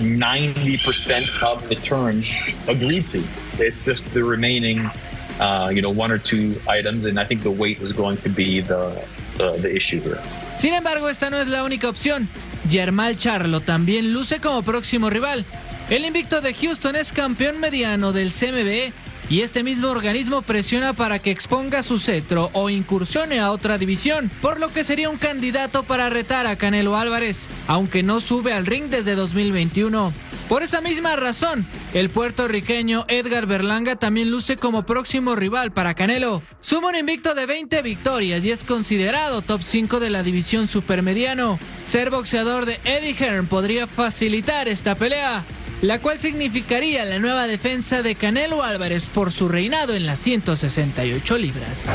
90% 0.00 1.42
of 1.42 1.68
the 1.68 1.76
terms 1.76 2.26
agreed 2.68 3.04
to. 3.10 3.18
It's 3.58 3.76
just 3.84 4.04
the 4.14 4.22
remaining, 4.22 4.90
uh, 5.38 5.70
you 5.70 5.82
know, 5.82 5.90
one 5.90 6.10
or 6.10 6.18
two 6.18 6.54
items, 6.66 7.04
and 7.04 7.20
I 7.20 7.26
think 7.26 7.42
the 7.42 7.50
weight 7.50 7.82
is 7.82 7.92
going 7.92 8.16
to 8.22 8.30
be 8.30 8.62
the, 8.62 9.04
the, 9.36 9.58
the 9.60 9.76
issue 9.76 10.00
here. 10.00 10.18
Sin 10.56 10.72
embargo, 10.72 11.10
esta 11.10 11.28
no 11.28 11.36
es 11.36 11.48
la 11.48 11.64
única 11.64 11.90
opción. 11.90 12.26
Yermal 12.70 13.18
Charlo 13.18 13.60
también 13.60 14.14
luce 14.14 14.40
como 14.40 14.62
próximo 14.62 15.10
rival. 15.10 15.44
El 15.90 16.06
invicto 16.06 16.40
de 16.40 16.54
Houston 16.54 16.96
es 16.96 17.12
campeón 17.12 17.60
mediano 17.60 18.12
del 18.12 18.32
CMB 18.32 18.92
y 19.32 19.40
este 19.40 19.62
mismo 19.62 19.88
organismo 19.88 20.42
presiona 20.42 20.92
para 20.92 21.20
que 21.20 21.30
exponga 21.30 21.82
su 21.82 21.98
cetro 21.98 22.50
o 22.52 22.68
incursione 22.68 23.40
a 23.40 23.50
otra 23.50 23.78
división, 23.78 24.30
por 24.42 24.60
lo 24.60 24.70
que 24.70 24.84
sería 24.84 25.08
un 25.08 25.16
candidato 25.16 25.84
para 25.84 26.10
retar 26.10 26.46
a 26.46 26.56
Canelo 26.56 26.98
Álvarez, 26.98 27.48
aunque 27.66 28.02
no 28.02 28.20
sube 28.20 28.52
al 28.52 28.66
ring 28.66 28.90
desde 28.90 29.14
2021. 29.14 30.12
Por 30.50 30.62
esa 30.62 30.82
misma 30.82 31.16
razón, 31.16 31.66
el 31.94 32.10
puertorriqueño 32.10 33.06
Edgar 33.08 33.46
Berlanga 33.46 33.96
también 33.96 34.30
luce 34.30 34.58
como 34.58 34.84
próximo 34.84 35.34
rival 35.34 35.72
para 35.72 35.94
Canelo. 35.94 36.42
Suma 36.60 36.88
un 36.88 36.96
invicto 36.96 37.34
de 37.34 37.46
20 37.46 37.80
victorias 37.80 38.44
y 38.44 38.50
es 38.50 38.64
considerado 38.64 39.40
top 39.40 39.62
5 39.62 39.98
de 39.98 40.10
la 40.10 40.22
división 40.22 40.68
supermediano. 40.68 41.58
Ser 41.84 42.10
boxeador 42.10 42.66
de 42.66 42.80
Eddie 42.84 43.14
Hearn 43.14 43.46
podría 43.46 43.86
facilitar 43.86 44.68
esta 44.68 44.94
pelea, 44.94 45.42
la 45.82 45.98
cual 45.98 46.18
significaría 46.18 47.04
la 47.04 47.18
nueva 47.18 47.48
defensa 47.48 48.02
de 48.02 48.14
Canelo 48.14 48.62
Álvarez 48.62 49.06
por 49.06 49.32
su 49.32 49.48
reinado 49.48 49.94
en 49.94 50.06
las 50.06 50.20
168 50.20 51.36
libras. 51.38 51.90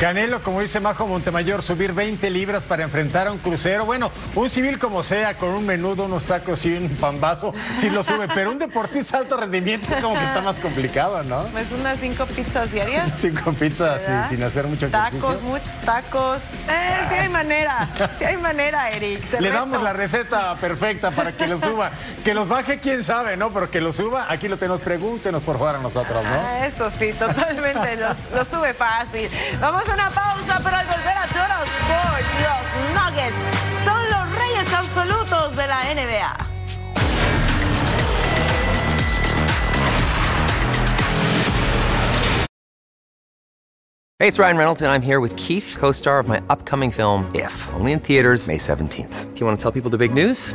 Canelo, 0.00 0.42
como 0.42 0.60
dice 0.60 0.80
Majo 0.80 1.06
Montemayor, 1.06 1.62
subir 1.62 1.92
20 1.92 2.28
libras 2.28 2.64
para 2.64 2.82
enfrentar 2.82 3.28
a 3.28 3.32
un 3.32 3.38
crucero. 3.38 3.86
Bueno, 3.86 4.10
un 4.34 4.50
civil 4.50 4.78
como 4.78 5.02
sea, 5.04 5.38
con 5.38 5.50
un 5.50 5.64
menudo, 5.64 6.04
unos 6.04 6.24
tacos 6.26 6.66
y 6.66 6.76
un 6.76 6.88
pambazo, 6.96 7.54
sí 7.76 7.88
lo 7.90 8.02
sube. 8.02 8.26
Pero 8.34 8.50
un 8.50 8.58
deportista 8.58 9.16
de 9.18 9.22
alto 9.22 9.36
rendimiento 9.36 9.88
como 10.02 10.14
que 10.18 10.24
está 10.24 10.40
más 10.42 10.58
complicado, 10.58 11.22
¿no? 11.22 11.44
Pues 11.44 11.70
unas 11.70 11.98
cinco 12.00 12.26
pizzas 12.26 12.70
diarias. 12.72 13.12
Cinco 13.18 13.52
pizzas 13.52 14.00
sí, 14.04 14.12
sin 14.34 14.42
hacer 14.42 14.66
mucho 14.66 14.90
Tacos, 14.90 15.14
ejercicio. 15.14 15.42
muchos 15.48 15.80
tacos. 15.82 16.42
Eh, 16.68 17.00
sí 17.08 17.14
hay 17.14 17.28
manera. 17.28 17.88
Sí 18.18 18.24
hay 18.24 18.36
manera, 18.36 18.90
Eric. 18.90 19.22
Le 19.32 19.38
reto. 19.48 19.54
damos 19.54 19.82
la 19.82 19.92
receta 19.92 20.56
perfecta 20.56 21.12
para 21.12 21.32
que 21.32 21.46
lo 21.46 21.58
suba. 21.60 21.92
Que 22.24 22.34
los 22.34 22.48
baje, 22.48 22.80
quién 22.80 23.04
sabe, 23.04 23.36
¿no? 23.36 23.50
Pero 23.52 23.70
que 23.70 23.80
lo 23.80 23.92
suba, 23.92 24.26
aquí 24.28 24.48
lo 24.48 24.58
tenemos. 24.58 24.80
Pregúntenos 24.80 25.42
por 25.44 25.56
favor 25.58 25.76
a 25.76 25.78
nosotros, 25.78 26.22
¿no? 26.24 26.30
Ah, 26.30 26.66
Eso 26.66 26.90
sí, 26.98 27.12
totalmente. 27.12 27.96
los 27.96 28.48
sube 28.48 28.74
fácil. 28.74 29.30
Vamos 29.60 29.88
a 29.88 29.93
una 29.94 30.10
pausa, 30.10 30.60
pero 30.62 30.76
al 30.76 30.86
volver 30.86 31.16
a 31.16 31.26
Toro 31.28 31.58
Sports, 31.78 32.32
los 32.46 32.66
Nuggets 32.94 33.40
son 33.84 34.02
los 34.10 34.26
reyes 34.40 34.72
absolutos 34.72 35.56
de 35.56 35.66
la 35.68 35.82
NBA. 35.94 36.36
Hey, 44.20 44.28
it's 44.28 44.38
Ryan 44.38 44.56
Reynolds, 44.56 44.82
and 44.82 44.90
I'm 44.90 45.02
here 45.02 45.20
with 45.20 45.36
Keith, 45.36 45.76
co 45.78 45.92
star 45.92 46.18
of 46.18 46.26
my 46.26 46.42
upcoming 46.48 46.90
film, 46.90 47.30
If, 47.34 47.52
only 47.74 47.92
in 47.92 48.00
theaters, 48.00 48.48
May 48.48 48.58
17th. 48.58 49.34
Do 49.34 49.40
you 49.40 49.46
want 49.46 49.58
to 49.58 49.62
tell 49.62 49.72
people 49.72 49.90
the 49.90 49.98
big 49.98 50.14
news? 50.14 50.54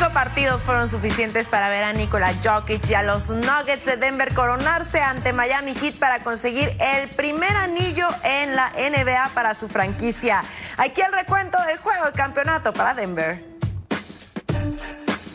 Cinco 0.00 0.14
partidos 0.14 0.64
fueron 0.64 0.88
suficientes 0.88 1.48
para 1.48 1.68
ver 1.68 1.84
a 1.84 1.92
Nikola 1.92 2.32
Jokic 2.42 2.88
y 2.88 2.94
a 2.94 3.02
los 3.02 3.28
Nuggets 3.28 3.84
de 3.84 3.98
Denver 3.98 4.32
coronarse 4.32 4.98
ante 5.02 5.34
Miami 5.34 5.74
Heat 5.74 5.96
para 5.96 6.20
conseguir 6.20 6.74
el 6.80 7.10
primer 7.10 7.54
anillo 7.54 8.08
en 8.22 8.56
la 8.56 8.70
NBA 8.70 9.28
para 9.34 9.54
su 9.54 9.68
franquicia. 9.68 10.42
Aquí 10.78 11.02
el 11.02 11.12
recuento 11.12 11.58
del 11.66 11.76
juego 11.76 12.06
de 12.06 12.12
campeonato 12.12 12.72
para 12.72 12.94
Denver. 12.94 13.44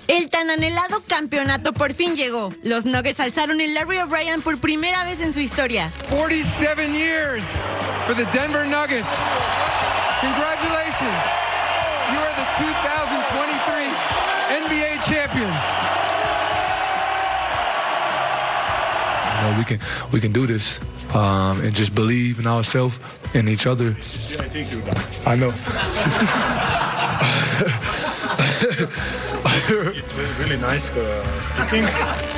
El 0.08 0.32
tan 0.32 0.50
anhelado 0.50 1.04
campeonato 1.08 1.72
por 1.72 1.94
fin 1.94 2.16
llegó. 2.16 2.52
Los 2.64 2.86
Nuggets 2.86 3.20
alzaron 3.20 3.62
el 3.62 3.76
Larry 3.76 4.00
O'Brien 4.00 4.42
por 4.42 4.60
primera 4.60 5.04
vez 5.04 5.20
en 5.20 5.36
su 5.36 5.42
historia. 5.42 5.92
47 6.10 6.92
years 6.92 7.46
for 8.08 8.16
the 8.16 8.26
Denver 8.36 8.66
Nuggets. 8.66 9.14
Congratulations. 10.22 11.46
You 12.12 12.18
are 12.18 12.34
the 12.34 12.46
2023 12.58 14.15
NBA 14.50 15.02
champions. 15.04 15.62
You 19.36 19.42
know, 19.42 19.58
we 19.58 19.64
can 19.66 19.80
we 20.12 20.20
can 20.20 20.32
do 20.32 20.48
this, 20.48 20.80
um, 21.14 21.62
and 21.62 21.74
just 21.74 21.94
believe 21.94 22.40
in 22.40 22.48
ourselves 22.48 22.98
and 23.34 23.50
each 23.50 23.68
other. 23.68 23.96
I 25.26 25.36
know. 25.36 25.54
really 30.40 30.58
nice 30.58 30.92
uh. 30.92 31.24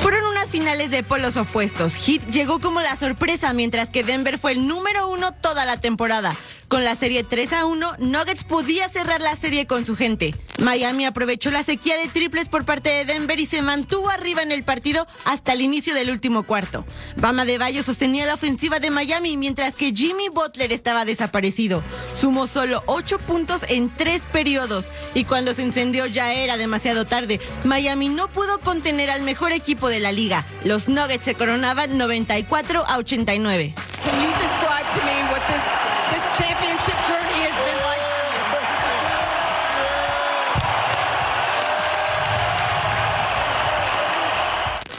Fueron 0.00 0.24
unas 0.30 0.50
finales 0.50 0.90
de 0.90 1.02
polos 1.02 1.36
opuestos. 1.36 1.94
Heat 1.94 2.26
llegó 2.30 2.60
como 2.60 2.80
la 2.80 2.96
sorpresa, 2.96 3.52
mientras 3.52 3.90
que 3.90 4.04
Denver 4.04 4.38
fue 4.38 4.52
el 4.52 4.66
número 4.66 5.08
uno 5.08 5.32
toda 5.32 5.64
la 5.64 5.76
temporada. 5.76 6.34
Con 6.68 6.84
la 6.84 6.94
serie 6.94 7.24
3 7.24 7.52
a 7.52 7.64
1, 7.66 7.96
Nuggets 7.98 8.44
podía 8.44 8.88
cerrar 8.88 9.20
la 9.20 9.36
serie 9.36 9.66
con 9.66 9.84
su 9.84 9.96
gente. 9.96 10.34
Miami 10.58 11.06
aprovechó 11.06 11.50
la 11.50 11.62
sequía 11.62 11.96
de 11.96 12.08
triples 12.08 12.48
por 12.48 12.64
parte 12.64 12.90
de 12.90 13.04
Denver 13.04 13.38
y 13.38 13.46
se 13.46 13.62
mantuvo 13.62 14.10
arriba 14.10 14.42
en 14.42 14.50
el 14.50 14.64
partido 14.64 15.06
hasta 15.24 15.52
el 15.52 15.60
inicio 15.60 15.94
del 15.94 16.10
último 16.10 16.42
cuarto. 16.42 16.84
Bama 17.16 17.44
de 17.44 17.58
Bayo 17.58 17.82
sostenía 17.82 18.26
la 18.26 18.34
ofensiva 18.34 18.80
de 18.80 18.90
Miami, 18.90 19.36
mientras 19.36 19.74
que 19.74 19.92
Jimmy 19.92 20.28
Butler 20.28 20.72
estaba 20.72 21.04
desaparecido. 21.04 21.82
Sumó 22.20 22.46
solo 22.46 22.82
8 22.86 23.18
puntos 23.20 23.62
en 23.68 23.94
3 23.94 24.22
periodos 24.32 24.84
y 25.14 25.24
cuando 25.24 25.54
se 25.54 25.62
encendió 25.62 26.06
ya 26.06 26.34
era 26.34 26.56
demasiado 26.56 27.04
tarde. 27.04 27.40
Miami 27.64 28.08
no 28.08 28.28
pudo 28.28 28.60
contener 28.60 29.10
al 29.10 29.22
mejor 29.22 29.52
equipo 29.52 29.88
de 29.88 30.00
la 30.00 30.12
liga. 30.12 30.44
Los 30.64 30.88
Nuggets 30.88 31.24
se 31.24 31.34
coronaban 31.34 31.96
94 31.96 32.84
a 32.86 32.98
89. 32.98 33.74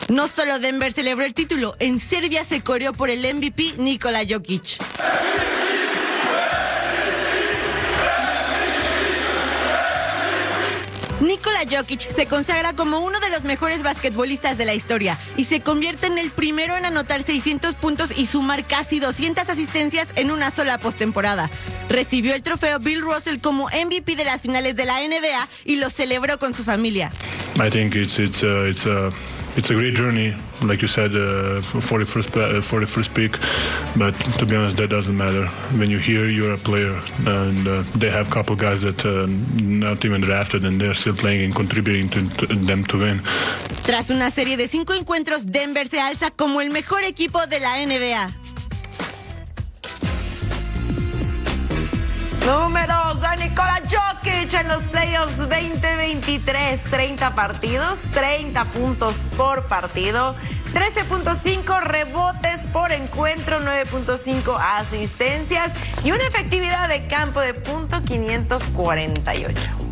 No 0.10 0.28
solo 0.28 0.58
Denver 0.58 0.92
celebró 0.92 1.24
el 1.24 1.36
título, 1.36 1.76
en 1.80 2.00
Serbia 2.00 2.44
se 2.44 2.62
coreó 2.62 2.94
por 2.94 3.12
el 3.12 3.22
MVP 3.32 3.76
Nikola 3.78 4.22
Jokic. 4.28 4.80
Nikola 11.22 11.60
Jokic 11.70 12.00
se 12.00 12.26
consagra 12.26 12.74
como 12.74 13.02
uno 13.02 13.20
de 13.20 13.30
los 13.30 13.44
mejores 13.44 13.84
basquetbolistas 13.84 14.58
de 14.58 14.66
la 14.66 14.74
historia 14.74 15.20
y 15.38 15.44
se 15.44 15.62
convierte 15.62 16.08
en 16.08 16.18
el 16.18 16.32
primero 16.32 16.76
en 16.76 16.86
anotar 16.86 17.22
600 17.22 17.76
puntos 17.76 18.18
y 18.18 18.26
sumar 18.26 18.66
casi 18.66 19.00
200 19.00 19.48
asistencias 19.48 20.08
en 20.16 20.32
una 20.32 20.50
sola 20.50 20.80
postemporada. 20.80 21.52
Recibió 21.88 22.34
el 22.34 22.42
trofeo 22.42 22.80
Bill 22.80 23.02
Russell 23.02 23.40
como 23.42 23.68
MVP 23.68 24.16
de 24.16 24.26
las 24.26 24.42
finales 24.42 24.76
de 24.76 24.86
la 24.86 25.02
NBA 25.02 25.48
y 25.66 25.76
lo 25.76 25.92
celebró 25.92 26.40
con 26.40 26.56
su 26.56 26.64
familia. 26.64 27.12
Uh, 27.58 27.62
a 27.62 27.70
it's 29.56 29.70
a 29.70 29.74
great 29.74 29.94
journey, 29.96 30.36
like 30.64 30.82
you 30.82 30.88
said, 30.88 31.14
uh, 31.16 31.62
for 31.62 32.00
the 32.00 32.06
first 32.06 32.32
pa- 32.32 32.62
for 32.62 32.80
the 32.80 32.88
first 32.88 33.14
pick. 33.14 33.38
But 33.96 34.14
to 34.40 34.46
be 34.46 34.56
honest, 34.56 34.78
that 34.78 34.90
doesn't 34.90 35.16
matter. 35.16 35.48
When 35.78 35.90
you're 35.90 36.00
here, 36.00 36.30
you're 36.30 36.54
a 36.54 36.58
player, 36.58 37.00
and 37.26 37.68
uh, 37.68 37.84
they 37.96 38.10
have 38.10 38.28
a 38.28 38.32
couple 38.32 38.56
guys 38.56 38.82
that 38.82 39.06
uh, 39.06 39.28
not 39.62 40.06
even 40.06 40.22
drafted, 40.22 40.66
and 40.66 40.80
they're 40.80 40.94
still 40.94 41.16
playing 41.16 41.44
and 41.44 41.56
contributing 41.56 42.10
to, 42.10 42.30
to 42.38 42.56
them 42.56 42.84
to 42.86 42.98
win. 42.98 43.22
Tras 43.84 44.10
una 44.10 44.32
serie 44.32 44.58
de 44.58 44.68
cinco 44.68 44.94
encuentros, 44.94 45.46
Denver 45.46 45.88
se 45.88 46.00
alza 46.00 46.32
como 46.32 46.62
el 46.62 46.70
mejor 46.70 47.04
equipo 47.04 47.46
de 47.48 47.60
la 47.60 47.86
NBA. 47.86 48.50
Números 53.10 53.40
de 53.40 53.50
Nikola 53.50 53.82
Jokic 53.90 54.54
en 54.54 54.68
los 54.68 54.84
playoffs 54.84 55.38
2023. 55.38 56.84
30 56.84 57.34
partidos, 57.34 57.98
30 58.12 58.66
puntos 58.66 59.16
por 59.36 59.64
partido, 59.66 60.36
13.5 60.74 61.82
rebotes 61.82 62.62
por 62.72 62.92
encuentro, 62.92 63.60
9.5 63.62 64.56
asistencias 64.60 65.72
y 66.04 66.12
una 66.12 66.24
efectividad 66.24 66.88
de 66.88 67.08
campo 67.08 67.40
de 67.40 67.56
punto 67.56 68.00
548. 68.04 69.89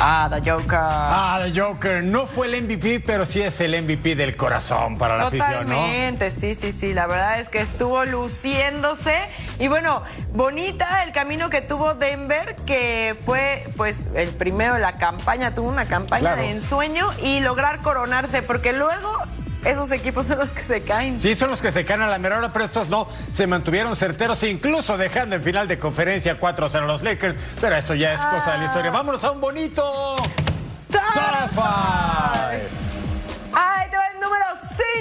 Ah, 0.00 0.28
The 0.32 0.48
Joker. 0.50 0.78
Ah, 0.80 1.40
The 1.44 1.60
Joker. 1.60 2.04
No 2.04 2.26
fue 2.26 2.46
el 2.46 2.62
MVP, 2.62 3.00
pero 3.00 3.26
sí 3.26 3.42
es 3.42 3.60
el 3.60 3.80
MVP 3.82 4.14
del 4.14 4.36
corazón 4.36 4.96
para 4.96 5.16
la 5.16 5.26
afición, 5.26 5.68
¿no? 5.68 5.74
Totalmente, 5.74 6.30
sí, 6.30 6.54
sí, 6.54 6.70
sí. 6.72 6.94
La 6.94 7.06
verdad 7.06 7.40
es 7.40 7.48
que 7.48 7.60
estuvo 7.60 8.04
luciéndose. 8.04 9.16
Y 9.58 9.66
bueno, 9.66 10.02
bonita 10.32 11.02
el 11.02 11.10
camino 11.12 11.50
que 11.50 11.62
tuvo 11.62 11.94
Denver, 11.94 12.54
que 12.64 13.16
fue 13.26 13.64
pues 13.76 14.06
el 14.14 14.28
primero 14.28 14.74
de 14.74 14.80
la 14.80 14.94
campaña, 14.94 15.52
tuvo 15.54 15.68
una 15.68 15.86
campaña 15.86 16.20
Claro. 16.20 16.42
de 16.42 16.50
ensueño 16.52 17.08
y 17.22 17.40
lograr 17.40 17.80
coronarse, 17.80 18.42
porque 18.42 18.72
luego 18.72 19.10
esos 19.64 19.90
equipos 19.90 20.26
son 20.26 20.38
los 20.38 20.50
que 20.50 20.62
se 20.62 20.82
caen. 20.82 21.20
Sí, 21.20 21.34
son 21.34 21.50
los 21.50 21.60
que 21.60 21.72
se 21.72 21.84
caen 21.84 22.02
a 22.02 22.06
la 22.06 22.18
mera 22.18 22.38
hora, 22.38 22.52
pero 22.52 22.64
estos 22.64 22.88
no 22.88 23.08
se 23.32 23.46
mantuvieron 23.46 23.94
certeros, 23.96 24.42
incluso 24.44 24.96
dejando 24.96 25.36
en 25.36 25.42
final 25.42 25.68
de 25.68 25.78
conferencia 25.78 26.38
4-0 26.38 26.74
a 26.76 26.80
los 26.82 27.02
Lakers. 27.02 27.36
Pero 27.60 27.76
eso 27.76 27.94
ya 27.94 28.14
es 28.14 28.20
cosa 28.20 28.52
de 28.52 28.58
la 28.58 28.64
historia. 28.66 28.90
Vámonos 28.90 29.22
a 29.24 29.32
un 29.32 29.40
bonito. 29.40 30.16
Top 30.90 31.02
five. 31.50 32.68
Ahí 33.52 33.90
te 33.90 33.96
va 33.96 34.06
el 34.14 34.20
número 34.20 34.44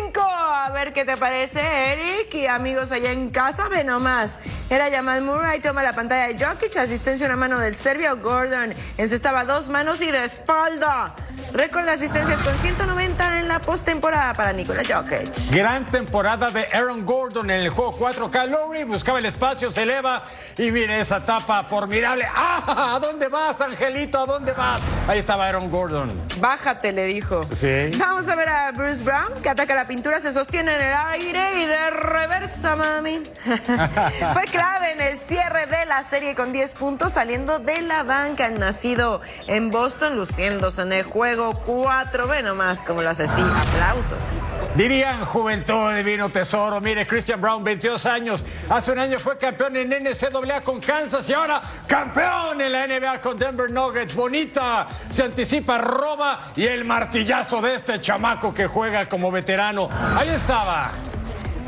5. 0.03 0.21
A 0.21 0.69
ver 0.71 0.91
qué 0.91 1.05
te 1.05 1.15
parece, 1.17 1.61
Eric. 1.93 2.33
Y 2.33 2.47
amigos 2.47 2.91
allá 2.91 3.11
en 3.11 3.29
casa, 3.29 3.69
ve 3.69 3.83
nomás. 3.83 4.39
Era 4.69 4.91
Jamal 4.91 5.21
Murray, 5.21 5.61
toma 5.61 5.81
la 5.81 5.93
pantalla 5.93 6.27
de 6.27 6.45
Jokic, 6.45 6.75
asistencia 6.75 7.25
una 7.25 7.37
mano 7.37 7.59
del 7.59 7.73
serbio 7.73 8.17
Gordon. 8.17 8.73
Encestaba 8.97 9.45
dos 9.45 9.69
manos 9.69 10.01
y 10.01 10.11
de 10.11 10.25
espalda. 10.25 11.15
Récord 11.53 11.85
de 11.85 11.91
asistencias 11.91 12.41
con 12.41 12.57
190 12.57 13.39
en 13.39 13.47
la 13.47 13.59
postemporada 13.59 14.33
para 14.33 14.51
Nikola 14.53 14.83
Jokic. 14.83 15.51
Gran 15.51 15.85
temporada 15.85 16.51
de 16.51 16.67
Aaron 16.73 17.05
Gordon 17.05 17.49
en 17.49 17.61
el 17.61 17.69
juego 17.69 17.93
4. 17.93 18.29
Calori 18.29 18.83
buscaba 18.83 19.19
el 19.19 19.25
espacio, 19.25 19.71
se 19.71 19.83
eleva 19.83 20.23
y 20.57 20.71
mire 20.71 20.99
esa 20.99 21.25
tapa 21.25 21.63
formidable. 21.63 22.25
¡Ah! 22.35 22.95
¿A 22.95 22.99
dónde 22.99 23.29
vas, 23.29 23.61
Angelito? 23.61 24.19
¿A 24.19 24.25
dónde 24.25 24.51
vas? 24.51 24.81
Ahí 25.07 25.19
estaba 25.19 25.47
Aaron 25.47 25.69
Gordon. 25.69 26.11
Bájate, 26.39 26.91
le 26.91 27.05
dijo. 27.05 27.41
Sí. 27.53 27.91
Vamos 27.97 28.27
a 28.27 28.35
ver 28.35 28.49
a 28.49 28.71
Bruce 28.71 29.03
Brown, 29.03 29.33
que 29.41 29.49
ataca 29.49 29.73
la 29.73 29.85
pintura, 29.85 30.19
se 30.19 30.33
sostiene 30.33 30.75
en 30.75 30.81
el 30.81 30.93
aire 30.93 31.61
y 31.61 31.65
de 31.65 31.89
reversa, 31.91 32.75
mami. 32.75 33.21
Fue 34.33 34.43
clave 34.51 34.91
en 34.91 35.01
el 35.01 35.19
cierre 35.19 35.65
de 35.67 35.85
la 35.85 36.03
serie 36.03 36.35
con 36.35 36.51
10 36.51 36.73
puntos, 36.73 37.13
saliendo 37.13 37.59
de 37.59 37.81
la 37.81 38.03
banca. 38.03 38.47
El 38.47 38.59
nacido 38.59 39.21
en 39.47 39.71
Boston, 39.71 40.17
luciéndose 40.17 40.81
en 40.81 40.93
el 40.93 41.03
juego 41.03 41.36
4. 41.37 42.27
Ve 42.27 42.43
nomás 42.43 42.79
cómo 42.79 43.01
lo 43.01 43.09
hace 43.09 43.23
así. 43.23 43.41
Aplausos. 43.41 44.39
Dirían 44.75 45.23
juventud, 45.25 45.93
divino 45.95 46.29
tesoro. 46.29 46.81
Mire, 46.81 47.07
Christian 47.07 47.39
Brown, 47.39 47.63
22 47.63 48.05
años. 48.05 48.43
Hace 48.69 48.91
un 48.91 48.99
año 48.99 49.19
fue 49.19 49.37
campeón 49.37 49.75
en 49.75 49.89
NCAA 49.89 50.61
con 50.61 50.79
Kansas 50.79 51.29
y 51.29 51.33
ahora 51.33 51.61
campeón 51.87 52.61
en 52.61 52.71
la 52.71 52.87
NBA 52.87 53.21
con 53.21 53.37
Denver 53.37 53.71
Nuggets. 53.71 54.13
Bonita. 54.13 54.87
Se 55.09 55.23
anticipa 55.23 55.77
Roba 55.77 56.51
y 56.55 56.65
el 56.65 56.85
martillazo 56.85 57.61
de 57.61 57.75
este 57.75 58.01
chamaco 58.01 58.53
que 58.53 58.67
juega 58.67 59.07
como 59.07 59.31
veterano. 59.31 59.89
Ahí 60.17 60.29
estaba. 60.29 60.91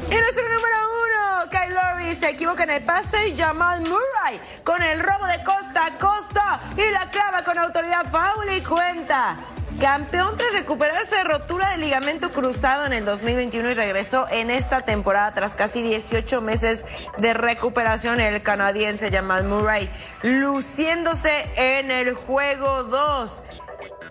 Y 0.10 0.16
nuestro 0.16 0.44
número 0.44 0.76
uno, 1.06 1.50
Kyle 1.52 1.74
Lowry 1.74 2.16
se 2.16 2.30
equivoca 2.30 2.64
en 2.64 2.72
el 2.72 2.84
pase 2.84 3.30
y 3.30 3.38
Jamal 3.38 3.82
Murray 3.82 4.42
con 4.64 4.82
el 4.82 5.00
robo 5.00 5.28
de 5.28 5.44
costa 5.44 5.86
a 5.86 5.98
costa 5.98 6.60
y 6.76 6.92
la 6.92 7.10
clava 7.12 7.44
con 7.44 7.58
autoridad 7.58 8.06
foul 8.10 8.52
y 8.52 8.62
cuenta. 8.62 9.38
Campeón 9.80 10.36
tras 10.36 10.52
recuperarse 10.52 11.16
de 11.16 11.24
rotura 11.24 11.70
de 11.72 11.78
ligamento 11.78 12.32
cruzado 12.32 12.86
en 12.86 12.92
el 12.92 13.06
2021 13.06 13.72
y 13.72 13.74
regresó 13.76 14.28
en 14.30 14.52
esta 14.52 14.82
temporada 14.82 15.32
tras 15.34 15.56
casi 15.56 15.82
18 15.82 16.42
meses 16.42 16.84
de 17.18 17.34
recuperación 17.34 18.20
el 18.20 18.44
canadiense 18.44 19.10
Jamal 19.10 19.46
Murray, 19.46 19.90
luciéndose 20.22 21.50
en 21.56 21.92
el 21.92 22.14
juego 22.14 22.84
2. 22.84 23.44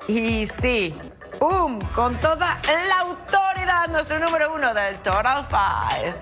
Y 0.08 0.46
sí, 0.46 0.94
¡pum! 1.38 1.78
Con 1.94 2.14
toda 2.16 2.58
la 2.66 2.98
autoridad, 3.00 3.88
nuestro 3.88 4.18
número 4.18 4.54
uno 4.54 4.72
del 4.74 4.96
Total 5.00 5.46
Five. 5.46 6.14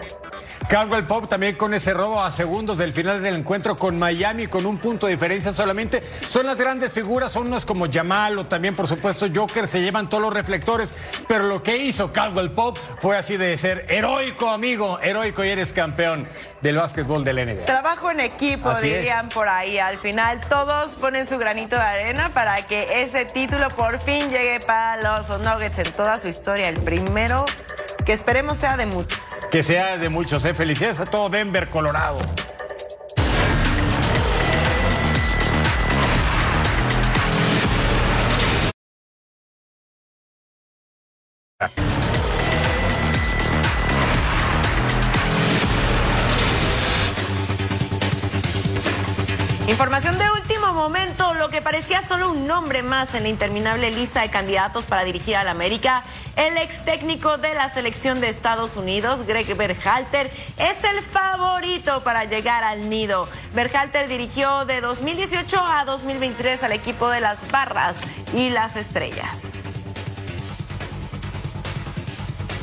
Caldwell 0.69 1.07
Pop 1.07 1.29
también 1.29 1.55
con 1.55 1.75
ese 1.75 1.95
robo 1.95 2.21
a 2.21 2.31
segundos 2.33 2.79
del 2.79 2.93
final 2.93 3.23
del 3.23 3.37
encuentro 3.37 3.77
con 3.77 3.97
Miami 3.97 4.49
con 4.49 4.67
un 4.67 4.79
punto 4.79 5.07
de 5.07 5.13
diferencia 5.13 5.53
solamente. 5.53 6.03
Son 6.03 6.45
las 6.45 6.59
grandes 6.59 6.91
figuras, 6.91 7.31
son 7.31 7.47
unos 7.47 7.65
como 7.65 7.87
Jamal 7.91 8.37
o 8.39 8.47
también 8.47 8.75
por 8.75 8.89
supuesto 8.89 9.27
Joker, 9.33 9.69
se 9.69 9.81
llevan 9.81 10.09
todos 10.09 10.23
los 10.25 10.35
reflectores, 10.35 10.95
pero 11.29 11.45
lo 11.45 11.63
que 11.63 11.77
hizo 11.77 12.13
Caldwell 12.13 12.51
Pop 12.51 12.79
fue 12.99 13.17
así 13.17 13.37
de 13.37 13.57
ser 13.57 13.87
heroico, 13.89 14.49
amigo, 14.49 14.99
heroico 15.01 15.45
y 15.45 15.51
eres 15.51 15.73
campeón 15.73 16.27
del 16.61 16.77
básquetbol 16.77 17.23
del 17.23 17.37
NBA. 17.37 17.67
Trabajo 17.67 18.11
en 18.11 18.21
equipo, 18.21 18.71
Así 18.71 18.89
dirían 18.89 19.29
por 19.29 19.49
ahí. 19.49 19.79
Al 19.79 19.99
final 19.99 20.41
todos 20.49 20.97
ponen 20.97 21.27
su 21.27 21.39
granito 21.39 21.77
de 21.77 21.83
arena 21.83 22.31
para 22.31 22.67
que 22.67 23.03
ese 23.03 23.25
título 23.25 23.69
por 23.69 24.01
fin 24.01 24.31
llegue 24.31 24.59
para 24.61 24.96
los 25.03 25.29
Nuggets 25.41 25.79
en 25.79 25.93
toda 25.93 26.17
su 26.17 26.29
historia. 26.29 26.69
El 26.69 26.81
primero 26.83 27.45
que 28.05 28.13
esperemos 28.13 28.59
sea 28.59 28.77
de 28.77 28.87
muchos. 28.87 29.21
Que 29.51 29.63
sea 29.63 29.97
de 29.97 30.09
muchos. 30.09 30.45
¿eh? 30.45 30.55
Felicidades 30.55 31.01
a 31.01 31.05
todo 31.05 31.29
Denver, 31.29 31.69
Colorado. 31.71 32.19
Información 49.69 50.17
de 50.17 50.25
última 50.31 50.56
momento, 50.87 51.35
lo 51.35 51.49
que 51.49 51.61
parecía 51.63 52.01
solo 52.01 52.31
un 52.31 52.47
nombre 52.47 52.85
más 52.85 53.13
en 53.17 53.25
la 53.25 53.29
interminable 53.29 53.91
lista 53.91 54.21
de 54.21 54.29
candidatos 54.29 54.87
para 54.87 55.03
dirigir 55.03 55.35
al 55.35 55.49
América, 55.49 56.05
el 56.37 56.57
ex 56.59 56.85
técnico 56.85 57.39
de 57.39 57.55
la 57.55 57.69
selección 57.69 58.21
de 58.21 58.29
Estados 58.29 58.77
Unidos, 58.77 59.27
Greg 59.27 59.53
Berhalter, 59.57 60.31
es 60.59 60.85
el 60.85 61.03
favorito 61.03 62.05
para 62.05 62.23
llegar 62.23 62.63
al 62.63 62.89
nido. 62.89 63.29
Berhalter 63.53 64.07
dirigió 64.07 64.65
de 64.65 64.81
2018 64.81 65.61
a 65.61 65.85
2023 65.87 66.63
al 66.63 66.73
equipo 66.73 67.11
de 67.11 67.21
las 67.21 67.51
Barras 67.51 67.99
y 68.33 68.51
las 68.51 68.77
Estrellas. 68.77 69.41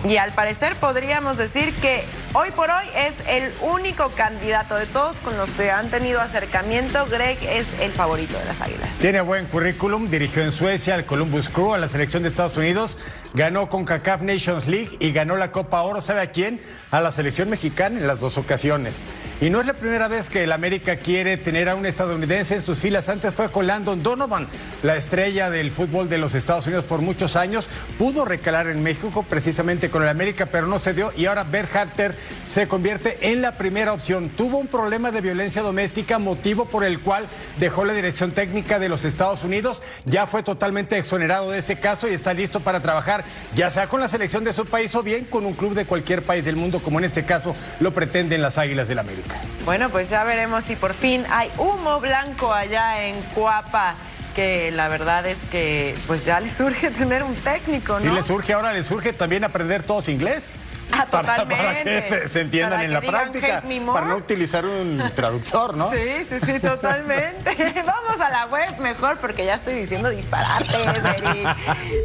Y 0.07 0.15
al 0.15 0.31
parecer 0.31 0.77
podríamos 0.77 1.35
decir 1.35 1.75
que 1.75 2.05
hoy 2.33 2.51
por 2.51 2.69
hoy 2.69 2.85
es 2.95 3.15
el 3.27 3.51
único 3.61 4.09
candidato 4.09 4.75
de 4.75 4.85
todos 4.85 5.19
con 5.19 5.37
los 5.37 5.51
que 5.51 5.71
han 5.71 5.89
tenido 5.89 6.19
acercamiento. 6.19 7.05
Greg 7.05 7.37
es 7.43 7.67
el 7.79 7.91
favorito 7.91 8.37
de 8.37 8.45
las 8.45 8.61
Águilas. 8.61 8.89
Tiene 8.99 9.21
buen 9.21 9.45
currículum, 9.45 10.09
dirigió 10.09 10.43
en 10.43 10.51
Suecia 10.51 10.95
al 10.95 11.05
Columbus 11.05 11.49
Crew, 11.49 11.73
a 11.73 11.77
la 11.77 11.87
selección 11.87 12.23
de 12.23 12.29
Estados 12.29 12.57
Unidos, 12.57 12.97
ganó 13.33 13.69
con 13.69 13.85
CACAF 13.85 14.21
Nations 14.21 14.67
League 14.67 14.89
y 14.99 15.11
ganó 15.11 15.35
la 15.35 15.51
Copa 15.51 15.81
Oro, 15.81 16.01
¿sabe 16.01 16.21
a 16.21 16.31
quién? 16.31 16.59
A 16.91 17.01
la 17.01 17.11
selección 17.11 17.49
mexicana 17.49 17.99
en 17.99 18.07
las 18.07 18.19
dos 18.19 18.37
ocasiones. 18.37 19.05
Y 19.41 19.49
no 19.49 19.59
es 19.59 19.67
la 19.67 19.73
primera 19.73 20.07
vez 20.07 20.29
que 20.29 20.43
el 20.43 20.51
América 20.51 20.95
quiere 20.95 21.37
tener 21.37 21.69
a 21.69 21.75
un 21.75 21.85
estadounidense 21.85 22.55
en 22.55 22.61
sus 22.61 22.79
filas. 22.79 23.09
Antes 23.09 23.33
fue 23.33 23.51
con 23.51 23.67
Landon 23.67 24.01
Donovan, 24.01 24.47
la 24.81 24.95
estrella 24.95 25.49
del 25.49 25.71
fútbol 25.71 26.09
de 26.09 26.17
los 26.17 26.33
Estados 26.33 26.65
Unidos 26.65 26.85
por 26.85 27.01
muchos 27.01 27.35
años. 27.35 27.69
Pudo 27.97 28.25
recalar 28.25 28.67
en 28.67 28.81
México 28.81 29.23
precisamente 29.23 29.89
con 29.89 30.01
el 30.03 30.09
América, 30.09 30.47
pero 30.47 30.67
no 30.67 30.79
se 30.79 30.93
dio. 30.93 31.11
Y 31.15 31.25
ahora 31.25 31.43
Berhalter 31.43 32.15
se 32.47 32.67
convierte 32.67 33.31
en 33.31 33.41
la 33.41 33.53
primera 33.53 33.93
opción. 33.93 34.29
Tuvo 34.29 34.57
un 34.57 34.67
problema 34.67 35.11
de 35.11 35.21
violencia 35.21 35.61
doméstica, 35.61 36.19
motivo 36.19 36.65
por 36.65 36.83
el 36.83 36.99
cual 36.99 37.27
dejó 37.59 37.85
la 37.85 37.93
dirección 37.93 38.31
técnica 38.31 38.79
de 38.79 38.89
los 38.89 39.05
Estados 39.05 39.43
Unidos. 39.43 39.81
Ya 40.05 40.27
fue 40.27 40.43
totalmente 40.43 40.97
exonerado 40.97 41.51
de 41.51 41.59
ese 41.59 41.79
caso 41.79 42.07
y 42.07 42.13
está 42.13 42.33
listo 42.33 42.59
para 42.59 42.81
trabajar, 42.81 43.23
ya 43.53 43.69
sea 43.69 43.87
con 43.87 43.99
la 43.99 44.07
selección 44.07 44.43
de 44.43 44.53
su 44.53 44.65
país 44.65 44.93
o 44.95 45.03
bien 45.03 45.25
con 45.25 45.45
un 45.45 45.53
club 45.53 45.73
de 45.73 45.85
cualquier 45.85 46.23
país 46.23 46.45
del 46.45 46.55
mundo, 46.55 46.79
como 46.81 46.99
en 46.99 47.05
este 47.05 47.25
caso 47.25 47.55
lo 47.79 47.93
pretenden 47.93 48.41
las 48.41 48.57
Águilas 48.57 48.87
del 48.87 48.99
América. 48.99 49.35
Bueno, 49.65 49.89
pues 49.89 50.09
ya 50.09 50.23
veremos 50.23 50.63
si 50.63 50.75
por 50.75 50.93
fin 50.93 51.25
hay 51.29 51.51
humo 51.57 51.99
blanco 51.99 52.53
allá 52.53 53.05
en 53.05 53.15
Cuapa 53.33 53.95
que 54.33 54.71
la 54.71 54.87
verdad 54.87 55.25
es 55.25 55.37
que 55.51 55.95
pues 56.07 56.25
ya 56.25 56.39
le 56.39 56.49
surge 56.49 56.89
tener 56.97 57.23
un 57.23 57.35
técnico, 57.35 57.99
¿no? 57.99 58.09
Sí, 58.09 58.09
le 58.09 58.23
surge 58.23 58.53
ahora, 58.53 58.73
le 58.73 58.83
surge 58.83 59.13
también 59.13 59.43
aprender 59.43 59.83
todos 59.83 60.09
inglés. 60.09 60.59
Ah, 60.93 61.07
para, 61.11 61.27
para 61.27 61.43
totalmente. 61.43 62.03
que 62.03 62.09
se, 62.09 62.27
se 62.27 62.41
entiendan 62.41 62.71
Para 62.71 62.83
en 62.83 62.93
la 62.93 63.01
práctica, 63.01 63.63
para 63.91 64.07
no 64.07 64.17
utilizar 64.17 64.65
un 64.65 65.11
traductor, 65.15 65.75
¿no? 65.75 65.91
Sí, 65.91 66.25
sí, 66.29 66.35
sí, 66.45 66.59
totalmente. 66.59 67.73
Vamos 67.85 68.21
a 68.21 68.29
la 68.29 68.45
web 68.45 68.77
mejor 68.79 69.17
porque 69.17 69.45
ya 69.45 69.55
estoy 69.55 69.73
diciendo 69.75 70.09
disparates. 70.09 70.77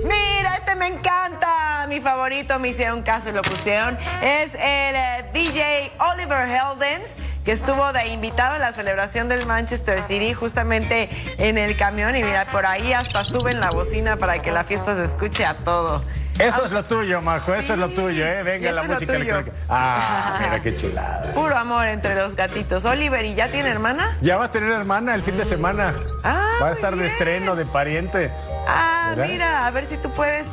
Mira, 0.05 0.57
este 0.57 0.75
me 0.75 0.87
encanta. 0.87 1.87
Mi 1.89 2.01
favorito, 2.01 2.59
me 2.59 2.69
hicieron 2.69 3.03
caso 3.03 3.31
y 3.31 3.33
lo 3.33 3.41
pusieron. 3.41 3.97
Es 4.21 4.53
el 4.55 4.61
eh, 4.95 5.27
DJ 5.33 5.93
Oliver 5.99 6.47
Heldens 6.47 7.15
que 7.47 7.53
estuvo 7.53 7.95
de 7.95 8.09
invitado 8.09 8.57
en 8.57 8.61
la 8.61 8.73
celebración 8.73 9.31
del 9.31 9.47
Manchester 9.47 10.03
City, 10.03 10.35
justamente 10.35 11.09
en 11.39 11.57
el 11.57 11.79
camión. 11.79 12.15
Y 12.15 12.23
mira, 12.23 12.47
por 12.53 12.67
ahí 12.67 12.93
hasta 12.93 13.25
suben 13.25 13.59
la 13.59 13.71
bocina 13.71 14.19
para 14.19 14.41
que 14.41 14.53
la 14.53 14.65
fiesta 14.65 14.95
se 14.97 15.05
escuche 15.05 15.47
a 15.47 15.55
todo. 15.55 16.03
Eso 16.39 16.65
es 16.65 16.71
lo 16.71 16.85
tuyo, 16.85 17.21
Majo, 17.21 17.53
eso 17.55 17.73
es 17.73 17.79
lo 17.79 17.89
tuyo, 17.89 18.25
¿eh? 18.25 18.43
Venga 18.43 18.71
la 18.73 18.83
música 18.85 19.15
electrónica. 19.15 19.53
Ah, 19.69 20.37
mira 20.41 20.63
qué 20.63 20.77
chulada. 20.77 21.33
Puro 21.35 21.57
amor 21.57 21.87
entre 21.87 22.15
los 22.15 22.37
gatitos. 22.37 22.85
Oliver, 22.85 23.25
¿y 23.25 23.35
ya 23.35 23.51
tiene 23.51 23.69
hermana? 23.71 24.17
Ya 24.21 24.37
va 24.37 24.45
a 24.47 24.51
tener 24.51 24.71
hermana 24.71 25.15
el 25.15 25.23
fin 25.23 25.37
de 25.37 25.45
semana. 25.45 25.95
Ah, 26.25 26.47
va 26.63 26.69
a 26.69 26.73
estar 26.73 26.95
de 26.95 27.07
estreno, 27.09 27.57
de 27.57 27.65
pariente. 27.67 28.31
Ah, 28.69 29.13
Mira. 29.17 29.27
mira, 29.27 29.67
a 29.67 29.71
ver 29.71 29.85
si 29.87 29.97
tú 29.97 30.11
puedes. 30.13 30.47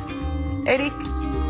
Eric, 0.64 0.92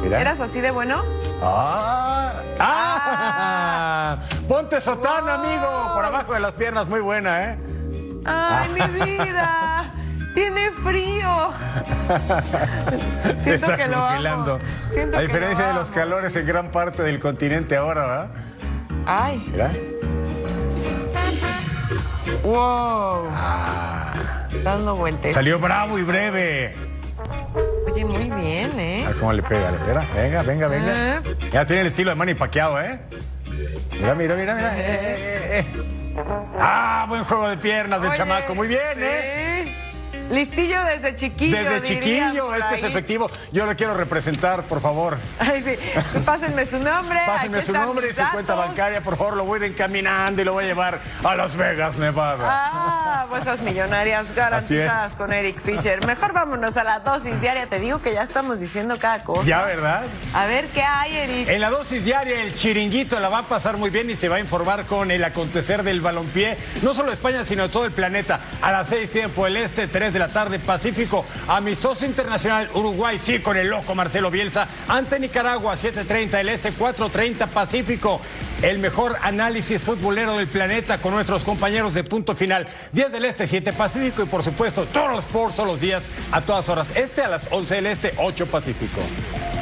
Mira. 0.03 0.21
¿eras 0.21 0.41
así 0.41 0.61
de 0.61 0.71
bueno? 0.71 1.01
Ah, 1.43 2.33
ah, 2.61 4.19
Ponte 4.49 4.81
sotana, 4.81 5.35
amigo, 5.35 5.93
por 5.95 6.05
abajo 6.05 6.35
de 6.35 6.41
las 6.41 6.53
piernas, 6.53 6.89
muy 6.89 7.01
buena, 7.01 7.45
¿eh? 7.53 7.59
Ay, 8.27 8.69
mi 8.71 9.01
vida. 9.01 9.93
Tiene 10.37 10.71
frío. 10.85 11.51
Se 13.39 13.41
Siento 13.41 13.65
está 13.65 13.77
que 13.79 13.87
lo 13.89 14.01
congelando. 14.01 14.59
Siento 14.93 15.17
A 15.17 15.21
diferencia 15.23 15.63
lo 15.65 15.69
de 15.69 15.75
los 15.79 15.91
calores 15.91 16.37
en 16.37 16.47
gran 16.47 16.71
parte 16.71 17.03
del 17.03 17.19
continente 17.19 17.75
ahora, 17.75 18.03
¿verdad? 18.07 18.29
Ay, 19.07 19.43
Mira. 19.51 19.73
wow. 22.45 23.23
Dando 24.63 24.97
vueltas. 24.97 25.35
Salió 25.35 25.59
bravo 25.59 25.99
y 25.99 26.03
breve. 26.03 26.75
Oye, 27.91 28.05
muy 28.05 28.29
bien, 28.39 28.73
A 28.73 28.83
¿eh? 28.83 29.05
ver 29.07 29.17
cómo 29.17 29.33
le 29.33 29.43
pega, 29.43 29.71
le 29.71 29.79
pega. 29.79 30.05
Venga, 30.15 30.43
venga, 30.43 30.69
venga. 30.69 31.17
Eh. 31.17 31.21
Ya 31.51 31.65
tiene 31.65 31.81
el 31.81 31.87
estilo 31.89 32.11
de 32.11 32.17
Manny 32.17 32.35
Pacquiao, 32.35 32.79
¿eh? 32.79 33.01
Mira, 33.93 34.15
mira, 34.15 34.37
mira, 34.37 34.55
mira. 34.55 34.79
Eh, 34.79 34.83
eh, 34.87 35.61
eh. 35.61 35.67
Ah, 36.61 37.07
buen 37.09 37.25
juego 37.25 37.49
de 37.49 37.57
piernas 37.57 38.03
del 38.03 38.11
Oye, 38.11 38.19
chamaco. 38.19 38.55
Muy 38.55 38.69
bien, 38.69 38.99
¿eh? 38.99 39.56
Listillo 40.31 40.85
desde 40.85 41.17
chiquillo. 41.17 41.57
Desde 41.57 41.83
chiquillo, 41.83 42.55
este 42.55 42.77
es 42.77 42.85
efectivo. 42.85 43.31
Yo 43.53 43.67
lo 43.67 43.77
quiero 43.77 43.95
representar, 43.95 44.65
por 44.65 44.81
favor. 44.81 45.19
Ay, 45.39 45.63
sí. 45.63 46.21
Pásenme 46.25 46.67
su 46.67 46.79
nombre. 46.79 47.19
Pásenme 47.27 47.63
su 47.63 47.73
nombre 47.73 48.11
y 48.11 48.13
su 48.13 48.23
cuenta 48.33 48.55
bancaria, 48.55 49.01
por 49.01 49.17
favor. 49.17 49.37
Lo 49.37 49.45
voy 49.45 49.61
a 49.63 49.67
ir 49.67 49.73
encaminando 49.73 50.43
y 50.43 50.45
lo 50.45 50.53
voy 50.55 50.65
a 50.65 50.67
llevar 50.67 51.01
a 51.25 51.35
Las 51.35 51.57
Vegas, 51.57 51.97
Nevada. 51.97 52.45
Ah, 52.49 53.27
bolsas 53.31 53.61
millonarias 53.63 54.27
garantizadas 54.35 55.15
con 55.15 55.33
Eric 55.33 55.61
Fisher. 55.61 56.05
Mejor 56.07 56.33
vámonos 56.33 56.77
a 56.77 56.85
la 56.85 57.01
dosis 57.01 57.41
diaria. 57.41 57.67
Te 57.67 57.79
digo 57.79 58.03
que 58.03 58.13
ya 58.13 58.23
estamos 58.23 58.61
diciendo 58.61 58.97
cada 58.99 59.23
cosa. 59.23 59.45
Ya, 59.45 59.65
¿verdad? 59.65 60.05
A 60.35 60.47
ver 60.47 60.67
qué 60.69 60.83
hay, 60.83 61.17
Eric. 61.17 61.49
En 61.49 61.61
la 61.61 61.71
dosis 61.71 62.05
diaria, 62.05 62.43
el 62.43 62.53
chiringuito 62.53 63.21
la 63.21 63.29
va 63.29 63.39
a 63.39 63.49
pasar 63.49 63.77
muy 63.77 63.91
bien 63.91 64.11
y 64.11 64.17
se 64.17 64.29
va 64.29 64.37
a 64.37 64.41
informar 64.41 64.87
con 64.87 65.11
el 65.11 65.23
acontecer 65.25 65.83
del 65.83 66.01
balompié, 66.01 66.57
no 66.83 66.95
solo 66.95 67.13
España, 67.13 67.45
sino 67.45 67.71
todo 67.71 67.85
el 67.85 67.93
planeta. 67.93 68.41
A 68.63 68.73
las 68.73 68.89
6 68.89 69.11
tiempo 69.11 69.45
del 69.45 69.59
este, 69.59 69.87
3 69.87 70.13
de 70.17 70.21
la 70.21 70.29
tarde, 70.29 70.59
Pacífico. 70.59 71.27
Amistoso 71.47 72.07
internacional 72.07 72.71
Uruguay, 72.73 73.19
sí, 73.19 73.41
con 73.41 73.57
el 73.57 73.69
loco 73.69 73.95
Marcelo 73.95 74.31
Bielsa. 74.31 74.67
Ante 74.89 75.21
Nicaragua, 75.21 75.75
7.30 75.75 76.31
del 76.31 76.49
este, 76.49 76.73
4.30 76.73 77.49
Pacífico. 77.49 78.21
El 78.63 78.79
mejor 78.79 79.19
análisis 79.21 79.83
futbolero 79.83 80.39
del 80.39 80.49
planeta 80.49 80.99
con 80.99 81.13
nuestros 81.13 81.45
compañeros 81.45 81.93
de 81.93 82.03
punto 82.05 82.35
final. 82.35 82.67
10 82.93 83.13
del 83.13 83.27
este, 83.27 83.47
7 83.47 83.75
Pacífico 83.75 84.23
y 84.23 84.27
por 84.27 84.43
supuesto, 84.43 84.87
los 84.95 85.25
sports 85.25 85.57
todos 85.57 85.69
los 85.69 85.81
días, 85.81 86.05
a 86.33 86.41
todas 86.41 86.69
horas. 86.71 86.93
Este 86.97 87.21
a 87.21 87.29
las 87.29 87.49
11 87.51 87.75
del 87.75 87.87
este, 87.87 88.15
8 88.17 88.47
Pacífico. 88.47 89.03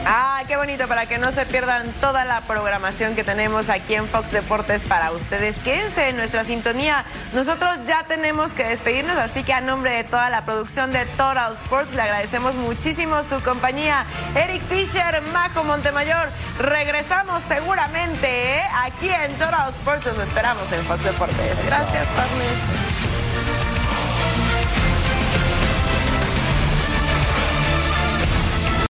Ah, 0.07 0.42
qué 0.46 0.57
bonito 0.57 0.86
para 0.86 1.07
que 1.07 1.16
no 1.16 1.32
se 1.32 1.46
pierdan 1.46 1.90
toda 1.94 2.26
la 2.26 2.42
programación 2.42 3.16
que 3.16 3.24
tenemos 3.24 3.70
aquí 3.70 3.94
en 3.94 4.07
Fox 4.07 4.32
Deportes 4.32 4.84
para 4.84 5.11
ustedes. 5.12 5.57
Quédense 5.61 6.11
en 6.11 6.16
nuestra 6.16 6.44
sintonía. 6.44 7.07
Nosotros 7.32 7.78
ya 7.86 8.05
tenemos 8.07 8.52
que 8.52 8.64
despedirnos, 8.64 9.16
así 9.16 9.42
que 9.44 9.55
a 9.55 9.62
nombre 9.62 9.92
de 9.92 10.05
toda 10.05 10.28
la 10.28 10.43
producción 10.45 10.92
de 10.92 11.05
Total 11.07 11.53
Sports 11.53 11.95
le 11.95 12.03
agradecemos 12.03 12.55
muchísimo 12.55 13.22
su 13.22 13.40
compañía. 13.42 14.05
Eric 14.34 14.62
Fisher, 14.68 15.22
Majo 15.32 15.64
Montemayor, 15.64 16.28
regresamos 16.59 17.42
seguramente 17.42 18.59
¿eh? 18.59 18.62
aquí 18.82 19.09
en 19.09 19.32
Total 19.38 19.70
Sports. 19.70 20.07
Los 20.07 20.18
esperamos 20.18 20.70
en 20.72 20.82
Fox 20.84 21.05
Deportes. 21.05 21.66
Gracias, 21.66 22.07
partner. 22.09 22.93